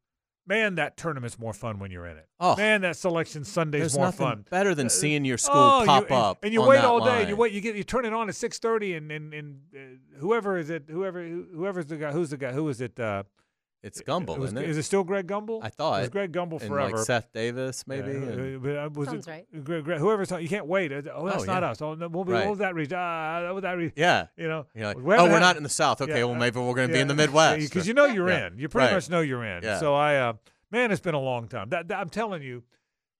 [0.48, 2.28] Man, that tournament's more fun when you're in it.
[2.40, 2.56] Oh.
[2.56, 4.46] Man, that selection Sunday's There's more nothing fun.
[4.52, 7.00] better than Uh, seeing your school Oh, you- pop and- up, and you wait all
[7.00, 7.06] day.
[7.22, 7.28] line.
[7.30, 7.52] You wait.
[7.54, 10.70] You get you turn it on at six thirty, and and and uh, whoever is
[10.70, 10.84] it?
[10.90, 12.12] Whoever whoever's the guy?
[12.12, 12.52] Who's the guy?
[12.52, 13.00] Who is it?
[13.00, 13.24] Uh,
[13.86, 14.70] It's Gumbel, it was- isn't it?
[14.70, 15.60] Is it still Greg Gumbel?
[15.64, 16.00] I thought.
[16.00, 16.98] it was Greg Gumbel and forever.
[16.98, 18.08] like Seth Davis, maybe.
[18.10, 19.64] Yeah, and- uh, but, uh, was Sounds it, right.
[19.64, 20.92] Greg, Greg, whoever's you can't wait.
[20.92, 21.70] Uh, Oh, that's Oh, not yeah.
[21.70, 21.82] us.
[21.82, 22.42] Oh, no, we'll be, Right.
[22.46, 22.98] what was that region?
[23.00, 23.94] Ah, that was that region.
[23.96, 24.28] yeah.
[24.36, 26.02] You know, You're like, oh, haven't we're had- not in the South.
[26.02, 27.70] Okay, Yeah, well, uh, maybe we're going to be in the Midwest.
[27.70, 28.48] because you know you're Yeah.
[28.48, 28.58] in.
[28.58, 28.94] You pretty Right.
[28.96, 29.64] much know you're in.
[29.64, 29.78] Yeah.
[29.80, 30.34] So I, uh,
[30.72, 31.70] man, it's been a long time.
[31.70, 32.64] That, that- I'm telling you,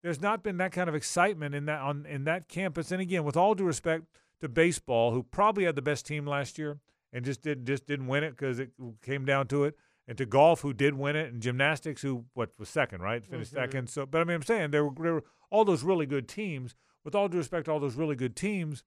[0.02, 2.92] there's not been that kind of excitement in that on in that campus.
[2.92, 4.04] And again, with all due respect
[4.42, 6.80] to baseball, who probably had the best team last year
[7.12, 8.70] and just did just didn't win it because it
[9.02, 9.76] came down to it.
[10.08, 13.26] And to golf, who did win it, and gymnastics, who what was second, right?
[13.26, 13.64] Finished Mm-hmm.
[13.64, 13.90] second.
[13.90, 16.76] So, but I mean, I'm saying there were, there were all those really good teams.
[17.04, 18.84] With all due respect to all those really good teams,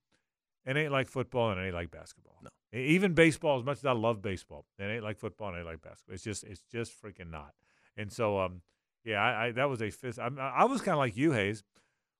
[0.67, 2.39] it ain't like football and it ain't like basketball.
[2.43, 2.49] No.
[2.79, 5.69] Even baseball, as much as I love baseball, it ain't like football and it ain't
[5.69, 6.15] like basketball.
[6.15, 7.53] It's just it's just freaking not.
[7.97, 8.63] And so um
[9.05, 10.19] yeah, I, I that was a fist.
[10.19, 11.63] I, I was kind of like you, Hayes.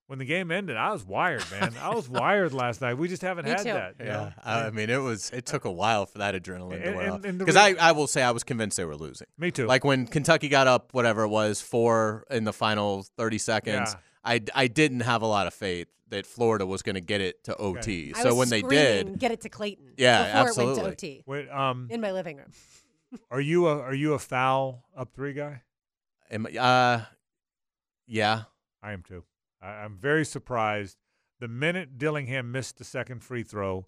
[0.09, 1.75] When the game ended, I was wired, man.
[1.83, 2.95] I was wired last night.
[2.95, 3.65] We just haven't Me had too.
[3.75, 3.95] that.
[4.01, 4.33] you Yeah.
[4.43, 5.31] I mean, it was.
[5.31, 7.39] It took a while for that adrenaline to wear and- off.
[7.39, 9.27] Because re- I, I will say, I was convinced they were losing.
[9.37, 9.67] Me too.
[9.67, 13.91] Like when Kentucky got up, whatever it was, four in the final thirty seconds.
[13.93, 14.01] Yeah.
[14.25, 17.45] I, I didn't have a lot of faith that Florida was going to get it
[17.45, 18.13] to OT.
[18.17, 19.93] I So was when they did, get it to Clayton.
[19.99, 20.83] Yeah, before it absolutely.
[20.85, 22.51] went to OT Wait, um, in my living room.
[23.31, 25.61] are you a are you a foul up three guy?
[26.31, 27.03] am, uh,
[28.07, 28.45] yeah,
[28.83, 29.23] I am too.
[29.63, 30.97] I, I'm very surprised.
[31.41, 33.87] The minute Dillingham missed the second free throw,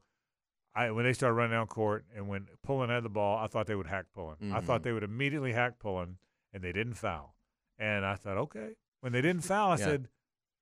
[0.75, 3.67] I when they started running down court and when Pullen had the ball, I thought
[3.67, 4.37] they would hack Pullen.
[4.41, 4.67] I mm-hmm.
[4.67, 6.19] thought they would immediately hack Pullen,
[6.53, 7.35] and they didn't foul.
[7.79, 8.77] And I thought, okay.
[9.01, 9.85] When they didn't foul, I Yeah.
[9.85, 10.09] said,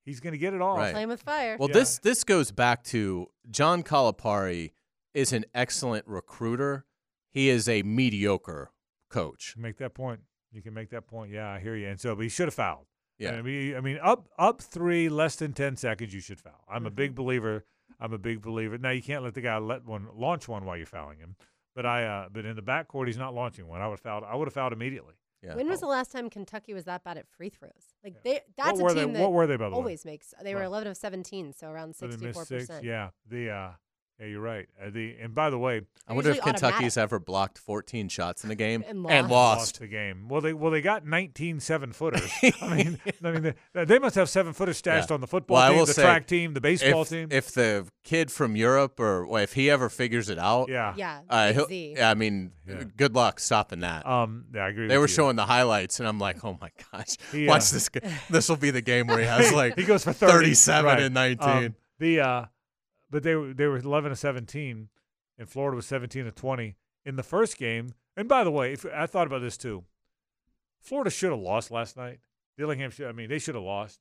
[0.05, 0.78] he's going to get it off.
[0.78, 0.93] Right.
[0.93, 1.56] Playing with fire.
[1.59, 1.74] Well, Yeah.
[1.74, 4.72] this this goes back to John Calipari
[5.12, 6.86] is an excellent recruiter.
[7.30, 8.72] He is a mediocre
[9.10, 9.55] coach.
[9.56, 10.20] Make that point.
[10.51, 11.30] You can make that point.
[11.30, 11.89] Yeah, I hear you.
[11.89, 12.86] And so, but he should have fouled.
[13.19, 13.32] Yeah.
[13.32, 16.53] I mean, I mean, up up three, less than ten seconds, you should foul.
[16.69, 16.95] I'm a Mm-hmm.
[16.97, 17.65] big believer.
[18.01, 18.78] I'm a big believer.
[18.78, 21.35] Now you can't let the guy let one launch one while you're fouling him.
[21.74, 23.81] But I, uh, but in the backcourt, he's not launching one.
[23.81, 24.24] I would fouled.
[24.24, 25.15] I would have fouled immediately.
[25.43, 25.55] Yeah.
[25.55, 27.70] when was the last time Kentucky was that bad at free throws?
[28.03, 29.19] Like they, that's what a team they?
[29.20, 29.77] that What were they by the way?
[29.77, 30.35] always makes.
[30.43, 30.66] They were Right.
[30.66, 32.66] 11 of 17, so around 64 missed six.
[32.66, 32.85] percent.
[32.85, 33.11] Yeah.
[33.28, 33.70] The uh,
[34.20, 34.66] Yeah, you're right.
[34.82, 36.61] Uh, the and by the way, I wonder if usually automatic.
[36.74, 39.59] Kentucky's ever blocked 14 shots in a game And and lost.
[39.61, 39.78] lost.
[39.81, 40.27] the game.
[40.28, 42.28] Well, they well they got 19 seven footers.
[42.61, 45.15] I mean, I mean they, they must have seven footers stashed Yeah.
[45.15, 47.28] on the football Well, I team, will the say, track team, the baseball if, team.
[47.31, 50.95] if the kid from Europe or well, if he ever figures it out, yeah.
[50.97, 51.20] Yeah.
[51.31, 51.95] uh, big he'll, Z.
[51.99, 52.82] yeah, I mean, Yeah.
[52.97, 54.05] good luck stopping that.
[54.05, 54.89] Um, yeah, I agree.
[54.89, 55.15] they with were you.
[55.15, 57.89] showing the highlights, and I'm like, oh my gosh, He, watch uh, this.
[57.89, 58.01] g-
[58.31, 61.01] This will be the game where he has like he goes for 30, 37 right.
[61.01, 61.49] and 19.
[61.49, 62.45] Um, the uh,
[63.10, 64.89] but they were they were 11 to 17,
[65.39, 67.94] and Florida was 17 to 20 in the first game.
[68.16, 69.85] And by the way, if, I thought about this too.
[70.80, 72.20] Florida should have lost last night.
[72.56, 73.09] Dillingham should.
[73.09, 74.01] I mean, they should have lost,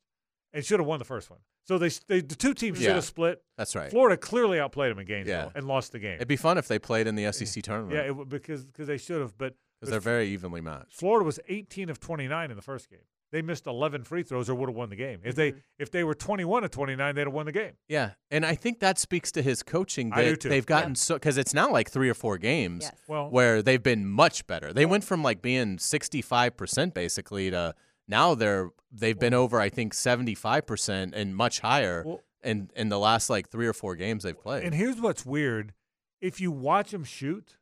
[0.52, 1.40] and should have won the first one.
[1.64, 3.42] So they, they the two teams should have split.
[3.56, 3.90] That's right.
[3.90, 5.50] Florida clearly outplayed them in Gainesville Yeah.
[5.54, 6.14] and lost the game.
[6.14, 7.94] It'd be fun if they played in the SEC tournament.
[7.94, 9.36] yeah, it, because because they should have.
[9.36, 10.94] But because they're very evenly matched.
[10.94, 13.00] Florida was 18 of 29 in the first game.
[13.30, 15.20] They missed 11 free throws or would have won the game.
[15.22, 15.60] If they mm-hmm.
[15.78, 17.72] if they were 21 of 29, they'd have won the game.
[17.86, 20.12] Yeah, and I think that speaks to his coaching.
[20.12, 20.48] I do too.
[20.48, 22.94] they've gotten so because it's now like three or four games Yes.
[23.06, 24.72] Well, where they've been much better.
[24.72, 27.74] They went from like being sixty five percent basically to
[28.06, 32.70] now they're they've been over I think seventy five percent and much higher Well- in
[32.74, 34.64] in the last like three or four games they've played.
[34.64, 35.74] And here's what's weird:
[36.22, 37.57] if you watch them shoot,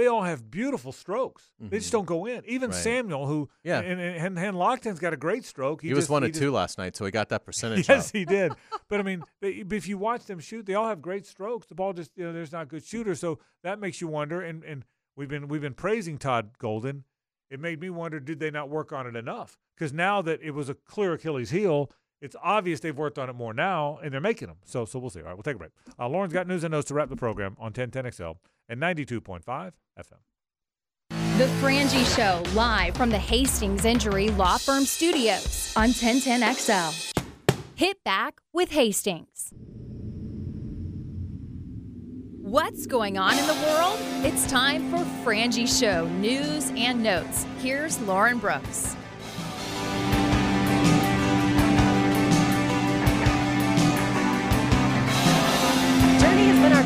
[0.00, 1.52] they all have beautiful strokes.
[1.60, 1.92] They just Mhm.
[1.92, 2.42] don't go in.
[2.46, 2.76] Even Right.
[2.78, 3.80] Samuel, who Yeah.
[3.80, 5.82] and and, and, Lockton's got a great stroke.
[5.82, 7.88] he, He, was just, one of just- two last night, so he got that percentage.
[7.88, 8.12] Yes, up.
[8.16, 8.52] he did.
[8.88, 11.66] But I mean, they, if you watch them shoot, they all have great strokes.
[11.66, 14.40] The ball just you know, there's not good shooters, so that makes you wonder.
[14.40, 14.84] And and
[15.16, 17.04] we've been we've been praising Todd Golden.
[17.50, 19.58] It made me wonder, did they not work on it enough?
[19.76, 21.90] Because now that it was a clear Achilles heel,
[22.20, 24.58] it's obvious they've worked on it more now, and they're making them.
[24.64, 25.20] So so we'll see.
[25.20, 25.72] All right, we'll take a break.
[25.98, 28.36] Uh, Lauren's got news and notes to wrap the program on 1010XL
[28.68, 29.70] and 92.5 FM.
[31.38, 37.24] The Frangie Show, live from the Hastings Injury Law Firm Studios on 1010XL.
[37.74, 39.50] Hit back with Hastings.
[42.42, 43.98] What's going on in the world?
[44.24, 47.46] It's time for Frangie Show news and notes.
[47.60, 48.96] Here's Lauren Brooks.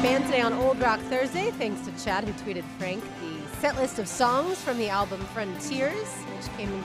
[0.04, 3.98] Band today on Old Rock Thursday, thanks to Chad, who tweeted Frank the set list
[3.98, 6.84] of songs from the album Frontiers, which came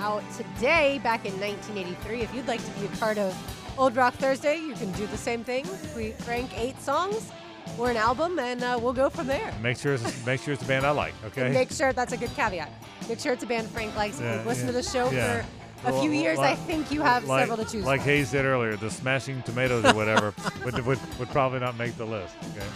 [0.00, 2.20] out today back in 1983.
[2.20, 3.34] If you'd like to be a part of
[3.78, 5.64] Old Rock Thursday, you can do the same thing.
[5.94, 7.30] Tweet Frank eight songs
[7.78, 9.50] or an album, and uh, we'll go from there.
[9.62, 11.14] Make sure it's, make sure it's a band I like.
[11.24, 11.46] Okay.
[11.46, 12.70] And make sure that's a good caveat.
[13.08, 14.20] Make sure it's a band Frank likes.
[14.20, 15.40] Yeah, listened yeah, to the show yeah.
[15.40, 15.46] for
[15.84, 17.84] a few Well, years, like- I think you have like, several to choose from.
[17.84, 18.10] Like from.
[18.10, 20.34] Hayes said earlier, the Smashing Tomatoes or whatever
[20.64, 22.34] would, would would probably not make the list.
[22.56, 22.66] Okay.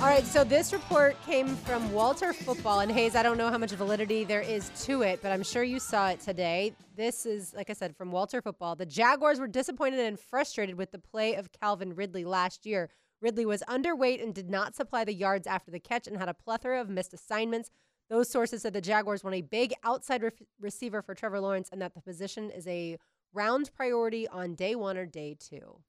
[0.00, 2.80] All right, so this report came from Walter Football.
[2.80, 5.64] And Hayes, I don't know how much validity there is to it, but I'm sure
[5.64, 6.72] you saw it today.
[6.94, 8.76] This is, like I said, from Walter Football.
[8.76, 12.90] The Jaguars were disappointed and frustrated with the play of Calvin Ridley last year.
[13.20, 16.34] Ridley was underweight and did not supply the yards after the catch and had a
[16.34, 17.68] plethora of missed assignments.
[18.10, 21.80] Those sources said the Jaguars want a big outside ref receiver for Trevor Lawrence and
[21.82, 22.98] that the position is a
[23.32, 25.80] round priority on day one or day two.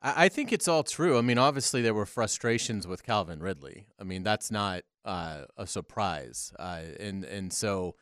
[0.00, 1.18] I I think it's all true.
[1.18, 3.88] I mean, obviously there were frustrations with Calvin Ridley.
[3.98, 7.96] I mean, that's not uh, a surprise, uh, and and so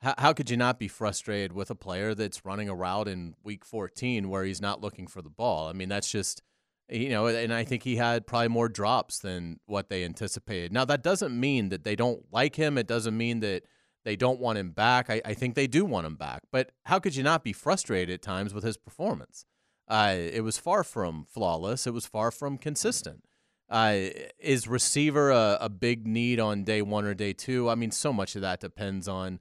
[0.00, 3.34] how, how could you not be frustrated with a player that's running a route in
[3.42, 5.68] Week 14 where he's not looking for the ball?
[5.68, 6.42] I mean, that's just
[6.90, 10.72] you know, and I think he had probably more drops than what they anticipated.
[10.72, 12.78] Now that doesn't mean that they don't like him.
[12.78, 13.64] It doesn't mean that
[14.04, 15.10] they don't want him back.
[15.10, 16.42] I, I think they do want him back.
[16.50, 19.44] But how could you not be frustrated at times with his performance?
[19.86, 21.86] Uh, it was far from flawless.
[21.86, 23.24] It was far from consistent.
[23.70, 24.08] Uh,
[24.38, 27.68] is receiver a, a big need on day one or day two?
[27.68, 29.40] I mean, so much of that depends on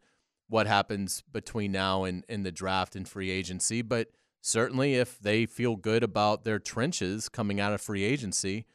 [0.49, 3.81] what happens between now and, and the draft and free agency.
[3.81, 4.09] But
[4.41, 8.65] certainly, if they feel good about their trenches coming out of free agency,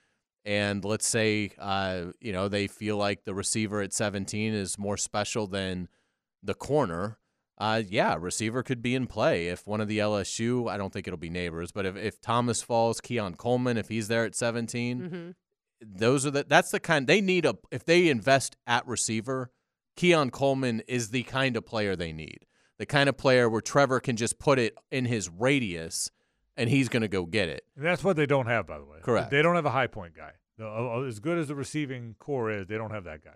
[0.45, 4.97] and let's say uh, you know they feel like the receiver at 17 is more
[4.97, 5.89] special than
[6.43, 7.19] the corner,
[7.59, 9.47] uh, yeah, receiver could be in play.
[9.47, 12.61] If one of the LSU, I don't think it'll be Nabers, but if, if Thomas
[12.63, 15.31] falls, Keon Coleman, if he's there at 17, Mm-hmm.
[15.99, 19.51] those are the that's the kind they need a if they invest at receiver,
[19.97, 22.47] Keon Coleman is the kind of player they need.
[22.79, 26.11] The kind of player where Trevor can just put it in his radius
[26.57, 27.65] and he's going to go get it.
[27.77, 28.99] And that's what they don't have, by the way.
[29.03, 29.31] Correct.
[29.31, 30.33] They don't have a high point guy.
[30.61, 33.35] Uh, As good as the receiving corps is, they don't have that guy.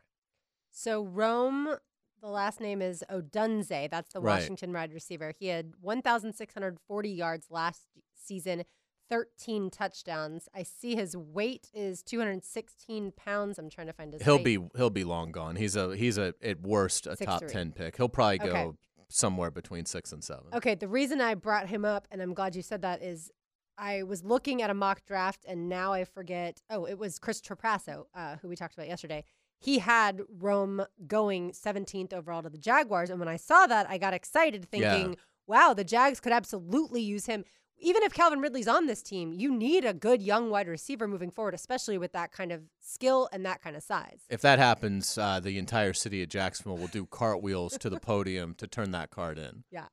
[0.71, 1.77] So Rome,
[2.21, 3.91] the last name is Odunze.
[3.91, 4.41] That's the Right.
[4.41, 5.33] Washington wide receiver.
[5.39, 7.83] He had 1,640 yards last
[8.15, 8.65] season,
[9.09, 10.49] 13 touchdowns.
[10.55, 13.59] I see his weight is 216 pounds.
[13.59, 14.23] I'm trying to find his.
[14.23, 14.45] He'll height.
[14.45, 15.57] be he'll be long gone.
[15.57, 17.49] He's a he's a at worst a Six top three.
[17.49, 17.97] 10 pick.
[17.97, 18.71] He'll probably go Okay.
[19.09, 20.45] Somewhere between 6 and 7.
[20.55, 23.31] Okay, the reason I brought him up, and I'm glad you said that, is
[23.79, 26.63] I was looking at a mock draft and now I forget.
[26.71, 29.25] Oh, it was Chris Trapasso, uh, who we talked about yesterday.
[29.59, 33.11] He had Rome going 17th overall to the Jaguars.
[33.11, 35.17] And when I saw that, I got excited thinking,
[35.47, 37.45] wow, the Jags could absolutely use him.
[37.79, 41.31] Even if Calvin Ridley's on this team, you need a good young wide receiver moving
[41.31, 44.21] forward, especially with that kind of skill and that kind of size.
[44.31, 48.55] If that happens, uh, the entire city of Jacksonville will do cartwheels to the podium
[48.55, 49.65] to turn that card in.
[49.71, 49.87] Yeah,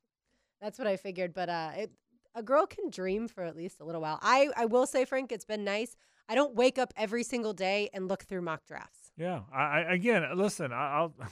[0.61, 1.34] that's what I figured.
[1.34, 1.91] But uh, it,
[2.34, 4.19] a girl can dream for at least a little while.
[4.22, 5.97] I, I will say, Frank, it's been nice.
[6.30, 9.11] I don't wake up every single day and look through mock drafts.
[9.18, 9.41] Yeah.
[9.53, 10.72] I, I again, listen.
[10.72, 11.14] I, I'll.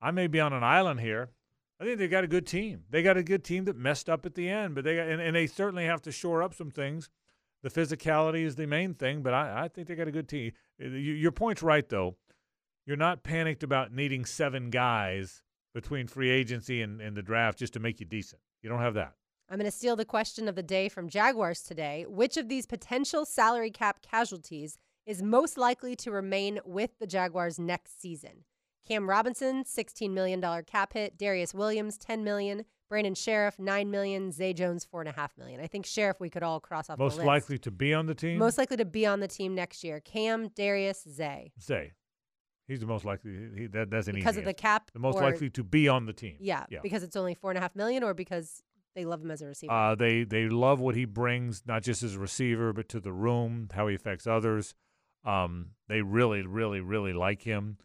[0.00, 1.30] I may be on an island here.
[1.80, 2.84] I think they got a good team.
[2.90, 5.20] They got a good team that messed up at the end, but they got, and,
[5.20, 7.08] and they certainly have to shore up some things.
[7.62, 10.52] The physicality is the main thing, but I, I think they got a good team.
[10.82, 12.16] Uh, you- Your point's right, though.
[12.86, 15.42] You're not panicked about needing seven guys
[15.74, 18.40] between free agency and, and the draft just to make you decent.
[18.62, 19.12] You don't have that.
[19.50, 22.04] I'm going to steal the question of the day from Jaguars today.
[22.08, 27.58] Which of these potential salary cap casualties is most likely to remain with the Jaguars
[27.58, 28.44] next season?
[28.88, 31.18] Cam Robinson, $16 million cap hit.
[31.18, 32.64] Darius Williams, 10 million.
[32.88, 34.32] Brandon Scherff, 9 million.
[34.32, 35.60] Zay Jones, 4.5 million.
[35.60, 37.26] I think Scherff we could all cross off Most the list.
[37.26, 38.38] likely to be on the team.
[38.38, 40.00] Most likely to be on the team next year.
[40.00, 41.52] Cam, Darius, Zay.
[41.60, 41.92] Zay.
[42.66, 43.32] he's the most likely.
[43.54, 44.62] He, that, that's an Because of the answer.
[44.62, 44.90] cap?
[44.94, 46.36] The most or- likely to be on the team.
[46.40, 46.78] Yeah, Yeah.
[46.82, 48.62] because it's only 4.5 million or because
[48.94, 49.70] they love him as a receiver?
[49.72, 53.12] Uh, they they love what he brings, not just as a receiver, but to the
[53.12, 54.74] room, how he affects others.
[55.24, 57.76] Um, they really, really, really like him,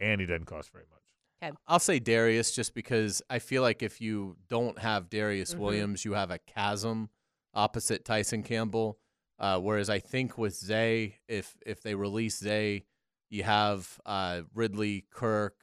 [0.00, 1.54] and he doesn't cost very much.
[1.68, 5.58] I'll say Darius just because I feel like if you don't have Darius Mhm.
[5.58, 7.10] Williams, you have a chasm
[7.54, 8.98] opposite Tyson Campbell.
[9.38, 12.86] Uh, whereas I think with Zay, if if they release Zay,
[13.30, 15.54] you have uh, Ridley, Kirk,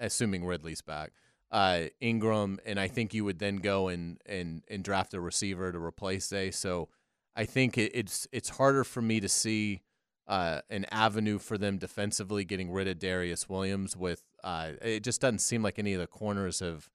[0.00, 1.12] assuming Ridley's back,
[1.52, 5.70] uh, Engram, and I think you would then go and and and draft a receiver
[5.70, 6.50] to replace Zay.
[6.50, 6.88] So
[7.36, 9.82] I think it, it's it's harder for me to see
[10.30, 13.96] uh, an avenue for them defensively getting rid of Darius Williams.
[13.96, 16.88] With uh, it just doesn't seem like any of the corners have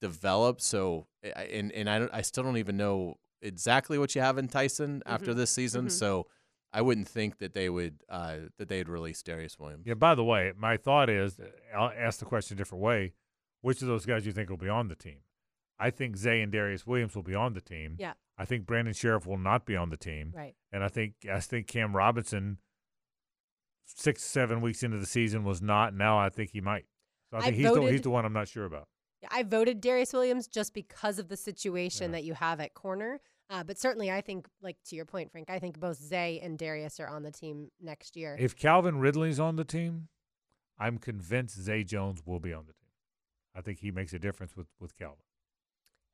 [0.00, 0.62] developed.
[0.62, 4.48] So and and I don't, I still don't even know exactly what you have in
[4.48, 5.36] Tyson after Mhm.
[5.36, 5.86] this season.
[5.86, 5.90] Mhm.
[5.92, 6.26] So
[6.72, 9.86] I wouldn't think that they would uh, that they'd release Darius Williams.
[9.86, 9.94] Yeah.
[9.94, 11.38] By the way, my thought is,
[11.74, 13.12] I'll ask the question a different way.
[13.62, 15.18] Which of those guys do you think will be on the team?
[15.78, 17.96] I think Zay and Darius Williams will be on the team.
[17.98, 18.12] Yeah.
[18.38, 20.32] I think Brandon Scherff will not be on the team.
[20.34, 20.54] right.
[20.72, 22.58] And I think I think Cam Robinson,
[23.96, 25.94] six seven weeks into the season, was not.
[25.94, 26.86] Now I think he might.
[27.30, 28.88] So I I think he's the, he's the one I'm not sure about.
[29.22, 32.18] Yeah, I voted Darius Williams just because of the situation Yeah.
[32.18, 33.20] that you have at corner.
[33.50, 36.56] Uh, but certainly, I think, like to your point, Frank, I think both Zay and
[36.56, 38.36] Darius are on the team next year.
[38.38, 40.06] If Calvin Ridley's on the team,
[40.78, 42.90] I'm convinced Zay Jones will be on the team.
[43.54, 45.24] I think he makes a difference with with Calvin.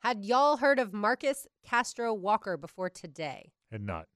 [0.01, 3.53] Had y'all heard of Marcus Castro Walker before today?
[3.71, 4.07] And not.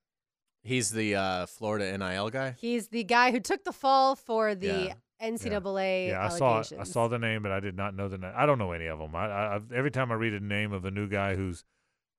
[0.62, 2.54] He's the uh, Florida NIL guy.
[2.58, 4.94] He's the guy who took the fall for the Yeah.
[5.22, 6.62] NCAA Yeah, I saw.
[6.78, 8.32] I saw the name, but I did not know the name.
[8.34, 9.14] I don't know any of them.
[9.14, 11.64] I, I every time I read a name of a new guy who's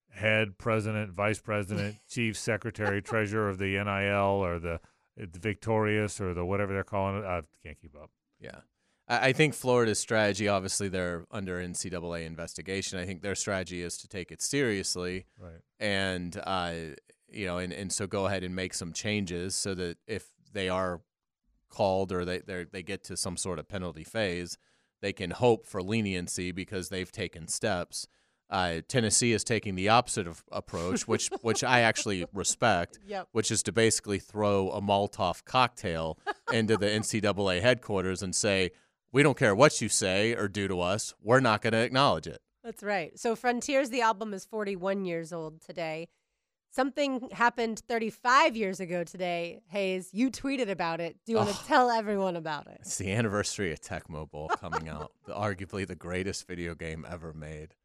[0.10, 4.80] head, president, vice president, chief secretary, treasurer of the NIL or the,
[5.18, 8.12] the Victorious or the whatever they're calling it, I can't keep up.
[8.40, 8.58] Yeah.
[9.08, 13.00] I I think Florida's strategy, obviously, they're under NCAA investigation.
[13.00, 15.62] I think their strategy is to take it seriously Right.
[15.80, 16.74] and, uh,
[17.34, 20.70] you know, and, and so go ahead and make some changes so that if they
[20.70, 21.02] are
[21.70, 24.58] called or they they they get to some sort of penalty phase,
[25.02, 28.08] they can hope for leniency because they've taken steps.
[28.50, 33.30] Uh, Tennessee is taking the opposite of approach, which which I actually respect Yep.
[33.32, 36.20] which is to basically throw a Molotov cocktail
[36.52, 38.72] into the NCAA headquarters and say,
[39.14, 41.14] "We don't care what you say or do to us.
[41.22, 43.18] We're not going to acknowledge it." That's right.
[43.18, 46.10] So Frontiers, the album, is 41 years old today.
[46.74, 49.62] Something happened 35 years ago today.
[49.72, 51.18] Hayes, you tweeted about it.
[51.26, 51.64] Do you want to Oh.
[51.68, 52.78] tell everyone about it?
[52.80, 57.34] It's the anniversary of Tecmo Bowl coming out, the, arguably the greatest video game ever
[57.34, 57.76] made.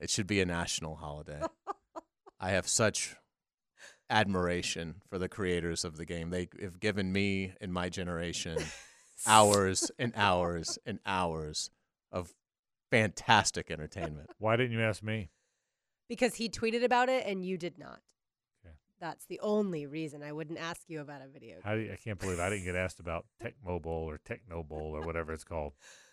[0.00, 1.42] It should be a national holiday.
[2.40, 3.14] I have such
[4.10, 6.30] admiration for the creators of the game.
[6.30, 8.58] They have given me and my generation
[9.26, 11.70] hours and hours and hours
[12.10, 12.34] of
[12.90, 14.30] fantastic entertainment.
[14.38, 15.30] Why didn't you ask me?
[16.08, 18.00] Because he tweeted about it and you did not.
[19.04, 19.10] Okay.
[19.10, 21.56] That's the only reason I wouldn't ask you about a video.
[21.62, 24.62] How do you, I can't believe I didn't get asked about Tecmo Bowl or Techno
[24.62, 25.72] Bowl or whatever it's called.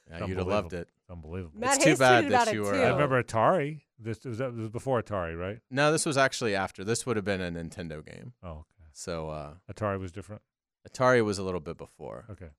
[0.10, 0.90] Yeah, you'd have loved it.
[1.10, 1.54] Unbelievable.
[1.58, 2.76] Matt It's too bad tweeted that you were.
[2.76, 3.82] I uh, remember Atari.
[4.00, 5.60] This was that was before Atari, right?
[5.70, 6.84] No, this was actually after.
[6.84, 8.34] This would have been a Nintendo game.
[8.44, 8.90] Oh, okay.
[8.94, 10.42] So uh, Atari was different.
[10.90, 12.26] Atari was a little bit before.
[12.32, 12.50] Okay.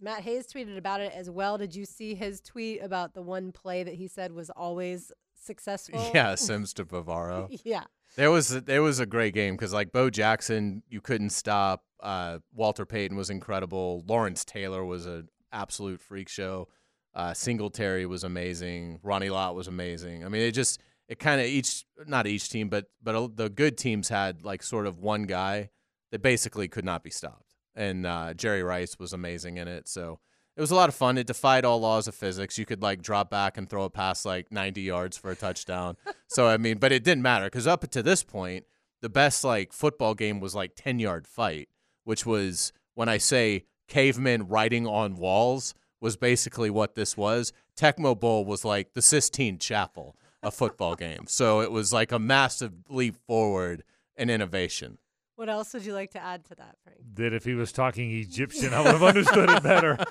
[0.00, 1.58] Matt Hayes tweeted about it as well.
[1.58, 6.10] Did you see his tweet about the one play that he said was always successful?
[6.14, 7.48] Yeah, Sims to Bavaro.
[7.64, 7.84] yeah.
[8.18, 11.84] There was a, there was a great game because like Bo Jackson, you couldn't stop.
[12.02, 14.02] Uh, Walter Payton was incredible.
[14.08, 16.66] Lawrence Taylor was an absolute freak show.
[17.14, 18.98] Uh, Singletary was amazing.
[19.04, 20.24] Ronnie Lott was amazing.
[20.24, 23.78] I mean, it just it kind of each not each team, but but the good
[23.78, 25.70] teams had like sort of one guy
[26.10, 29.86] that basically could not be stopped, and uh, Jerry Rice was amazing in it.
[29.86, 30.18] So
[30.58, 31.16] it was a lot of fun.
[31.16, 32.58] It defied all laws of physics.
[32.58, 35.96] You could like drop back and throw it past like 90 yards for a touchdown.
[36.26, 38.64] so I mean, but it didn't matter because up to this point,
[39.00, 41.68] the best like football game was like 10 yard fight,
[42.02, 47.52] which was when I say cavemen writing on walls was basically what this was.
[47.76, 51.30] Tecmo Bowl was like the Sistine Chapel of football games.
[51.30, 53.84] So it was like a massive leap forward
[54.16, 54.98] in innovation.
[55.38, 56.98] What else would you like to add to that, Frank?
[57.14, 59.96] That if he was talking Egyptian, I would have understood it better.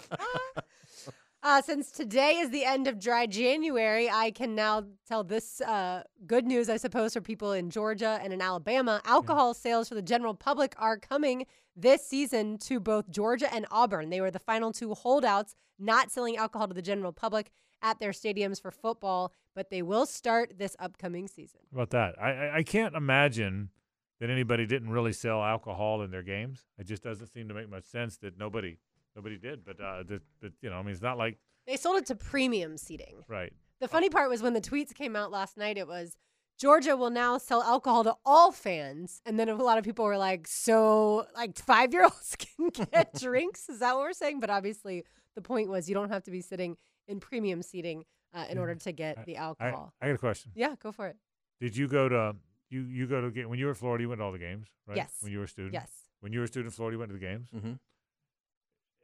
[1.43, 6.03] Uh, since today is the end of dry January, I can now tell this uh,
[6.25, 9.01] good news, I suppose, for people in Georgia and in Alabama.
[9.05, 14.09] Alcohol sales for the general public are coming this season to both Georgia and Auburn.
[14.09, 17.51] They were the final two holdouts not selling alcohol to the general public
[17.81, 21.61] at their stadiums for football, but they will start this upcoming season.
[21.71, 22.21] How about that?
[22.21, 23.69] I, I I can't imagine
[24.19, 26.65] that anybody didn't really sell alcohol in their games.
[26.77, 28.77] It just doesn't seem to make much sense that nobody
[29.15, 29.63] nobody did.
[29.65, 32.15] But uh, that, but you know, I mean, it's not like They sold it to
[32.15, 33.23] premium seating.
[33.27, 33.53] right.
[33.79, 36.17] The funny part was when the tweets came out last night, it was
[36.57, 39.21] Georgia will now sell alcohol to all fans.
[39.23, 43.13] And then a lot of people were like, so like five year olds can get
[43.19, 43.69] drinks?
[43.69, 44.39] Is that what we're saying?
[44.39, 45.03] But obviously,
[45.35, 46.75] the point was you don't have to be sitting
[47.07, 48.03] in premium seating
[48.33, 49.93] uh, in order to get the I, alcohol.
[50.01, 50.51] I got a question.
[50.55, 51.15] yeah, go for it.
[51.61, 52.35] Did you go to
[52.69, 54.01] you you go to ga- when you were at Florida?
[54.03, 54.97] You went to all the games, right?
[54.97, 55.13] Yes.
[55.21, 55.73] When you were a student.
[55.73, 55.89] Yes.
[56.19, 57.49] When you were a student in Florida, you went to the games.
[57.55, 57.73] Mm-hmm.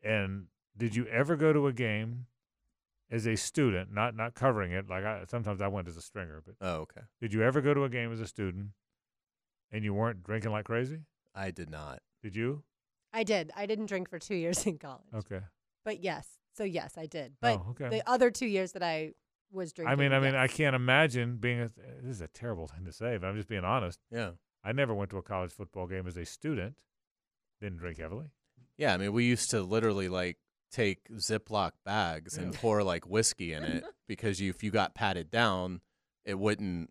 [0.07, 2.25] And did you ever go to a game
[3.11, 4.89] as a student, not not covering it?
[4.89, 7.01] Like I sometimes I went as a stringer, but Oh, okay.
[7.21, 8.69] did you ever go to a game as a student
[9.71, 10.99] and you weren't drinking like crazy?
[11.35, 11.99] I did not.
[12.21, 12.63] Did you?
[13.13, 13.51] I did.
[13.55, 15.07] I didn't drink for two years in college.
[15.15, 15.41] Okay.
[15.85, 16.27] But yes.
[16.55, 17.33] So yes, I did.
[17.41, 17.89] But oh, okay.
[17.89, 19.13] the other two years that I
[19.53, 19.91] was drinking.
[19.91, 21.61] I mean, I mean, I can't imagine being.
[21.61, 21.69] A,
[22.01, 23.99] this is a terrible thing to say, but I'm just being honest.
[24.11, 24.31] Yeah.
[24.63, 26.75] I never went to a college football game as a student.
[27.61, 28.27] Didn't drink heavily.
[28.77, 30.37] Yeah, I mean, we used to literally like
[30.71, 35.29] take Ziploc bags and pour like whiskey in it because you, if you got patted
[35.29, 35.81] down,
[36.25, 36.89] it wouldn't,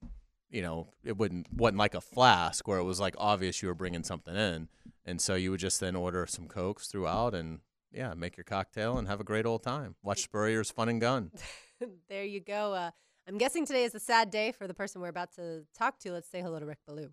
[0.50, 3.74] you know, it wouldn't wasn't like a flask where it was like obvious you were
[3.74, 4.68] bringing something in,
[5.04, 7.60] and so you would just then order some cokes throughout and
[7.92, 9.96] yeah, make your cocktail and have a great old time.
[10.02, 11.30] Watch Spurrier's Fun and Gun.
[12.08, 12.74] there you go.
[12.74, 12.90] Uh,
[13.28, 16.12] I'm guessing today is a sad day for the person we're about to talk to.
[16.12, 17.10] Let's say hello to Rick Ballou.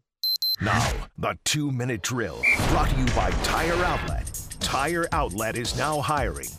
[0.62, 4.41] Now, the two minute drill brought to you by Tire Outlet.
[4.60, 6.50] Tire Outlet is now hiring.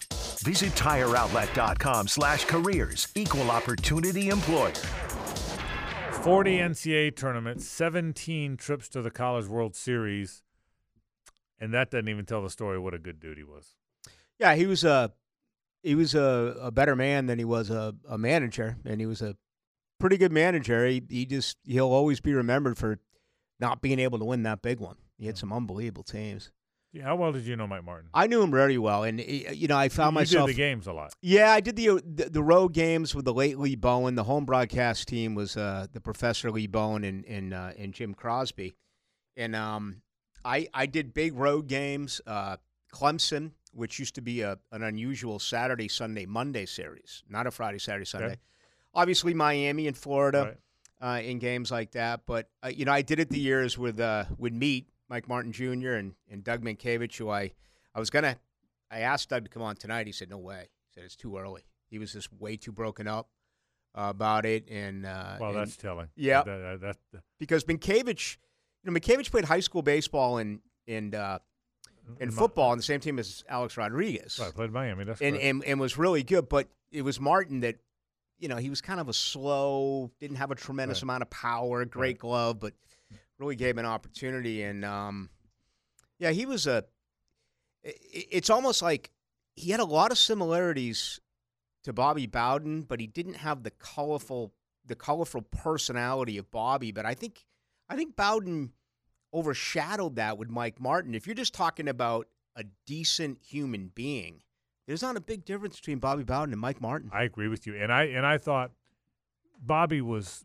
[0.43, 3.09] Visit tireoutlet.com slash careers.
[3.15, 4.73] Equal opportunity employer.
[6.23, 10.43] 40 NCAA tournaments, 17 trips to the College World Series,
[11.59, 13.75] and that doesn't even tell the story what a good dude he was.
[14.39, 15.13] Yeah, he was a
[15.83, 19.23] he was a, a better man than he was a, a manager, and he was
[19.23, 19.37] a
[19.99, 20.87] pretty good manager.
[20.87, 22.99] He, he just he'll always be remembered for
[23.59, 24.97] not being able to win that big one.
[25.19, 26.51] He had some unbelievable teams.
[26.93, 28.11] Yeah, how well did you know Mike Martin?
[28.13, 30.59] I knew him very well, and eh, you know I found you myself did the
[30.59, 31.13] games a lot.
[31.23, 34.17] Yeah, I did the, uh, the the road games with the late Lee Bowen.
[34.17, 38.13] The home broadcast team was uh, the Professor Lee Bowen and and, uh, and Jim
[38.13, 38.75] Crosby,
[39.37, 40.03] and um,
[40.45, 42.21] I I did big road games.
[42.27, 42.57] Uh,
[42.93, 47.79] Clemson, which used to be a, an unusual Saturday, Sunday, Monday series, not a Friday,
[47.79, 48.39] Saturday, Sunday.
[48.95, 50.57] Obviously, Miami and Florida
[51.01, 52.23] uh, in games like that.
[52.27, 55.53] But uh, you know, I did it the years with uh, with Meat, Mike Martin
[55.53, 55.93] Jr.
[55.93, 57.53] and and Doug Mientkiewicz, who I
[57.95, 58.37] I was gonna.
[58.91, 60.07] I asked Doug to come on tonight.
[60.09, 60.69] He said no way.
[60.89, 61.63] He said it's too early.
[61.89, 63.29] He was just way too broken up
[63.97, 66.09] uh, about it, and uh, Well, and- that's telling.
[66.17, 68.37] Yeah, That, that, that- because Mientkiewicz,
[68.85, 71.39] you know, Mientkiewicz played high school baseball and and uh,
[72.19, 75.05] Mi- football on the same team as Alex Rodriguez Right, played Miami.
[75.05, 76.49] That's and, and and was really good.
[76.49, 77.77] But it was Martin that,
[78.39, 81.03] you know, he was kind of a slow, didn't have a tremendous Right.
[81.05, 82.75] amount of power, great glove, but
[83.39, 84.63] really gave him an opportunity.
[84.63, 85.31] And um,
[86.19, 86.85] yeah, he was a.
[87.85, 89.11] i- i- It's almost like
[89.57, 91.21] he had a lot of similarities
[91.85, 94.53] to Bobby Bowden, but he didn't have the colorful,
[94.87, 96.93] the colorful personality of Bobby.
[96.93, 97.47] But I think,
[97.89, 98.73] I think Bowden
[99.33, 101.15] overshadowed that with Mike Martin.
[101.15, 102.27] If you're just talking about
[102.57, 104.43] a decent human being,
[104.87, 107.11] there's not a big difference between Bobby Bowden and Mike Martin.
[107.13, 108.73] I agree with you, and I and I thought
[109.63, 110.45] Bobby was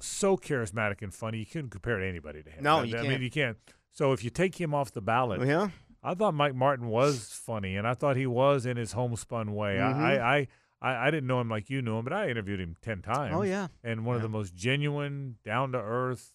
[0.00, 1.38] so charismatic and funny.
[1.38, 2.62] You couldn't compare it to anybody to him.
[2.64, 3.22] No, I, you I mean can't.
[3.22, 3.56] you can't.
[3.92, 5.68] So if you take him off the ballot, Oh, yeah,
[6.02, 9.76] I thought Mike Martin was funny, and I thought he was in his homespun way.
[9.76, 9.94] Mhm.
[9.96, 10.48] I, I,
[10.82, 13.34] I, I didn't know him like you knew him, but I interviewed him ten times.
[13.36, 13.68] Oh, yeah.
[13.82, 16.32] and one of the most genuine, down to earth,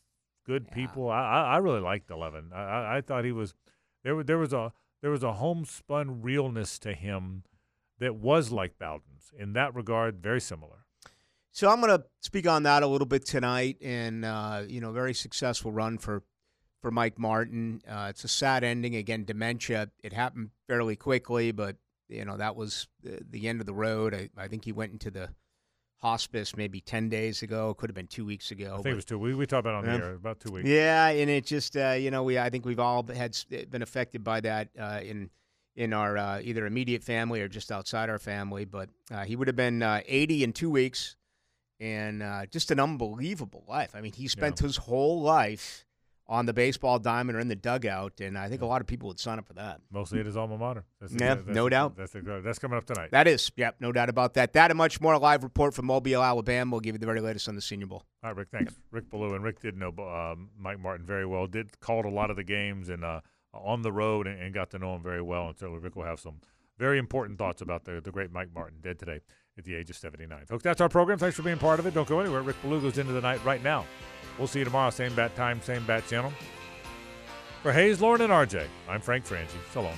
[0.49, 0.75] good Yeah.
[0.75, 1.09] people.
[1.09, 2.51] I, I really liked Eleven.
[2.53, 3.53] I, I thought he was
[4.03, 4.15] there.
[4.15, 7.43] was- There was a there was a homespun realness to him
[7.99, 10.21] that was like Bowden's in that regard.
[10.21, 10.79] Very similar.
[11.51, 14.91] So I'm going to speak on that a little bit tonight, and uh, you know,
[14.91, 16.23] very successful run for
[16.81, 17.81] for Mike Martin.
[17.87, 19.89] Uh, it's a sad ending again, dementia.
[20.03, 21.75] It happened fairly quickly, but
[22.07, 24.13] you know that was the, the end of the road.
[24.13, 25.29] I, I think he went into the
[25.99, 27.73] hospice maybe ten days ago.
[27.73, 28.67] Could have been two weeks ago.
[28.71, 29.19] I think but- it was two.
[29.19, 29.97] We we talked about it on Yeah.
[29.99, 30.67] the air about two weeks.
[30.67, 33.37] Yeah, and it just uh, you know we I think we've all had
[33.69, 35.29] been affected by that uh, in
[35.75, 38.65] in our uh, either immediate family or just outside our family.
[38.65, 41.15] But uh, he would have been uh, 80 in two weeks,
[41.79, 43.91] and uh, just an unbelievable life.
[43.95, 45.85] I mean, he spent his whole life
[46.29, 49.07] on the baseball diamond or in the dugout, and I think a lot of people
[49.07, 49.81] would sign up for that.
[49.91, 50.85] Mostly at his alma mater.
[51.01, 51.97] That's Yeah, that's no doubt.
[51.97, 53.09] That's that's coming up tonight.
[53.11, 54.53] That is, yep, no doubt about that.
[54.53, 55.17] That and much more.
[55.17, 56.71] Live report from Mobile, Alabama.
[56.71, 58.03] We'll give you the very latest on the Senior Bowl.
[58.23, 58.49] All right, Rick.
[58.51, 61.47] Thanks, Rick Ballou, and Rick did know um, Mike Martin very well.
[61.47, 64.69] Did called a lot of the games and uh, on the road and, and got
[64.71, 65.47] to know him very well.
[65.47, 66.41] And certainly, Rick will have some
[66.77, 69.21] very important thoughts about the the great Mike Martin, dead today
[69.59, 70.45] at the age of 79.
[70.47, 71.19] Folks, that's our program.
[71.19, 71.93] Thanks for being part of it.
[71.93, 72.41] Don't go anywhere.
[72.41, 73.85] Rick Ballou goes into the night right now.
[74.39, 76.33] We'll see you tomorrow, same bat time, same bat channel.
[77.61, 79.49] For Hayes, Lauren, and RJ, I'm Frank Frangie.
[79.73, 79.97] So long.